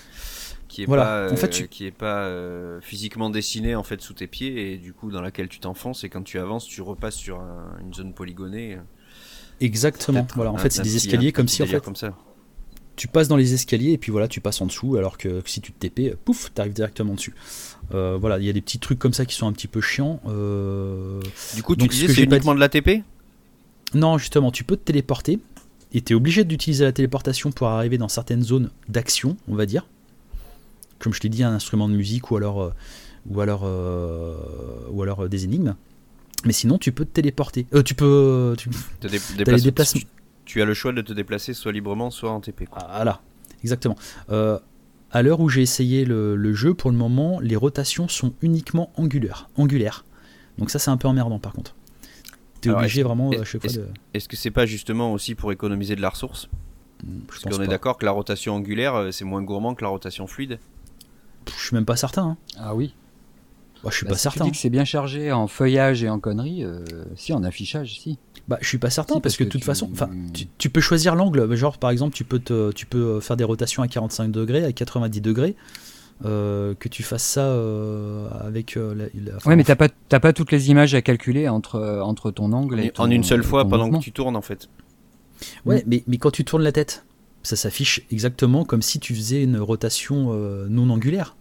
[0.67, 4.13] qui est pas, en fait, euh, qui est pas euh, physiquement dessinée en fait sous
[4.13, 7.15] tes pieds et du coup dans laquelle tu t'enfonces et quand tu avances, tu repasses
[7.15, 7.41] sur
[7.79, 8.79] une zone polygonée.
[9.66, 10.28] Exactement.
[10.36, 11.80] Voilà, en fait, c'est des escaliers comme si en fait.
[11.80, 12.16] Comme ça.
[12.95, 15.61] Tu passes dans les escaliers et puis voilà, tu passes en dessous, alors que si
[15.61, 17.34] tu te TP, pouf, tu arrives directement dessus.
[17.89, 20.20] voilà, il y a des petits trucs comme ça qui sont un petit peu chiants.
[21.55, 23.03] du coup, tu disais c'est uniquement de la TP?
[23.93, 25.39] Non, justement, tu peux te téléporter
[25.93, 29.66] et tu es obligé d'utiliser la téléportation pour arriver dans certaines zones d'action, on va
[29.66, 29.86] dire.
[30.99, 32.74] Comme je t'ai dit, un instrument de musique ou alors, euh,
[33.30, 34.36] ou alors, euh,
[34.89, 35.76] ou alors euh, des énigmes.
[36.46, 37.66] Mais sinon, tu peux te téléporter.
[37.86, 38.56] tu peux.
[38.58, 38.70] Tu,
[39.00, 40.08] te déplacer,
[40.46, 42.68] tu, as le choix de te déplacer soit librement, soit en TP.
[42.72, 43.22] Voilà,
[43.64, 43.96] exactement.
[44.30, 48.91] à l'heure où j'ai essayé le, le, jeu, pour le moment, les rotations sont uniquement
[48.98, 49.50] angulaires.
[49.58, 50.06] angulaires.
[50.58, 51.76] Donc ça, c'est un peu emmerdant par contre
[52.72, 53.84] obligé vraiment à chaque fois
[54.14, 56.50] Est-ce que c'est pas justement aussi pour économiser de la ressource?
[57.04, 59.89] Hmm, Parce qu'on est d'accord que la rotation angulaire, euh, c'est moins gourmand que la
[59.89, 60.60] rotation fluide
[61.48, 62.24] Je suis même pas certain.
[62.24, 62.38] Hein.
[62.58, 62.94] Ah oui
[63.84, 64.45] bah, je suis bah, pas certain.
[64.45, 67.99] Tu dis que c'est bien chargé en feuillage et en conneries, euh, si en affichage,
[67.99, 68.17] si.
[68.47, 70.09] Bah, je suis pas certain parce, que, de toute façon, enfin,
[70.57, 71.53] tu, peux choisir l'angle.
[71.55, 74.71] Genre, par exemple, tu peux te, tu peux faire des rotations à 45 degrés, à
[74.71, 75.55] 90 degrés.
[76.25, 80.31] Euh, que tu fasses ça euh, avec euh, la, ouais mais t'as pas t'as pas
[80.31, 83.89] toutes les images à calculer entre entre ton angle et en une seule fois pendant
[83.89, 84.69] que tu tournes en fait
[85.65, 87.05] ouais mais mais quand tu tournes la tête
[87.41, 90.34] ça s'affiche exactement comme si tu faisais une rotation
[90.69, 91.36] non angulaire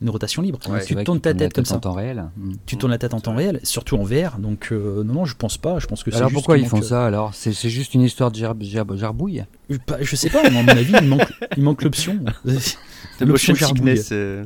[0.00, 0.58] une rotation libre.
[0.86, 1.76] tu tournes ta tête, comme ça.
[1.76, 2.24] En temps réel.
[2.36, 2.52] Mm.
[2.66, 4.38] Tu tournes la tête en temps réel, surtout en VR.
[4.38, 5.78] Donc non, non, je pense pas.
[5.78, 7.34] Je pense que alors pourquoi ils font ça alors?
[7.34, 10.46] C'est juste une histoire de gerbouille Je sais pas.
[10.46, 12.18] À mon avis, il manque, il manque l'option.
[13.18, 14.44] The motion sickness, euh,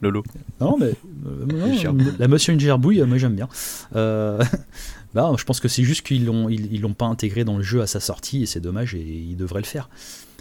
[0.00, 0.22] Lolo.
[0.60, 0.92] Non, mais
[1.26, 3.48] euh, la motion gerbouille, moi j'aime bien.
[3.96, 4.42] Euh,
[5.14, 7.80] bah, je pense que c'est juste qu'ils l'ont ils, l'ont pas intégré dans le jeu
[7.80, 9.88] à sa sortie et c'est dommage et ils devraient le faire.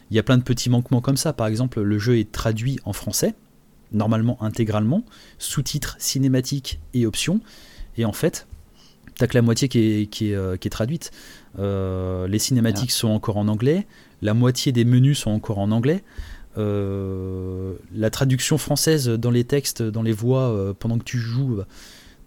[0.10, 1.32] Il y a plein de petits manquements comme ça.
[1.32, 3.34] Par exemple, le jeu est traduit en français,
[3.92, 5.04] normalement intégralement,
[5.38, 7.42] sous-titres, cinématiques et options.
[7.98, 8.48] Et en fait,
[9.16, 11.12] t'as que la moitié qui est, qui est, qui est traduite.
[11.58, 13.00] les cinématiques ah.
[13.00, 13.86] sont encore en anglais,
[14.22, 16.04] la moitié des menus sont encore en anglais.
[16.58, 21.56] Euh, la traduction française dans les textes, dans les voix, euh, pendant que tu joues,
[21.58, 21.68] bah,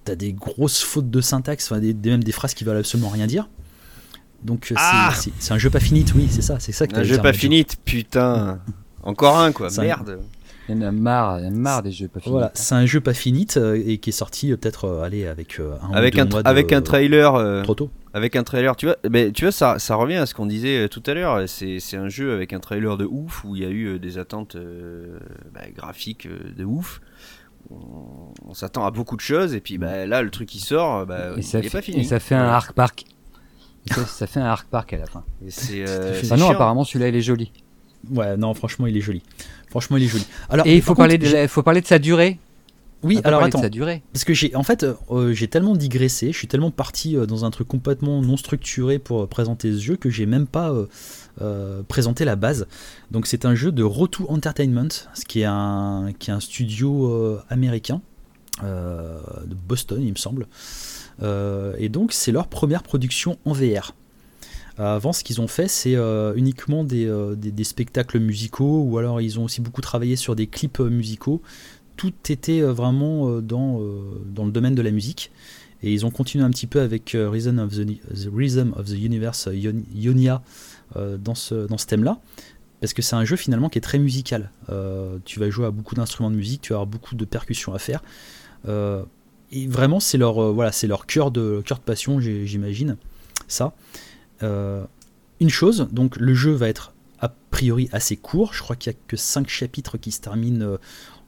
[0.04, 3.26] t'as des grosses fautes de syntaxe, enfin, des, même des phrases qui veulent absolument rien
[3.26, 3.48] dire.
[4.42, 7.02] Donc euh, ah c'est un jeu pas fini, oui, c'est ça, c'est ça que Un
[7.02, 8.60] jeu pas fini, putain.
[9.02, 10.20] Encore un quoi, merde.
[10.68, 12.32] Il y en a marre, il y en a marre des jeux pas finis.
[12.32, 16.18] Voilà, c'est un jeu pas fini et qui est sorti peut-être aller avec un avec
[16.18, 17.90] un avec un trailer trop tôt.
[18.14, 20.88] Avec un trailer, tu vois, mais tu vois ça, ça revient à ce qu'on disait
[20.88, 21.48] tout à l'heure.
[21.48, 24.56] C'est, un jeu avec un trailer de ouf où il y a eu des attentes
[25.52, 27.00] bah, graphiques de ouf.
[27.70, 31.30] On, s'attend à beaucoup de choses et puis bah, là le truc qui sort, bah,
[31.36, 32.00] il n'est pas fini.
[32.00, 33.04] Et ça fait un arc park.
[34.06, 35.24] ça, fait un arc park à la fin.
[35.44, 37.52] Et c'est, euh, ah non, apparemment celui-là il est joli.
[38.10, 39.22] Ouais, non, franchement il est joli.
[39.74, 40.24] Franchement, il est joli.
[40.50, 42.38] Alors, et il faut, parler de, faut parler de sa durée.
[43.02, 43.60] Oui, alors attends.
[43.60, 44.04] sa durée.
[44.12, 47.44] Parce que j'ai, en fait, euh, j'ai tellement digressé, je suis tellement parti euh, dans
[47.44, 50.72] un truc complètement non structuré pour présenter ce jeu que j'ai même pas
[51.88, 52.68] présenté la base.
[53.10, 57.40] Donc, c'est un jeu de Roto Entertainment, ce qui est un, qui est un studio
[57.50, 58.00] américain
[58.62, 60.46] de Boston, il me semble.
[61.20, 63.92] et donc, c'est leur première production en VR.
[64.76, 69.38] Avant, ce qu'ils ont fait, c'est euh, uniquement euh, des, spectacles musicaux, ou alors ils
[69.38, 71.42] ont aussi beaucoup travaillé sur des clips euh, musicaux.
[71.96, 73.80] Tout était vraiment dans,
[74.26, 75.30] dans le domaine de la musique.
[75.84, 77.86] Et ils ont continué un petit peu avec Reason of the,
[78.34, 80.42] Rhythm of the Universe, Ionia,
[80.96, 82.18] dans ce, dans ce thème-là.
[82.80, 84.50] Parce que c'est un jeu finalement qui est très musical.
[85.24, 87.78] tu vas jouer à beaucoup d'instruments de musique, tu vas avoir beaucoup de percussions à
[87.78, 88.02] faire.
[88.66, 92.96] et vraiment, c'est leur, voilà, leur cœur de, cœur de passion, j'imagine.
[93.46, 93.72] Ça.
[94.42, 94.84] Euh,
[95.40, 98.54] une chose, donc le jeu va être a priori assez court.
[98.54, 100.76] Je crois qu'il n'y a que 5 chapitres qui se terminent euh,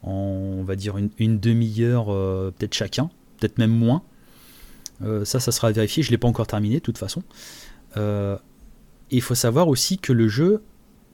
[0.02, 0.10] en,
[0.58, 4.02] on va dire, une, demi-heure, euh, peut-être chacun, peut-être même moins.
[5.24, 6.02] ça, ça sera vérifié.
[6.02, 7.22] Je ne l'ai pas encore terminé, de toute façon.
[7.96, 10.62] il faut savoir aussi que le jeu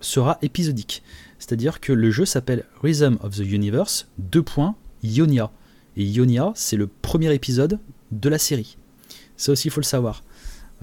[0.01, 1.03] sera épisodique.
[1.39, 5.51] C'est-à-dire que le jeu s'appelle Rhythm of the Universe, 2 points, Ionia.
[5.97, 7.79] Et Ionia, c'est le premier épisode
[8.13, 8.77] de la série.
[9.37, 10.23] Ça aussi, il faut le savoir.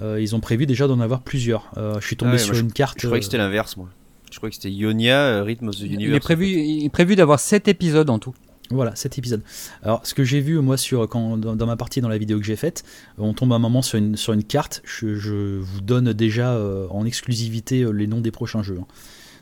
[0.02, 1.72] Euh, ils ont prévu déjà d'en avoir plusieurs.
[1.78, 3.00] Euh, je suis tombé ah sur une carte.
[3.00, 3.90] Je croyais que c'était l'inverse, moi.
[4.32, 6.04] Je croyais que c'était Ionia, euh, Rhythm of the Universe.
[6.04, 8.34] Il est prévu, il est prévu d'avoir 7 épisodes en tout.
[8.72, 9.42] Voilà, cet épisode.
[9.82, 12.46] Alors, ce que j'ai vu, moi, sur, quand, dans, ma partie, dans la vidéo que
[12.46, 12.84] j'ai faite,
[13.18, 14.84] on tombe un moment sur une, sur une carte.
[14.86, 16.56] Je, vous donne déjà
[16.92, 18.78] en exclusivité les noms des prochains jeux.
[18.80, 18.86] Hein.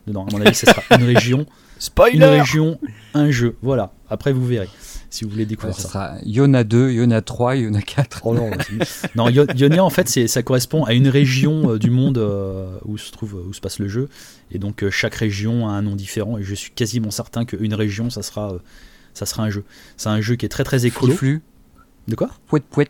[0.08, 1.46] Dedans, à mon avis, ce sera une région.
[1.78, 2.80] Spoiler Une région,
[3.14, 3.58] un jeu.
[3.62, 4.70] Voilà, après, vous verrez
[5.10, 5.88] si vous voulez découvrir ça.
[5.88, 8.22] sera Yona 2, Yona 3, Yona 4.
[8.26, 8.52] Oh non,
[9.16, 13.12] non Ionia en fait ça correspond à une région euh, du monde euh, où se
[13.12, 14.10] trouve où se passe le jeu
[14.52, 17.74] et donc euh, chaque région a un nom différent et je suis quasiment certain qu'une
[17.74, 18.58] région ça sera
[19.14, 19.64] ça sera un jeu.
[19.96, 21.14] C'est un jeu qui est très très écolo.
[21.14, 21.42] Flux.
[22.08, 22.30] De quoi?
[22.48, 22.88] Pouet pouet.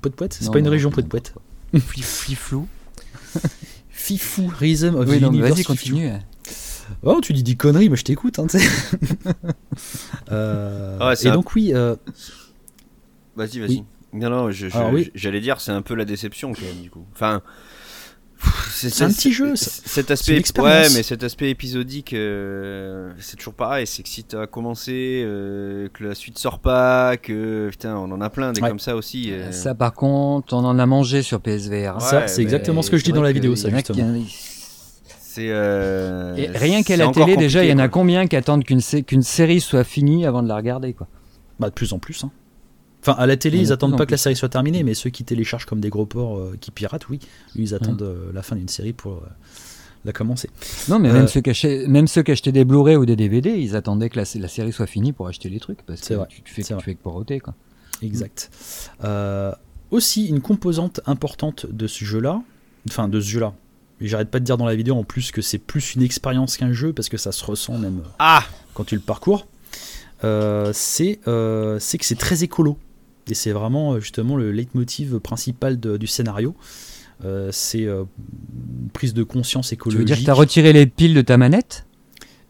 [0.00, 1.22] Pouet pouet, c'est pas une région pouet pouet.
[1.78, 2.66] Fliflou.
[3.90, 6.10] Fifou, Rhythm of oui, Vas-y, continue.
[7.02, 8.38] Oh, tu dis des conneries, mais je t'écoute.
[8.38, 8.46] Hein,
[10.30, 11.72] euh, et donc, oui.
[11.74, 11.96] Euh,
[13.36, 13.84] vas-y, vas-y.
[14.12, 17.04] Non, non, j'allais dire, c'est un peu la déception quand même, du coup.
[17.12, 17.42] Enfin.
[18.70, 19.56] C'est un petit jeu.
[19.56, 23.84] Cet aspect, ouais, mais cet aspect épisodique, euh, c'est toujours pareil.
[23.84, 25.24] C'est que si t'as commencé,
[25.92, 29.32] que la suite sort pas, que putain, on en a plein des comme ça aussi.
[29.50, 32.00] Ça, par contre, on en a mangé sur PSVR.
[32.00, 34.22] ça, c'est exactement ce que je dis dans la vidéo, ça justement.
[35.38, 39.60] Euh, rien qu'à la télé, déjà, il y en a combien qui attendent qu'une série
[39.60, 41.06] soit finie avant de la regarder quoi
[41.58, 42.24] Bah de plus en plus.
[42.24, 42.30] Hein.
[43.00, 45.24] Enfin, à la télé, ils attendent pas que la série soit terminée, mais ceux qui
[45.24, 47.20] téléchargent comme des gros porcs euh, qui piratent, oui,
[47.54, 49.22] ils attendent euh, la fin d'une série pour
[50.04, 50.50] la commencer.
[50.88, 53.56] Non, mais même ceux qui achetaient, même ceux qui achetaient des Blu-ray ou des DVD,
[53.56, 56.26] ils attendaient que la, la, série soit finie pour acheter les trucs, parce que vrai,
[56.28, 57.54] tu, fais, tu fais que poroter, quoi.
[58.02, 58.50] Exact.
[59.90, 62.42] aussi, une composante importante de ce jeu-là,
[62.88, 63.54] enfin de ce jeu-là,
[64.00, 66.72] j'arrête pas de dire dans la vidéo en plus que c'est plus une expérience qu'un
[66.72, 68.44] jeu parce que ça se ressent même ah
[68.74, 69.46] quand tu le parcours.
[70.24, 70.72] Euh,
[71.26, 72.76] euh, c'est que c'est très écolo
[73.30, 76.54] et c'est vraiment euh, justement le leitmotiv principal du scénario.
[77.50, 78.06] c'est une
[78.92, 79.98] prise de conscience écologique.
[79.98, 81.84] Tu veux dire que tu as retiré les piles de ta manette?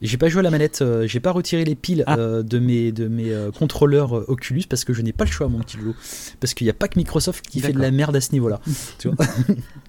[0.01, 2.17] J'ai pas joué à la manette, euh, j'ai pas retiré les piles ah.
[2.17, 5.49] euh, de mes, de mes euh, contrôleurs Oculus parce que je n'ai pas le choix,
[5.49, 5.95] mon petit Lolo.
[6.41, 8.61] Parce qu'il n'y a pas que Microsoft qui fait de la merde à ce niveau-là.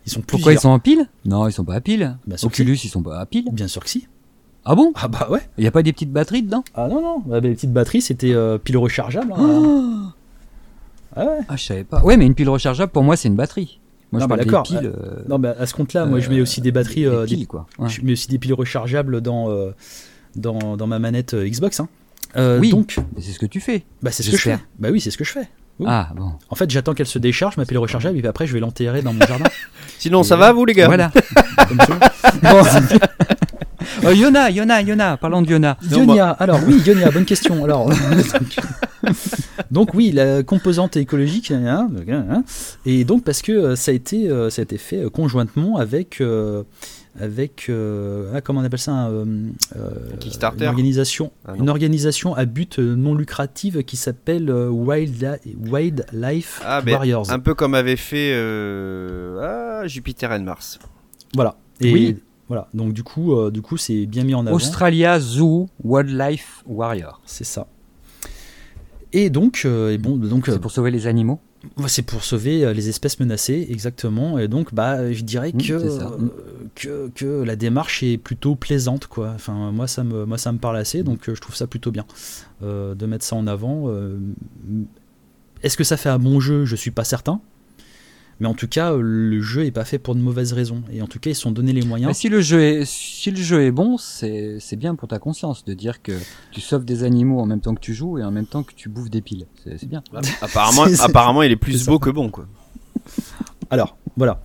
[0.05, 1.07] ils sont Pourquoi ils sont en pile?
[1.25, 2.17] Non, ils sont pas à pile.
[2.25, 3.49] Bah, Oculus, ils sont pas à pile.
[3.51, 4.07] Bien sûr que si.
[4.65, 4.91] Ah bon?
[4.95, 5.41] Ah bah ouais.
[5.57, 6.63] Il n'y a pas des petites batteries dedans?
[6.73, 7.19] Ah non, non.
[7.25, 8.33] Bah, les petites batteries, c'était
[8.63, 9.33] pile rechargeable.
[9.37, 10.13] Hein,
[11.15, 11.39] ah ouais.
[11.47, 12.01] Ah, je savais pas.
[12.03, 13.78] Ouais, mais une pile rechargeable, pour moi, c'est une batterie.
[14.11, 14.67] Moi, non, je d'accord.
[14.71, 17.67] Euh, non, mais à ce compte-là, moi, je mets aussi des batteries, euh, piles, quoi.
[17.87, 19.71] Je mets aussi des piles rechargeables dans euh,
[20.35, 21.79] dans, dans, ma manette Xbox.
[21.79, 21.89] Hein.
[22.59, 22.71] oui.
[22.71, 23.85] Donc, c'est ce que tu fais.
[24.01, 24.57] Bah, c'est ce que je fais.
[24.79, 25.47] Bah oui, c'est ce que je fais.
[25.85, 26.33] Ah bon.
[26.49, 29.01] En fait, j'attends qu'elle se décharge, ma pile rechargeable, et puis après, je vais l'enterrer
[29.01, 29.45] dans mon jardin.
[29.97, 30.87] Sinon, ça va, vous les gars?
[30.87, 31.11] Voilà.
[32.43, 32.63] bon.
[34.05, 35.77] oh, Yona, Yona, Yona, parlons de Yona.
[35.89, 37.63] Yonia, alors oui, Yonia, bonne question.
[37.63, 37.89] Alors,
[39.71, 42.43] donc oui, la composante écologique, hein, hein,
[42.85, 45.77] et donc parce que euh, ça a été, euh, ça a été fait euh, conjointement
[45.77, 46.21] avec,
[47.19, 49.53] avec ah, comment on appelle ça, une
[50.65, 55.39] organisation, ah, une organisation à but non lucratif qui s'appelle Wild,
[55.69, 57.31] Wildlife ah, Warriors.
[57.31, 58.33] Un peu comme avait fait
[59.87, 60.79] Jupiter et Mars.
[61.33, 61.55] Voilà.
[61.81, 62.17] Et oui.
[62.49, 64.55] Voilà, donc du coup, du coup, c'est bien mis en avant.
[64.55, 67.21] Australia Zoo Wildlife Warrior.
[67.25, 67.67] C'est ça.
[69.11, 71.39] Et donc, euh, et bon, donc c'est pour sauver les animaux.
[71.87, 74.39] C'est pour sauver euh, les espèces menacées, exactement.
[74.39, 76.09] Et donc, bah, je dirais que, euh,
[76.75, 79.31] que, que, la démarche est plutôt plaisante, quoi.
[79.35, 82.05] Enfin, moi, ça me, moi, ça me parle assez, donc je trouve ça plutôt bien
[82.61, 83.91] de mettre ça en avant.
[85.63, 86.65] Est-ce que ça fait un bon jeu?
[86.65, 87.41] Je suis pas certain.
[88.39, 90.83] Mais en tout cas, le jeu est pas fait pour de mauvaises raisons.
[90.91, 92.15] Et en tout cas, ils se sont donné les moyens.
[92.15, 95.73] si le jeu est, si le jeu est bon, c'est bien pour ta conscience de
[95.73, 96.13] dire que
[96.51, 98.73] tu sauves des animaux en même temps que tu joues et en même temps que
[98.73, 99.45] tu bouffes des piles.
[99.65, 100.03] C'est bien.
[100.41, 102.47] apparemment, apparemment, il est plus beau que bon, quoi.
[103.69, 104.41] Alors, voilà.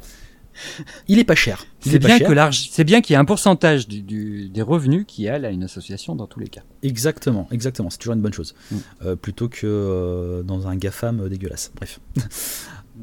[1.09, 1.67] Il est pas cher.
[1.81, 5.45] C'est bien, que c'est bien qu'il y ait un pourcentage du, des revenus qui aille
[5.45, 6.63] à une association dans tous les cas.
[6.83, 7.91] Exactement, exactement.
[7.91, 8.55] C'est toujours une bonne chose.
[8.71, 8.77] Mm.
[9.05, 11.73] Euh, plutôt que euh, dans un GAFAM dégueulasse.
[11.75, 12.01] Bref.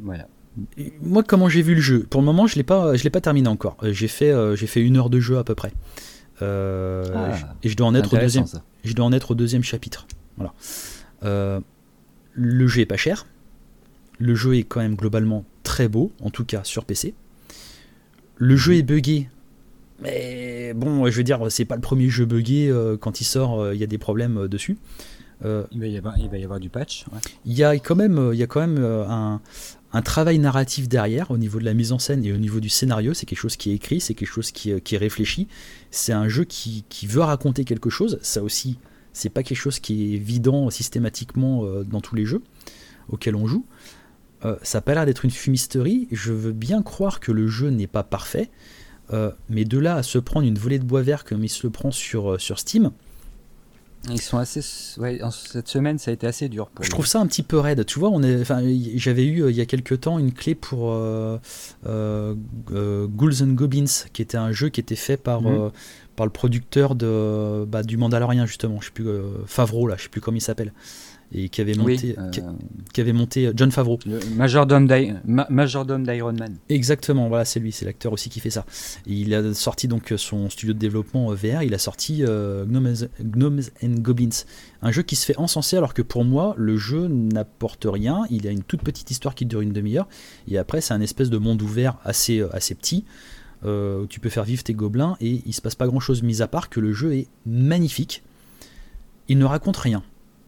[0.01, 0.27] voilà
[1.01, 2.05] moi, comment j'ai vu le jeu?
[2.09, 3.77] Pour le moment, je l'ai pas, je l'ai pas terminé encore.
[3.83, 5.71] Euh, j'ai fait, euh, j'ai fait une heure de jeu à peu près.
[6.41, 8.45] Euh, ah, et je dois en être au deuxième.
[8.83, 10.07] Je dois en être au deuxième chapitre.
[10.37, 11.61] Voilà.
[12.33, 13.27] le jeu est pas cher.
[14.19, 17.13] Le jeu est quand même globalement très beau, en tout cas sur PC.
[18.37, 19.29] Le jeu est buggé,
[20.01, 22.73] mais bon, je veux dire, c'est pas le premier jeu buggé.
[22.99, 24.77] quand il sort, il y a des problèmes dessus.
[25.43, 27.05] il, va y avoir, il va y avoir du patch.
[27.45, 29.41] Il y a quand même, il y a quand même un,
[29.93, 32.69] un travail narratif derrière au niveau de la mise en scène et au niveau du
[32.69, 33.13] scénario.
[33.13, 35.47] C'est quelque chose qui est écrit, c'est quelque chose qui, euh, est réfléchi.
[35.91, 38.19] C'est un jeu qui, veut raconter quelque chose.
[38.22, 38.77] Ça aussi,
[39.13, 42.41] c'est pas quelque chose qui est évident systématiquement euh, dans tous les jeux
[43.09, 43.65] auxquels on joue.
[44.45, 46.07] Euh, ça n'a pas l'air d'être une fumisterie.
[46.11, 48.49] Je veux bien croire que le jeu n'est pas parfait.
[49.49, 51.69] mais de là à se prendre une volée de bois vert comme il se le
[51.69, 52.91] prend sur, sur Steam,
[54.09, 54.61] Ils sont assez.
[54.61, 56.69] cette semaine, ça a été assez dur.
[56.69, 57.85] Pour je trouve ça un petit peu raide.
[57.85, 58.41] Tu vois, on est.
[58.41, 58.61] Enfin,
[58.95, 61.37] j'avais eu il y a quelques temps une clé pour euh,
[61.85, 62.35] euh,
[63.07, 65.71] Ghouls and Goblins, qui était un jeu qui était fait par mhm.
[66.15, 68.79] par le producteur de bah, du Mandalorian justement.
[68.81, 69.07] Je sais plus
[69.45, 70.73] Favreau là, je sais plus comment il s'appelle
[71.33, 72.29] et qui avait monté, euh,
[72.93, 73.99] qui, avait monté euh, John Favreau.
[74.05, 74.87] Le majordome
[76.03, 76.57] d'Iron Man.
[76.69, 78.65] Exactement, voilà, c'est lui, c'est l'acteur aussi qui fait ça.
[79.05, 83.95] il a sorti donc son studio de développement euh, VR, il a sorti Gnomes, and
[83.99, 84.29] Goblins,
[84.81, 88.23] un jeu qui se fait encenser alors que pour moi, le jeu n'apporte rien.
[88.29, 90.07] Il a une toute petite histoire qui dure une demi-heure,
[90.47, 93.05] et après, c'est un espèce de monde ouvert assez, assez petit.
[93.63, 96.41] où tu peux faire vivre tes gobelins et il se passe pas grand chose mis
[96.41, 98.23] à part que le jeu est magnifique.
[99.27, 100.03] Il ne raconte rien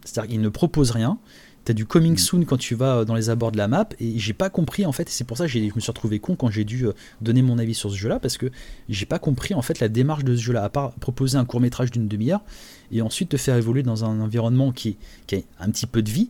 [0.06, 1.18] c'est-à-dire qu'il ne propose rien.
[1.66, 2.18] Tu as du coming mm.
[2.18, 4.86] soon quand tu vas euh, dans les abords de la map et j'ai pas compris
[4.86, 6.88] en fait, et c'est pour ça que je me suis retrouvé con quand j'ai dû
[6.88, 8.52] euh, donner mon avis sur ce jeu-là parce que
[8.90, 11.92] j'ai pas compris en fait la démarche de ce jeu-là, à part proposer un court-métrage
[11.92, 12.44] d'une demi-heure
[12.92, 14.98] et ensuite te faire évoluer dans un environnement qui,
[15.32, 16.30] a un petit peu de vie,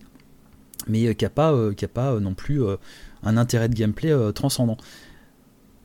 [0.88, 2.62] mais euh, qui pas, qui a pas non plus
[3.24, 4.78] un intérêt de gameplay transcendant.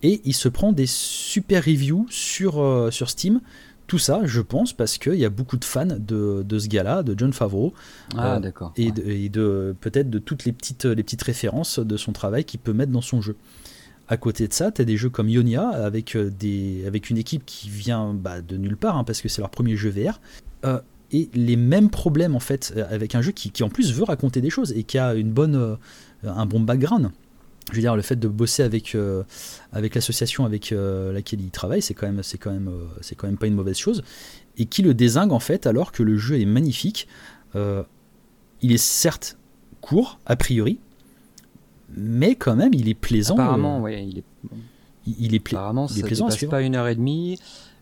[0.02, 3.40] Et il se prend des super reviews sur, sur Steam
[3.88, 7.02] tout ça, je pense, parce qu'il y a beaucoup de fans de, de ce gars-là,
[7.02, 7.72] de John Favreau.
[8.16, 8.72] Ah, euh, d'accord.
[8.76, 12.74] Et, de, peut-être de toutes les petites, les petites références de son travail qu'il peut
[12.74, 13.34] mettre dans son jeu.
[14.06, 17.16] À côté de ça, tu as des jeux comme Ionia, avec, euh, des, avec une
[17.16, 20.20] équipe qui vient bah, de nulle part, hein, parce que c'est leur premier jeu VR.
[20.66, 24.04] Euh, et les mêmes problèmes, en fait, avec un jeu qui, qui, en plus veut
[24.04, 25.78] raconter des choses et qui a une bonne,
[26.22, 27.10] un bon background
[27.70, 29.22] je veux dire, le fait de bosser avec, euh,
[29.72, 33.14] avec l'association avec euh, laquelle il travaille, c'est quand, même, c'est, quand même, euh, c'est
[33.14, 34.02] quand même pas une mauvaise chose.
[34.56, 37.08] Et qui le désingue en fait, alors que le jeu est magnifique.
[37.54, 39.36] il est certes
[39.80, 40.80] court, a priori,
[41.96, 43.34] mais quand même, il est plaisant.
[43.34, 44.24] Apparemment, oui, il est.
[45.06, 46.28] Il, est, Apparemment, il est plaisant.
[46.28, 47.38] Ça pas une heure et demie.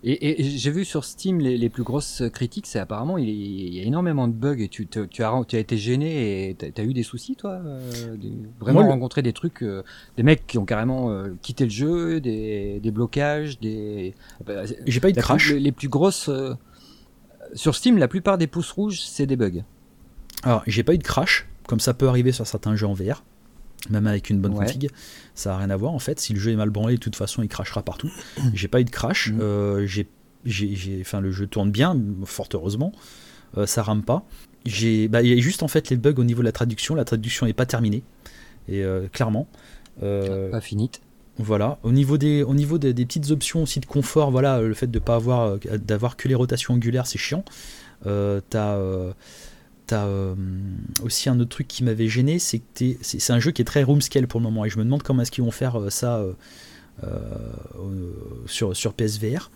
[0.08, 4.28] Et, j'ai vu sur Steam les, plus grosses critiques, c'est apparemment il, y a énormément
[4.28, 7.02] de bugs et tu, tu, as, tu as été gêné et tu as, eu des
[7.02, 8.16] soucis toi euh,
[8.60, 9.82] Vraiment rencontré des trucs, euh,
[10.16, 14.14] des mecs qui ont carrément euh, quitté le jeu, des, des blocages, des...
[14.46, 15.52] Bah, j'ai pas eu de crash.
[15.52, 16.30] les, plus grosses...
[17.54, 19.64] sur Steam, la plupart des pouces rouges, c'est des bugs.
[20.44, 23.24] Alors j'ai pas eu de crash, comme ça peut arriver sur certains jeux en VR
[23.90, 24.90] même avec une bonne config,
[25.36, 26.18] ça n'a rien à voir en fait.
[26.18, 28.10] Si le jeu est mal branlé, de toute façon, il crachera partout.
[28.54, 29.30] J'ai pas eu de crash.
[29.30, 29.40] Mm.
[29.40, 30.08] Euh, j'ai,
[31.00, 32.92] enfin, le jeu tourne bien, fort heureusement.
[33.56, 34.24] Euh, ça rame pas.
[34.64, 36.94] J'ai, bah, il y a juste en fait les bugs au niveau de la traduction.
[36.94, 38.02] La traduction n'est pas terminée,
[38.68, 39.46] et euh, clairement.
[40.00, 41.00] pas finite.
[41.38, 41.78] Voilà.
[41.82, 44.98] Au niveau des, au niveau des, petites options aussi de confort, voilà, le fait de
[44.98, 47.44] pas avoir, d'avoir que les rotations angulaires, c'est chiant.
[48.04, 48.78] t'as
[49.86, 50.34] T'as euh,
[51.04, 53.84] aussi un autre truc qui m'avait gêné, c'est que c'est un jeu qui est très
[53.84, 55.90] room scale pour le moment et je me demande comment est-ce qu'ils vont faire euh,
[55.90, 56.24] ça
[57.04, 57.32] euh,
[58.46, 59.50] sur, sur PSVR.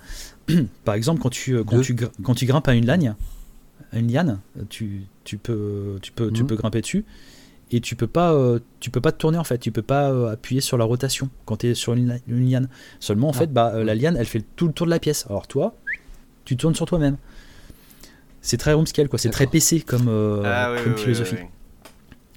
[0.84, 3.16] Par exemple, quand tu, quand, tu, quand tu grimpes à une liane,
[3.92, 4.38] une liane,
[4.68, 6.48] tu, tu, peux, tu, peux, tu mhm.
[6.48, 7.04] peux grimper dessus
[7.72, 8.36] et tu peux pas
[8.80, 11.58] tu peux pas te tourner en fait tu peux pas appuyer sur la rotation quand
[11.58, 13.38] tu es sur une, liane seulement en ah.
[13.38, 15.76] fait bah, la liane elle fait tout le tour de la pièce alors toi
[16.44, 17.16] tu tournes sur toi-même
[18.42, 19.18] c'est très scale quoi.
[19.18, 21.36] C'est très PC comme, euh, ah comme philosophie.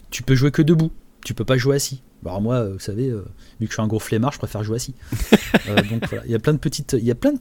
[0.09, 0.91] tu peux jouer que debout.
[1.25, 2.03] Tu peux pas jouer assis.
[2.21, 3.23] Bah, alors moi, vous savez, euh,
[3.59, 4.95] vu que je suis un gros flemmard, je préfère jouer assis.
[5.69, 7.39] Euh, donc voilà, il y a plein de petites, il y a plein de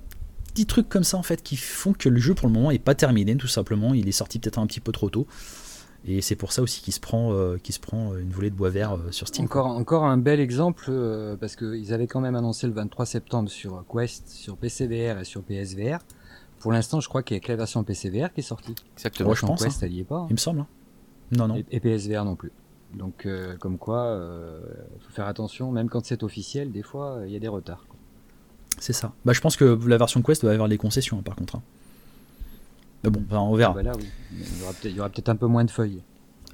[0.52, 2.78] petits trucs comme ça en fait qui font que le jeu pour le moment est
[2.78, 3.94] pas terminé tout simplement.
[3.94, 5.26] Il est sorti peut-être un petit peu trop tôt.
[6.04, 8.96] Et c'est pour ça aussi qu'il se prend, se prend une volée de bois vert
[9.10, 9.46] sur Steam.
[9.46, 10.92] Encore, encore un bel exemple
[11.40, 15.42] parce qu'ils avaient quand même annoncé le 23 septembre sur Quest, sur PCVR et sur
[15.42, 15.98] PSVR.
[16.62, 18.76] Pour l'instant, je crois qu'il y a que la version PCVR qui est sortie.
[18.94, 19.34] Exactement.
[19.34, 19.64] je pense.
[19.64, 19.88] Quest, hein.
[19.88, 20.18] est pas.
[20.18, 20.26] Hein.
[20.30, 20.60] Il me semble.
[20.60, 20.66] Hein.
[21.32, 21.60] Non, non.
[21.72, 22.52] Et, PSVR non plus.
[22.94, 24.60] Donc, euh, comme quoi, il euh,
[25.00, 25.72] faut faire attention.
[25.72, 27.84] Même quand c'est officiel, des fois, il y a des retards.
[28.78, 29.12] C'est ça.
[29.24, 31.60] Bah, je pense que la version Quest va avoir les concessions, par contre.
[33.02, 33.72] Mais bon, on verra.
[33.72, 34.08] Ah bah là, oui.
[34.84, 36.00] Il y aura peut-être un peu moins de feuilles.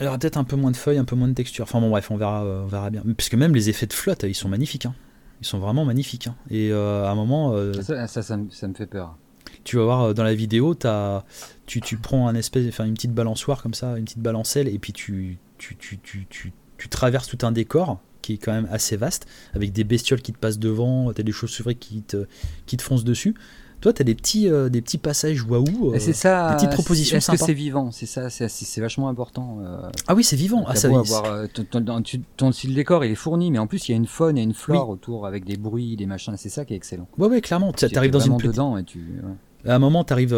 [0.00, 1.64] Il y aura peut-être un peu moins de feuilles, un peu moins de texture.
[1.64, 3.02] Enfin bon, bref, on verra, euh, on verra bien.
[3.14, 4.86] Puisque même les effets de flotte, ils sont magnifiques.
[5.42, 6.30] Ils sont vraiment magnifiques.
[6.50, 7.52] Et à un moment.
[7.82, 9.18] Ça, ça, ça, me fait peur
[9.64, 11.24] tu vas voir euh, dans la vidéo, as,
[11.66, 14.78] tu, tu prends un espèce, enfin, une petite balançoire comme ça, une petite balancelle, et
[14.78, 18.96] puis tu, tu, tu, tu, tu traverses tout un décor qui est quand même assez
[18.96, 22.26] vaste, avec des bestioles qui te passent devant, tu as des chauves-souris qui te,
[22.66, 23.34] qui te foncent dessus.
[23.80, 26.70] Toi, tu as des petits, euh, des petits passages waouh, euh, c'est ça, des petites
[26.70, 27.92] propositions Est-ce que c'est vivant?
[27.92, 29.58] C'est ça, c'est vachement important.
[29.62, 29.88] Euh.
[30.08, 30.64] ah oui, c'est vivant.
[30.66, 32.02] Ah, ça, avoir, ton,
[32.36, 34.42] ton, le décor, il est fourni, mais en plus, il y a une faune et
[34.42, 36.34] une flore autour avec des bruits, des machins.
[36.36, 37.08] C'est ça qui est excellent.
[37.18, 37.72] Ouais, ouais, clairement.
[37.72, 39.00] Tu arrives dans une dedans et tu.
[39.66, 40.34] À un moment, tu arrives,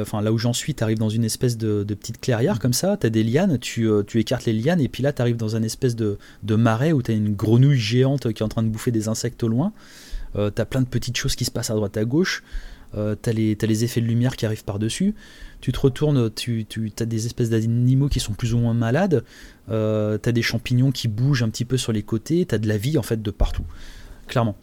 [0.00, 2.96] enfin là où j'en suis, tu arrives dans une espèce de, petite clairière comme ça,
[2.96, 5.54] tu as des lianes, tu, tu, écartes les lianes, et puis là, tu arrives dans
[5.54, 8.64] un espèce de, de marais où tu as une grenouille géante qui est en train
[8.64, 9.72] de bouffer des insectes au loin.
[10.36, 12.42] Euh, tu as plein de petites choses qui se passent à droite à gauche.
[12.94, 15.14] euh, t'as les, les effets de lumière qui arrivent par-dessus,
[15.60, 19.24] tu te retournes, tu, tu as des espèces d'animaux qui sont plus ou moins malades,
[19.70, 22.76] euh, t'as des champignons qui bougent un petit peu sur les côtés, t'as de la
[22.76, 23.64] vie en fait de partout,
[24.26, 24.56] clairement.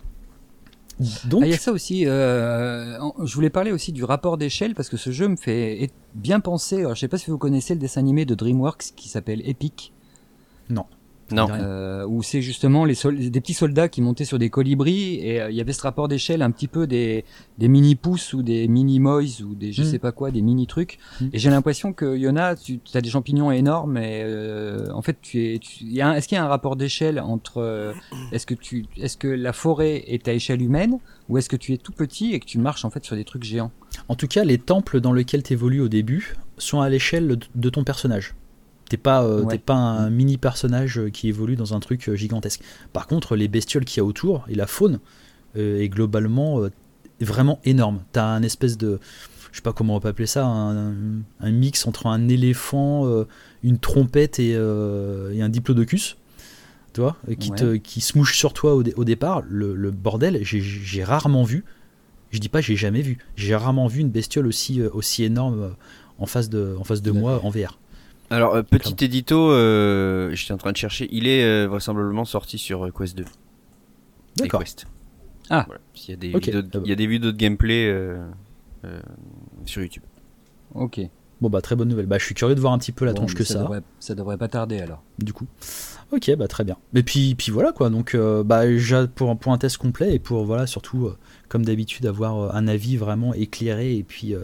[1.24, 2.06] Donc, ah, il y a ça aussi.
[2.06, 6.42] Euh, je voulais parler aussi du rapport d'échelle parce que ce jeu me fait bien
[6.42, 6.80] penser.
[6.80, 9.94] Alors, je sais pas si vous connaissez le dessin animé de DreamWorks qui s'appelle Epic.
[10.70, 10.86] Non.
[11.32, 11.48] Non.
[11.52, 12.96] Euh, où c'est justement les
[13.30, 16.08] des petits soldats qui montaient sur des colibris et euh, il y avait ce rapport
[16.08, 17.26] d'échelle un petit peu des,
[17.58, 19.86] des mini pousses ou des mini moys ou des je hmm.
[19.86, 21.00] sais pas quoi, des mini trucs.
[21.22, 21.28] Hmm.
[21.34, 25.40] Et j'ai l'impression que Yona, tu as des champignons énormes et euh, en fait tu
[25.40, 27.94] es, est-ce qu'il y a un rapport d'échelle entre euh,
[28.32, 30.98] est-ce que tu, est-ce que la forêt est à échelle humaine
[31.28, 33.26] ou est-ce que tu es tout petit et que tu marches en fait sur des
[33.26, 33.72] trucs géants?
[34.08, 37.70] En tout cas, les temples dans lesquels tu évolues au début sont à l'échelle de
[37.70, 38.36] ton personnage.
[38.90, 42.62] T'es pas, euh, pas un mini personnage euh, qui évolue dans un truc euh, gigantesque.
[42.92, 45.00] Par contre, les bestioles qu'il y a autour et la faune
[45.56, 46.62] est globalement
[47.20, 48.02] vraiment énorme.
[48.12, 49.00] T'as un espèce de,
[49.52, 53.26] je sais pas comment on peut appeler ça, un, mix entre un éléphant,
[53.64, 56.18] une trompette et, un diplodocus.
[56.94, 59.42] Tu vois, qui, te, qui se mouche sur toi au, départ.
[59.50, 61.66] Le, bordel, j'ai rarement vu.
[62.30, 63.18] Je dis pas j'ai jamais vu.
[63.36, 65.76] J'ai rarement vu une bestiole aussi, aussi énorme
[66.20, 67.80] en face de, en face de moi en VR.
[68.30, 72.58] Alors, euh, petit édito, euh, j'étais en train de chercher, il est euh, vraisemblablement sorti
[72.58, 73.26] sur Quest 2.
[74.38, 74.64] D'accord.
[75.50, 75.66] Ah.
[75.96, 78.16] Il, y a des vidéos de, il y a des vidéos de gameplay
[79.66, 80.04] sur YouTube.
[80.76, 81.02] Ok.
[81.42, 82.06] Bon bah très bonne nouvelle.
[82.06, 83.60] Bah je suis curieux de voir un petit peu la tronche que ça.
[83.60, 85.02] Devrait, ça devrait pas tarder alors.
[85.20, 85.48] Du coup.
[86.12, 86.78] Ok bah très bien.
[86.94, 87.90] Et puis puis voilà quoi.
[87.90, 88.16] Donc
[88.46, 88.64] bah
[89.16, 91.12] pour pour un test complet et pour voilà surtout
[91.48, 94.36] comme d'habitude avoir un avis vraiment éclairé et puis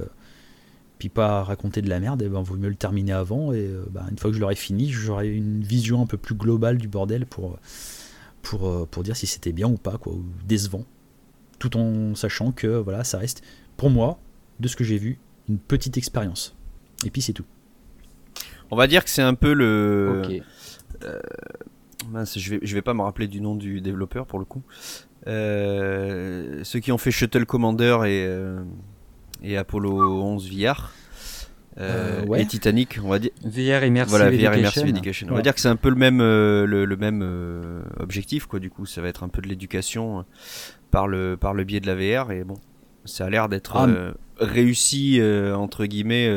[0.98, 3.52] puis pas raconter de la merde, et ben vaut mieux le terminer avant.
[3.52, 6.36] Et euh, bah, une fois que je l'aurai fini, j'aurai une vision un peu plus
[6.36, 7.60] globale du bordel pour,
[8.42, 10.86] pour, euh, pour dire si c'était bien ou pas, quoi, ou décevant.
[11.60, 13.44] Tout en sachant que voilà, ça reste,
[13.78, 14.20] pour moi,
[14.60, 15.20] de ce que j'ai vu,
[15.50, 16.56] une petite expérience.
[17.06, 17.46] Et puis c'est tout.
[18.72, 20.42] On va dire que c'est un peu le.
[21.04, 21.20] Euh,
[22.10, 24.64] mince, je vais, je vais pas me rappeler du nom du développeur pour le coup.
[25.26, 28.28] ceux qui ont fait Shuttle Commander et
[29.44, 30.91] et Apollo 11 VR.
[31.78, 33.32] Euh, et Titanic, on va dire.
[33.44, 35.28] VR Immersive voilà, VR Immersive Education.
[35.30, 38.60] On va dire que c'est un peu le même, euh, le, même euh, objectif, quoi.
[38.60, 40.26] Du coup, ça va être un peu de l'éducation
[40.91, 42.32] par le, par le biais de la VR.
[42.32, 42.56] Et bon,
[43.03, 43.88] ça a l'air d'être ah,
[44.40, 45.22] réussi,
[45.53, 46.34] entre guillemets.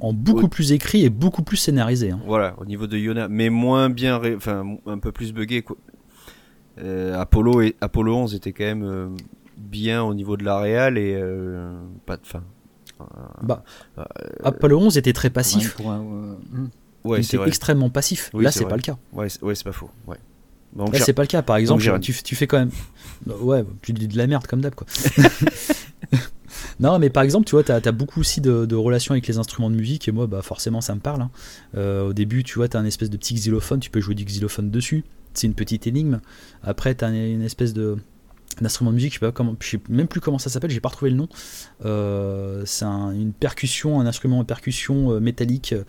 [0.00, 2.10] en beaucoup plus écrit et beaucoup plus scénarisé.
[2.10, 2.20] Hein.
[2.26, 5.62] Voilà, au niveau de Yona, mais moins bien, enfin un peu plus buggé.
[5.62, 5.78] Quoi.
[7.14, 9.16] Apollo, et, Apollo 11 était quand même
[9.70, 12.42] bien au niveau de la réal et euh, pas de fin.
[13.42, 13.64] Bah,
[13.98, 14.04] euh,
[14.44, 15.78] Apollo 11 était très passif.
[17.02, 18.30] Ouais, il était extrêmement passif.
[18.34, 18.98] là, c'est pas le cas.
[19.12, 19.90] Ouais, ouais c'est pas faux.
[20.06, 20.18] Ouais.
[20.76, 21.42] là, c'est pas le cas.
[21.42, 22.70] Par exemple, tu, tu, fais quand même.
[23.26, 24.86] Ouais, tu dis de la merde comme d'hab, quoi.
[26.80, 29.70] non, mais par exemple, tu vois, tu as, beaucoup aussi de, relations avec les instruments
[29.70, 31.22] de musique, et moi, bah, forcément, ça me parle.
[31.22, 31.30] Hein.
[31.76, 34.14] Euh, au début, tu vois, tu as un espèce de petit xylophone, tu peux jouer
[34.14, 35.04] du xylophone dessus.
[35.32, 36.20] C'est une petite énigme.
[36.62, 37.96] Après, tu as une espèce de
[38.60, 40.70] un instrument de musique, je sais pas comment, je sais même plus comment ça s'appelle,
[40.70, 41.28] j'ai pas retrouvé le nom.
[41.84, 45.84] Euh, c'est une percussion, un instrument de percussion euh, métallique euh,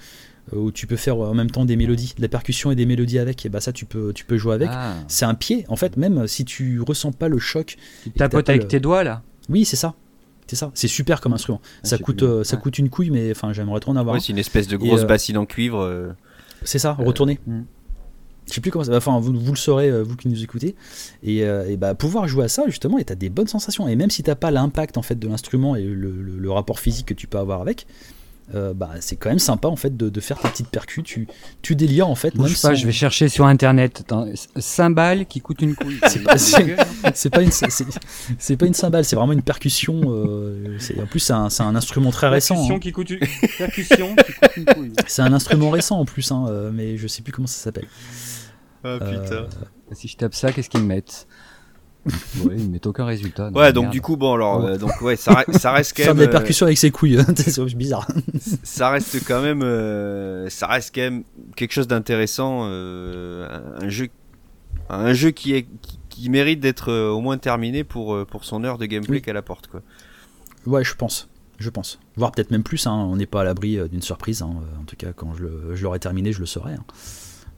[0.55, 3.19] où tu peux faire en même temps des mélodies, de la percussion et des mélodies
[3.19, 3.45] avec.
[3.45, 4.69] Et bah ça, tu peux, tu peux jouer avec.
[4.71, 4.95] Ah.
[5.07, 7.77] C'est un pied, en fait, même si tu ressens pas le choc.
[8.03, 9.23] Tu tapotes avec tes doigts là?
[9.49, 9.95] Oui, c'est ça.
[10.47, 10.71] C'est ça.
[10.73, 11.61] C'est super comme instrument.
[11.63, 14.19] Ah, ça coûte, ça coûte une couille, mais enfin, j'aimerais trop en avoir.
[14.21, 16.13] c'est une espèce de grosse bassine en cuivre.
[16.63, 17.39] C'est ça, retourner.
[17.47, 17.61] Mm
[18.51, 20.75] je sais plus comment ça enfin vous, vous le saurez euh, vous qui nous écoutez.
[21.23, 23.87] Et, euh, et, bah pouvoir jouer à ça justement et t'as des bonnes sensations.
[23.87, 27.13] Et même si t'as pas l'impact en fait de l'instrument et le, rapport physique que
[27.13, 27.87] tu peux avoir avec
[28.53, 31.01] euh, bah, c'est quand même sympa en fait de, de, faire ta petite percu.
[31.01, 31.27] Tu,
[31.61, 34.03] tu délires en fait Bouge pas je vais chercher sur internet.
[34.57, 36.01] Cymbale qui coûte une couille.
[36.09, 41.31] C'est pas, pas, une c'est pas une cymbale c'est vraiment une percussion en plus c'est
[41.31, 42.79] un, un, instrument très récent percussion, hein.
[42.79, 43.19] qui coûte une...
[43.57, 44.93] percussion qui coûte une couille.
[45.07, 47.87] C'est un instrument récent en plus hein, mais je sais plus comment ça s'appelle
[48.83, 49.35] ah putain.
[49.35, 49.47] Euh,
[49.93, 51.27] si je tape ça, qu'est-ce qu'ils me mettent
[52.43, 53.51] ouais, ils mettent aucun résultat.
[53.51, 56.17] Ouais, donc du coup, bon, alors, euh, donc ouais, ça, ça reste quand même.
[56.17, 58.07] Faire des percussions avec ses couilles, c'est bizarre.
[58.63, 61.23] ça reste quand même, euh, ça reste quand même
[61.55, 64.09] quelque chose d'intéressant, un jeu,
[64.89, 65.67] un jeu qui est,
[66.09, 69.81] qui, mérite d'être au moins terminé pour pour son heure de gameplay qu'elle apporte, quoi.
[70.65, 71.27] Ouais, je pense.
[71.59, 71.99] Je pense.
[72.15, 72.93] Voire peut-être même plus, hein.
[72.93, 74.41] on n'est pas à l'abri d'une surprise.
[74.41, 74.55] Hein.
[74.79, 76.73] En tout cas, quand je l'aurai terminé, je le saurai.
[76.73, 76.83] Hein.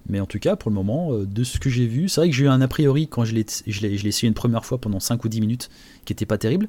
[0.10, 2.30] Mais en tout cas, pour le moment, euh, de ce que j'ai vu, c'est vrai
[2.30, 3.46] que j'ai eu un a priori quand je l'ai
[4.08, 5.70] essayé une première fois pendant 5 ou 10 minutes,
[6.06, 6.68] qui était pas terrible.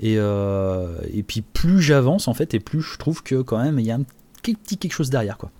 [0.00, 3.78] Et, euh, et puis plus j'avance, en fait, et plus je trouve que quand même,
[3.78, 4.04] il y a un
[4.42, 5.38] petit quelque chose derrière.
[5.38, 5.50] quoi.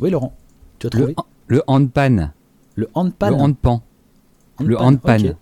[0.00, 0.36] Oui, Laurent,
[0.78, 1.14] tu as trouvé?
[1.46, 2.32] Le, handpan.
[2.74, 3.82] Le handpan Le handpan.
[4.60, 5.36] Le handpan.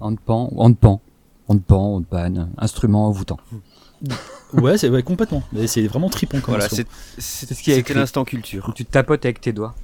[0.00, 1.00] Handpan ou handpan.
[1.48, 3.38] On te pan, on te panne, instrument envoûtant.
[4.54, 5.42] ouais, c'est complètement.
[5.66, 6.86] C'est vraiment tripant comme Voilà, c'est
[7.18, 8.66] ce qui a été l'instant culture.
[8.68, 9.74] Où tu tapotes avec tes doigts.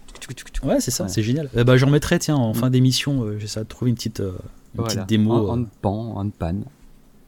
[0.63, 1.49] Ouais, c'est ça, c'est génial.
[1.57, 2.73] Eh ben, J'en mettrai, tiens, en fin mm.
[2.73, 4.33] d'émission, euh, j'essaie de trouver une petite, euh,
[4.77, 5.51] une petite démo.
[5.51, 6.65] En, pan, en panne.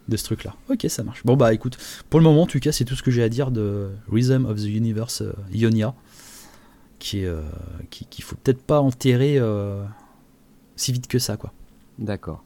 [0.08, 0.54] De ce truc-là.
[0.68, 1.24] Ok, ça marche.
[1.24, 1.78] Bon, bah écoute,
[2.10, 4.46] pour le moment, en tout cas, c'est tout ce que j'ai à dire de Rhythm
[4.46, 5.22] of the Universe
[5.54, 5.94] Ionia,
[6.98, 7.32] qui est,
[7.88, 9.40] qui, qu'il faut peut-être pas enterrer
[10.74, 11.52] si vite que ça, quoi.
[12.00, 12.42] D'accord.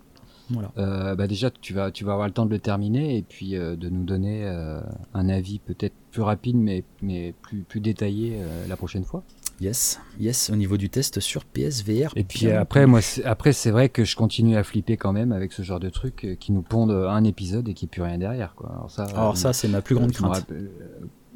[0.79, 3.57] Euh, bah déjà, tu vas, tu vas avoir le temps de le terminer et puis
[3.57, 4.81] euh, de nous donner euh,
[5.15, 9.23] un avis peut-être plus rapide mais, mais plus, plus détaillé la prochaine fois.
[9.61, 12.13] Yes, yes, au niveau du test sur PSVR.
[12.15, 15.53] Et puis après, moi, après c'est vrai que je continue à flipper quand même avec
[15.53, 18.55] ce genre de truc qui nous pondent un épisode et qui plus rien derrière.
[18.55, 18.71] Quoi.
[18.73, 20.47] Alors ça, Alors ça c'est ma plus grande crainte.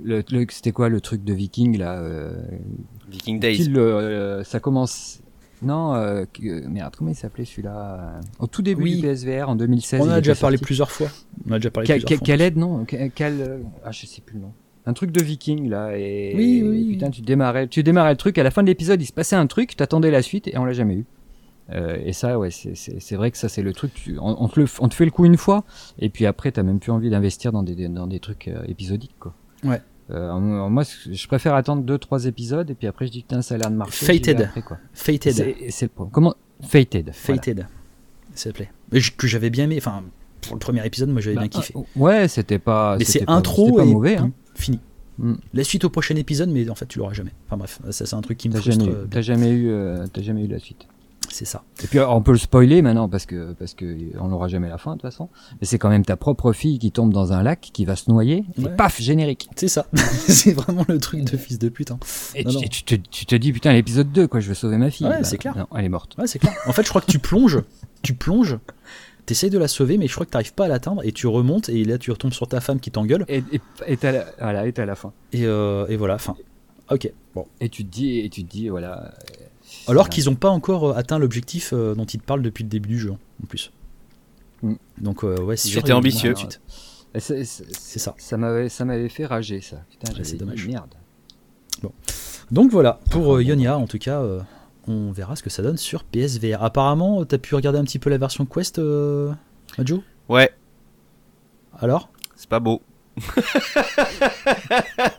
[0.02, 2.02] Le, c'était quoi le truc de Viking là
[3.10, 3.70] Viking Days.
[4.44, 5.22] ça commence
[5.62, 6.24] non, euh,
[6.68, 10.00] merde, comment il s'appelait celui-là Au tout début du PSVR en 2016.
[10.00, 11.08] On en a déjà parlé plusieurs fois.
[11.46, 12.18] On a déjà parlé plusieurs fois.
[12.24, 14.52] Quelle aide, non euh, Ah, je sais plus le nom.
[14.90, 18.38] Un truc de viking là et oui, oui, putain tu démarrais tu démarrais le truc
[18.38, 20.58] à la fin de l'épisode il se passait un truc tu attendais la suite et
[20.58, 21.04] on l'a jamais eu
[21.70, 24.88] euh, et ça ouais c'est vrai que ça c'est le truc on, te le, on,
[24.88, 25.64] te fait le coup une fois
[26.00, 29.34] et puis après t'as même plus envie d'investir dans des dans des trucs épisodiques quoi
[29.62, 29.80] ouais
[30.10, 33.58] euh, moi, je préfère attendre 2-3 épisodes et puis après je dis que ça a
[33.58, 34.06] l'air de marcher.
[34.06, 34.50] Fated.
[34.92, 35.54] Fated.
[35.70, 36.34] C'est Comment?
[36.62, 37.12] Fated.
[37.14, 37.66] Fated.
[38.34, 38.70] S'il te plaît.
[39.16, 39.76] Que j'avais bien aimé.
[39.78, 40.02] Enfin,
[40.40, 41.74] pour le premier épisode, moi j'avais bah, bien kiffé.
[41.76, 42.96] Euh, ouais, c'était pas.
[42.98, 44.16] Mais c'est intro et mauvais.
[44.16, 44.32] Hein.
[44.60, 44.80] Fini.
[45.18, 45.34] Mm.
[45.54, 47.32] La suite au prochain épisode, mais en fait tu l'auras jamais.
[47.46, 48.86] Enfin bref, ça c'est un truc qui me frustre.
[49.10, 49.72] T'as jamais eu,
[50.12, 50.86] t'as jamais eu la suite
[51.32, 51.62] c'est ça.
[51.82, 54.78] Et puis on peut le spoiler maintenant parce que parce que on n'aura jamais la
[54.78, 55.28] fin de toute façon.
[55.60, 58.10] Mais c'est quand même ta propre fille qui tombe dans un lac, qui va se
[58.10, 59.48] noyer, et paf, générique.
[59.56, 59.86] C'est ça.
[59.94, 61.90] c'est vraiment le truc de fils de pute.
[61.90, 61.98] Hein.
[62.34, 65.06] Et, tu, te, tu, te, dis putain l'épisode 2 quoi, je vais sauver ma fille.
[65.06, 65.56] Ouais, bah, c'est clair.
[65.56, 66.16] Non, elle est morte.
[66.18, 66.54] Ouais, c'est clair.
[66.66, 67.62] En fait, je crois que tu plonges,
[68.02, 68.58] tu plonges.
[69.30, 71.68] T'essayes de la sauver, mais je crois que t'arrives pas à l'atteindre et tu remontes
[71.68, 73.24] et là tu retombes sur ta femme qui t'engueule.
[73.28, 75.12] Et t'as la, voilà, à la fin.
[75.32, 76.34] Et, euh, et voilà, fin.
[76.90, 77.46] Ok, bon.
[77.60, 79.14] Et tu te dis, et tu te dis, voilà,
[79.86, 82.68] alors qu'ils n'ont pas encore euh, atteint l'objectif euh, dont ils te parlent depuis le
[82.68, 83.70] début du jeu, en plus.
[84.62, 84.74] Mm.
[84.98, 86.34] Donc, euh, ouais, J'étais ambitieux.
[87.16, 88.16] C'est ça.
[88.18, 89.84] Ça m'avait, ça m'avait fait rager, ça.
[89.90, 90.66] Putain, c'est dommage.
[90.66, 90.94] Merde.
[91.82, 91.92] Bon.
[92.50, 94.24] Donc voilà, pour Ionia, en tout cas,
[94.90, 96.62] on verra ce que ça donne sur PSVR.
[96.62, 99.32] Apparemment, t'as pu regarder un petit peu la version Quest, euh,
[99.78, 100.50] Joe Ouais.
[101.78, 102.82] Alors C'est pas beau.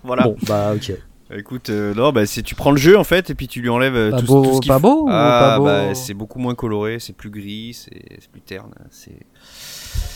[0.04, 0.24] voilà.
[0.24, 0.94] Bon, bah ok.
[1.34, 3.70] Écoute, euh, non, bah, c'est tu prends le jeu en fait et puis tu lui
[3.70, 6.40] enlèves euh, tout, beau, tout, ce qui pas beau, ah, pas beau bah, c'est beaucoup
[6.40, 9.26] moins coloré, c'est plus gris, c'est plus terne, c'est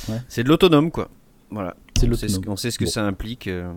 [0.09, 0.21] ouais.
[0.27, 1.09] c'est de l'autonome quoi.
[1.51, 1.77] Voilà.
[2.05, 3.71] On sait, ce, on sait ce que ça implique euh,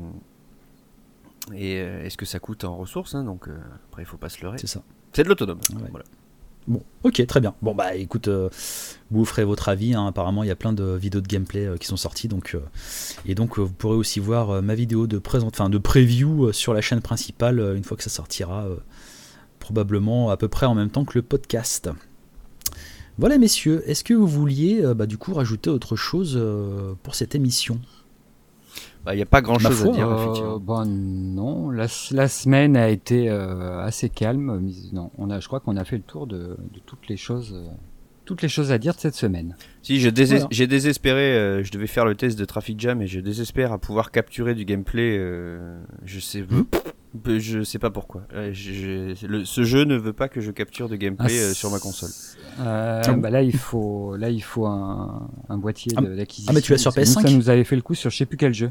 [1.54, 3.48] et est-ce que ça coûte en ressources, hein, donc
[3.88, 4.58] après il faut pas se leurrer.
[4.58, 4.82] C'est ça.
[5.12, 5.60] C'est de l'autonome.
[5.90, 6.04] Voilà.
[6.68, 7.54] Bon, ok, très bien.
[7.62, 8.50] Bon, bah écoute, euh,
[9.10, 9.94] vous ferez votre avis.
[9.94, 10.06] Hein.
[10.06, 12.28] Apparemment, il y a plein de vidéos de gameplay euh, qui sont sorties.
[12.28, 12.60] Donc, euh,
[13.24, 16.82] et donc, vous pourrez aussi voir ma vidéo de, présent, enfin, de preview sur la
[16.82, 18.66] chaîne principale une fois que ça sortira,
[19.60, 21.88] probablement à peu près en même temps que le podcast.
[23.16, 26.40] Voilà, messieurs, est-ce que vous vouliez bah, du coup rajouter autre chose
[27.02, 27.80] pour cette émission?
[28.78, 32.76] Il bah, n'y a pas grand chose à dire, euh, bon, non, la, la, semaine
[32.76, 34.70] a été euh, assez calme.
[34.92, 37.54] non, on a, je crois qu'on a fait le tour de, de toutes les choses.
[37.54, 37.70] Euh,
[38.24, 39.56] toutes les choses à dire de cette semaine.
[39.80, 43.78] Si, j'ai désespéré, je devais faire le test de Traffic Jam et je désespère à
[43.78, 45.18] pouvoir capturer du gameplay.
[46.04, 46.66] je sais, hmm.
[47.38, 48.24] je sais pas pourquoi.
[48.52, 52.10] ce jeu ne veut pas que je capture de gameplay ah, sur ma console.
[52.58, 56.50] Bah là, il faut, là, il faut un, un boîtier ah, d'acquisition.
[56.50, 58.26] Ah, mais tu l'as sur PS5 Ça nous avait fait le coup sur je sais
[58.26, 58.70] plus quel jeu.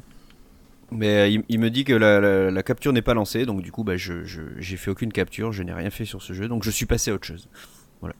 [0.92, 3.98] Mais euh, il, me dit que la, capture n'est pas lancée, donc du coup, bah,
[3.98, 4.24] je,
[4.58, 7.12] j'ai fait aucune capture, je n'ai rien fait sur ce jeu, donc je suis passé
[7.12, 7.50] à autre chose.
[8.00, 8.16] Voilà.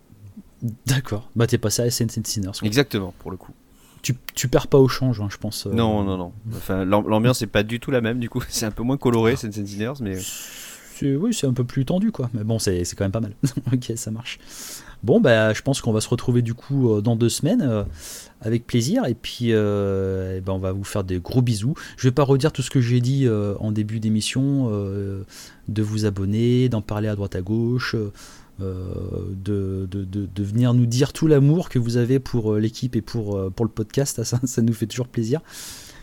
[0.86, 1.30] D'accord.
[1.36, 2.52] Bah, t'es passé à SNC Sinners.
[2.64, 3.54] Exactement, pour le coup.
[4.02, 5.66] Tu, tu perds pas au change, hein, je pense.
[5.66, 5.72] Euh.
[5.72, 6.34] Non, non, non.
[6.56, 8.42] Enfin, l'ambiance n'est pas du tout la même, du coup.
[8.50, 9.38] C'est un peu moins coloré, ah.
[9.38, 10.18] SNC Sinners, mais.
[11.16, 12.30] oui, c'est un peu plus tendu, quoi.
[12.34, 13.34] Mais bon, c'est, quand même pas mal.
[13.74, 14.40] ok, ça marche.
[15.04, 17.86] Bon, bah, je pense qu'on va se retrouver du coup euh, dans deux semaines
[18.42, 19.06] avec plaisir.
[19.06, 21.74] Et puis, euh, eh ben on va vous faire des gros bisous.
[21.98, 25.24] Je vais pas redire tout ce que j'ai dit euh, en début d'émission, euh,
[25.68, 27.96] de vous abonner, d'en parler à droite à gauche.
[28.60, 29.88] De,
[30.38, 34.24] venir nous dire tout l'amour que vous avez pour l'équipe et pour, pour le podcast,
[34.24, 35.42] ça, ça nous fait toujours plaisir.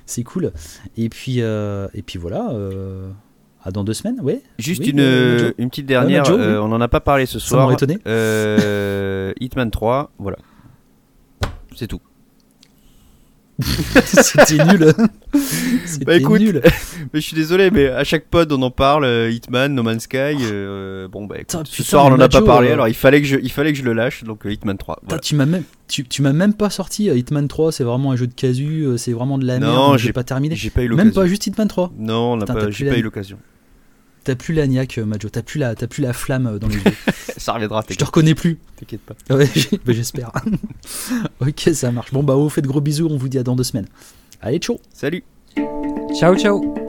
[0.06, 0.52] C'est cool.
[0.96, 2.52] Et puis, et puis voilà.
[3.64, 4.42] À dans deux semaines, ouais.
[4.58, 7.68] Juste une, une, petite dernière, on n'en a pas parlé ce soir.
[7.68, 7.98] Ça étonné.
[9.40, 10.36] Hitman 3, voilà.
[11.74, 12.00] C'est tout.
[13.62, 14.92] C'était nul.
[15.86, 16.60] C'était bah, écoute, nul.
[17.12, 19.04] mais je suis désolé, mais à chaque pod on en parle.
[19.04, 20.36] Euh, Hitman, No Man's Sky.
[20.40, 23.26] Euh, bon bah écoute, ce soir on en a pas parlé, alors il fallait que
[23.26, 24.24] je, il fallait que je le lâche.
[24.24, 25.02] Donc Hitman 3.
[25.22, 27.70] Tu m'as même, tu, tu m'as même pas sorti Hitman 3.
[27.70, 28.86] C'est vraiment un jeu de casu.
[28.96, 29.72] C'est vraiment de la merde.
[29.72, 30.56] Non, j'ai pas terminé.
[30.56, 31.04] J'ai pas eu l'occasion.
[31.04, 31.92] Même pas juste Hitman 3.
[31.96, 32.38] Non,
[32.70, 33.38] j'ai pas eu l'occasion.
[34.24, 35.28] T'as plus la niaque, euh, Majo.
[35.28, 36.82] T'as plus la, plus la flamme euh, dans les yeux.
[37.36, 37.84] ça reviendra.
[37.88, 38.58] Je te reconnais plus.
[38.76, 39.14] T'inquiète pas.
[39.34, 39.48] Ouais,
[39.84, 40.32] bah, j'espère.
[41.40, 42.12] ok, ça marche.
[42.12, 43.08] Bon bah, vous fait de gros bisous.
[43.10, 43.88] On vous dit à dans deux semaines.
[44.40, 44.80] Allez, ciao.
[44.92, 45.22] Salut.
[46.18, 46.83] Ciao, ciao.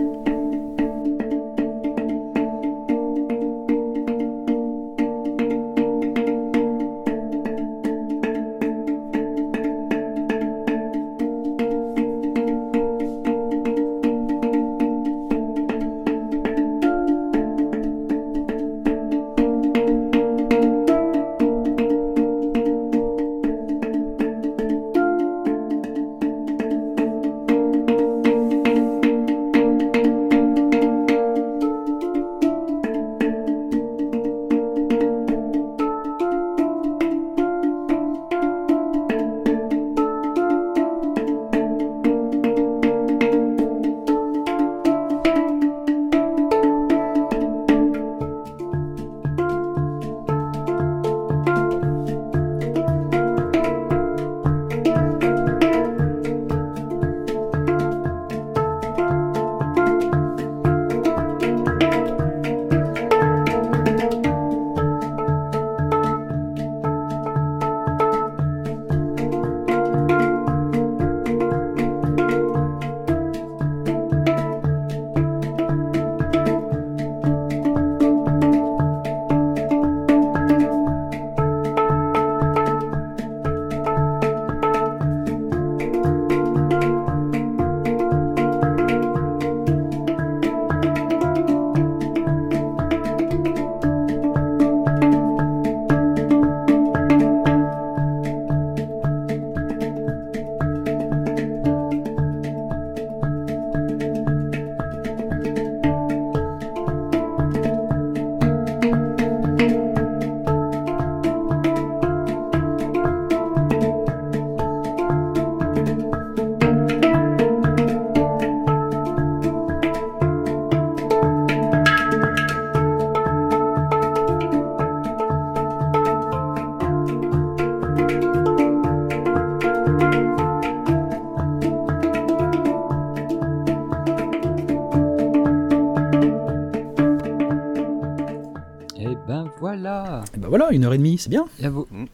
[141.16, 141.46] Demie, c'est bien?
[141.60, 141.88] Et vous...
[141.92, 142.06] Mm.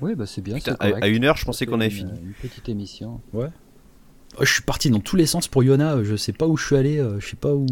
[0.00, 0.56] Oui, bah c'est bien.
[0.78, 2.12] à, une heure, je pensais qu'on avait fini.
[2.22, 3.20] Une petite émission.
[3.32, 3.48] Ouais.
[4.38, 6.02] Oh, je suis parti dans tous les sens pour Yona.
[6.04, 6.98] Je sais pas où je suis allé.
[6.98, 7.66] Euh, je sais pas où.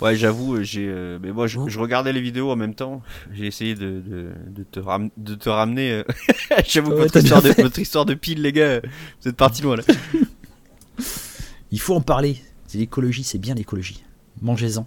[0.00, 0.86] Ouais, j'avoue, j'ai.
[0.88, 3.02] Euh, mais moi, je, regardais les vidéos en même temps.
[3.32, 4.02] J'ai essayé de,
[4.48, 4.80] de, te
[5.16, 5.90] de, te ramener.
[5.92, 6.04] Euh,
[6.66, 8.80] j'avoue, votre, histoire de, votre histoire de pile, les gars,
[9.22, 9.82] vous êtes parti loin là.
[11.70, 12.36] Il faut en parler.
[12.74, 14.04] L'écologie, c'est bien l'écologie.
[14.42, 14.86] Mangez-en.